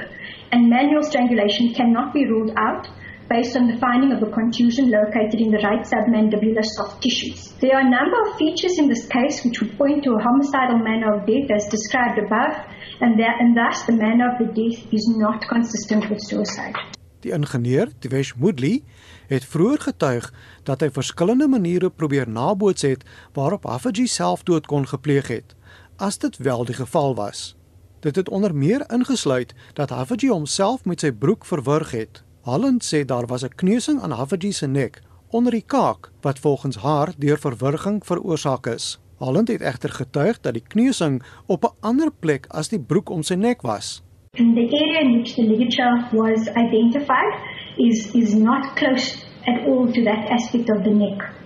and 0.51 0.69
manual 0.69 1.03
strangulation 1.03 1.73
cannot 1.73 2.13
be 2.13 2.25
ruled 2.25 2.53
out 2.57 2.87
based 3.29 3.55
on 3.55 3.67
the 3.67 3.77
finding 3.77 4.11
of 4.11 4.21
a 4.21 4.29
contusion 4.31 4.91
located 4.91 5.39
in 5.39 5.49
the 5.49 5.61
right 5.63 5.85
submandibular 5.91 6.63
soft 6.63 7.01
tissues. 7.01 7.53
There 7.61 7.75
are 7.75 7.81
a 7.81 7.89
number 7.89 8.17
of 8.25 8.37
features 8.37 8.77
in 8.77 8.87
this 8.89 9.07
case 9.07 9.43
which 9.43 9.61
would 9.61 9.77
point 9.77 10.03
to 10.03 10.11
a 10.11 10.21
homicidal 10.21 10.79
manner 10.79 11.15
of 11.15 11.25
death 11.25 11.49
as 11.49 11.67
described 11.67 12.19
above, 12.19 12.53
and, 13.01 13.19
that, 13.19 13.39
and 13.39 13.55
thus 13.55 13.83
the 13.83 13.93
manner 13.93 14.31
of 14.31 14.37
the 14.39 14.49
death 14.53 14.93
is 14.93 15.05
not 15.17 15.47
consistent 15.47 16.09
with 16.09 16.21
suicide. 16.21 16.75
Die 17.23 17.31
ingenieur, 17.31 17.87
Devesh 18.03 18.35
Moodley, 18.35 18.83
het 19.31 19.45
vroeër 19.47 19.79
getuig 19.79 20.25
dat 20.67 20.81
hy 20.83 20.89
verskillende 20.91 21.47
maniere 21.47 21.89
probeer 21.89 22.27
naboots 22.27 22.83
het 22.83 23.05
waarop 23.33 23.63
Hafiji 23.63 24.09
selfdood 24.11 24.67
kon 24.67 24.83
gepleeg 24.87 25.31
het 25.31 25.55
as 26.03 26.17
dit 26.17 26.37
wel 26.37 26.65
die 26.65 26.75
geval 26.75 27.15
was. 27.15 27.55
Dit 27.99 28.15
het 28.15 28.29
onder 28.29 28.55
meer 28.55 28.83
ingesluit 28.91 29.53
dat 29.73 29.89
Hafiji 29.89 30.29
homself 30.29 30.85
met 30.85 30.99
sy 30.99 31.11
broek 31.11 31.45
verwrig 31.47 31.91
het. 31.91 32.23
Holland 32.43 32.83
sê 32.83 33.05
daar 33.05 33.27
was 33.31 33.43
'n 33.43 33.55
kneusing 33.55 34.01
aan 34.01 34.11
Hafiji 34.11 34.51
se 34.51 34.67
nek 34.67 35.01
onder 35.29 35.51
die 35.51 35.65
kaak 35.65 36.11
wat 36.21 36.39
volgens 36.39 36.77
haar 36.77 37.13
deur 37.17 37.39
verwriging 37.39 38.05
veroorsaak 38.05 38.67
is. 38.67 38.99
Holland 39.17 39.47
het 39.47 39.61
egter 39.61 39.89
getuig 39.89 40.39
dat 40.39 40.53
die 40.53 40.67
kneusing 40.67 41.23
op 41.45 41.63
'n 41.63 41.75
ander 41.79 42.11
plek 42.19 42.45
as 42.49 42.69
die 42.69 42.79
broek 42.79 43.09
om 43.09 43.23
sy 43.23 43.33
nek 43.35 43.61
was. 43.61 44.03
And 44.37 44.55
the 44.55 44.67
area 44.83 44.99
in 44.99 45.11
which 45.13 45.33
the 45.35 45.43
ligature 45.43 46.07
was 46.11 46.47
identified 46.47 47.33
is 47.77 48.11
is 48.13 48.33
not 48.33 48.73
close 48.75 49.25
at 49.45 49.65
all 49.67 49.91
to 49.91 50.03
that 50.03 50.29
aspect 50.29 50.69
of 50.69 50.83
the 50.83 50.93
neck. 50.93 51.42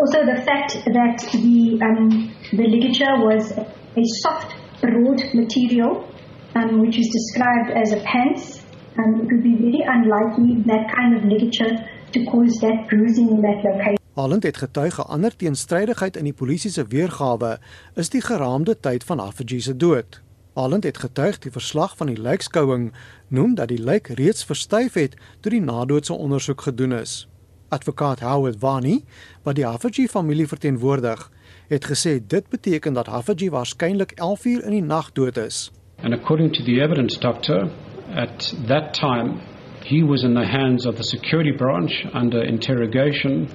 Also, 0.00 0.24
the 0.24 0.40
fact 0.48 0.72
that 0.96 1.18
the 1.44 1.78
um, 1.84 2.32
the 2.58 2.66
ligature 2.74 3.14
was 3.28 3.52
a 3.52 4.04
soft, 4.22 4.50
broad 4.80 5.20
material, 5.34 6.08
um, 6.54 6.80
which 6.80 6.96
is 6.96 7.08
described 7.18 7.70
as 7.82 7.92
a 7.92 8.00
pants, 8.10 8.64
um, 8.96 9.20
it 9.20 9.28
would 9.30 9.42
be 9.42 9.56
very 9.66 9.82
unlikely 9.96 10.62
that 10.64 10.88
kind 10.96 11.10
of 11.16 11.24
ligature 11.24 11.74
to 12.12 12.18
cause 12.32 12.54
that 12.64 12.88
bruising 12.88 13.28
in 13.28 13.40
that 13.42 13.60
location. 13.62 13.98
Holland 14.14 14.42
het 14.42 14.56
getuig 14.56 14.98
'n 14.98 15.10
ander 15.16 15.36
teenstrydigheid 15.36 16.16
in 16.16 16.24
die 16.24 16.38
polisie 16.42 16.70
se 16.70 16.84
weergawe 16.86 17.58
is 17.94 18.08
die 18.08 18.20
geraamde 18.20 18.80
tyd 18.80 19.04
van 19.04 19.18
Hafiji 19.18 19.60
se 19.60 19.76
dood. 19.76 20.22
Holland 20.52 20.84
het 20.84 20.98
getuig 20.98 21.38
die 21.38 21.52
verslag 21.52 21.96
van 21.96 22.06
die 22.06 22.20
lijkskouing 22.20 22.92
noem 23.28 23.54
dat 23.54 23.68
die 23.68 23.82
lijk 23.82 24.06
reeds 24.08 24.44
verstyf 24.44 24.92
het 24.92 25.16
toe 25.40 25.50
die 25.50 25.62
nadoodse 25.62 26.12
ondersoek 26.12 26.60
gedoen 26.60 26.92
is. 26.92 27.29
Advokaat 27.70 28.20
Howard 28.20 28.58
Vani, 28.58 29.04
wat 29.42 29.54
die 29.54 29.64
Hafiji 29.64 30.08
familie 30.08 30.46
verteenwoordig, 30.46 31.30
het 31.68 31.84
gesê 31.86 32.18
dit 32.26 32.48
beteken 32.50 32.92
dat 32.92 33.06
Hafiji 33.06 33.50
waarskynlik 33.50 34.12
11 34.16 34.44
uur 34.44 34.64
in 34.64 34.70
die 34.70 34.82
nag 34.82 35.12
dood 35.12 35.36
is. 35.36 35.70
And 36.02 36.14
according 36.14 36.52
to 36.52 36.64
the 36.64 36.80
evidence 36.80 37.18
doctor, 37.18 37.70
at 38.14 38.54
that 38.66 38.94
time 38.94 39.38
he 39.84 40.02
was 40.02 40.24
in 40.24 40.34
the 40.34 40.46
hands 40.46 40.86
of 40.86 40.96
the 40.96 41.04
security 41.04 41.52
branch 41.52 41.92
under 42.12 42.42
interrogation 42.42 43.48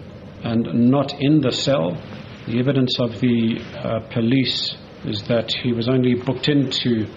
and 0.43 0.89
not 0.89 1.13
in 1.19 1.41
the 1.41 1.51
cell. 1.51 1.97
The 2.47 2.59
evidence 2.59 2.99
of 2.99 3.19
the 3.19 3.59
uh, 3.59 3.99
police 4.13 4.75
is 5.05 5.23
that 5.27 5.51
he 5.63 5.73
was 5.73 5.87
only 5.89 6.13
booked 6.13 6.47
into 6.47 7.07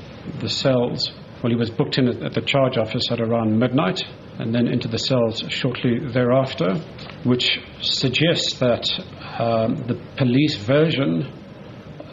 the 0.40 0.48
cells. 0.48 1.12
Well, 1.42 1.50
he 1.50 1.56
was 1.56 1.70
booked 1.70 1.98
in 1.98 2.08
at 2.08 2.34
the 2.34 2.40
charge 2.40 2.76
office 2.76 3.10
at 3.10 3.20
around 3.20 3.58
midnight 3.58 4.02
and 4.38 4.54
then 4.54 4.66
into 4.68 4.88
the 4.88 4.98
cells 4.98 5.44
shortly 5.48 5.98
thereafter, 6.12 6.74
which 7.24 7.60
suggests 7.80 8.58
that 8.58 8.84
um, 9.38 9.76
the 9.86 9.96
police 10.16 10.56
version 10.56 11.26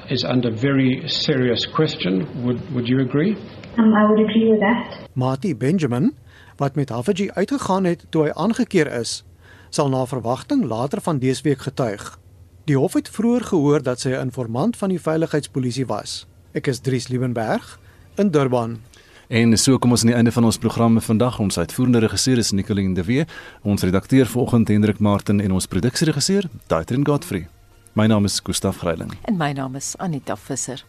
is 0.10 0.24
under 0.24 0.52
very 0.52 1.04
serious 1.08 1.66
question. 1.66 2.44
Would, 2.46 2.74
would 2.74 2.88
you 2.88 3.00
agree? 3.00 3.36
Um, 3.78 3.94
I 3.94 4.10
would 4.10 4.20
agree 4.20 4.50
with 4.52 4.60
that. 4.60 5.08
Marty 5.14 5.54
Benjamin, 5.54 6.16
wat 6.58 6.76
met 6.76 6.90
Havaji 6.90 7.32
uitgegaan 7.32 7.84
het 7.84 8.06
toe 8.10 8.24
hy 8.24 8.32
aangekeer 8.34 8.92
is, 9.00 9.24
sal 9.70 9.90
na 9.90 10.06
verwagting 10.06 10.64
later 10.64 11.02
van 11.02 11.20
dese 11.20 11.44
week 11.44 11.66
getuig. 11.66 12.20
Die 12.66 12.78
hof 12.78 12.94
het 12.94 13.10
vroeër 13.10 13.44
gehoor 13.52 13.84
dat 13.84 14.00
sy 14.00 14.10
'n 14.10 14.30
informant 14.30 14.78
van 14.78 14.90
die 14.90 15.02
veiligheidspolisie 15.02 15.86
was. 15.86 16.26
Ek 16.54 16.68
is 16.68 16.80
Dries 16.80 17.08
Liebenberg 17.08 17.80
in 18.16 18.32
Durban. 18.32 18.80
En 19.28 19.58
so 19.58 19.78
kom 19.78 19.92
ons 19.92 20.02
aan 20.02 20.12
die 20.12 20.16
einde 20.16 20.32
van 20.32 20.46
ons 20.46 20.58
programme 20.58 21.02
vandag. 21.02 21.40
Ons 21.40 21.58
uitvoerende 21.58 22.00
regisseur 22.00 22.38
is 22.38 22.52
Nicoline 22.52 22.94
de 22.94 23.04
Wee, 23.04 23.26
ons 23.62 23.82
redakteur 23.82 24.26
vanoggend 24.26 24.68
Hendrik 24.68 25.00
Martin 25.00 25.42
en 25.42 25.52
ons 25.52 25.68
produksieregisseur 25.68 26.50
Daitrin 26.68 27.06
Godfrey. 27.06 27.48
My 27.94 28.06
naam 28.06 28.26
is 28.26 28.40
Gustaf 28.44 28.78
Greiling 28.84 29.14
en 29.24 29.38
my 29.38 29.52
naam 29.52 29.76
is 29.76 29.96
Anita 29.98 30.36
Visser. 30.36 30.86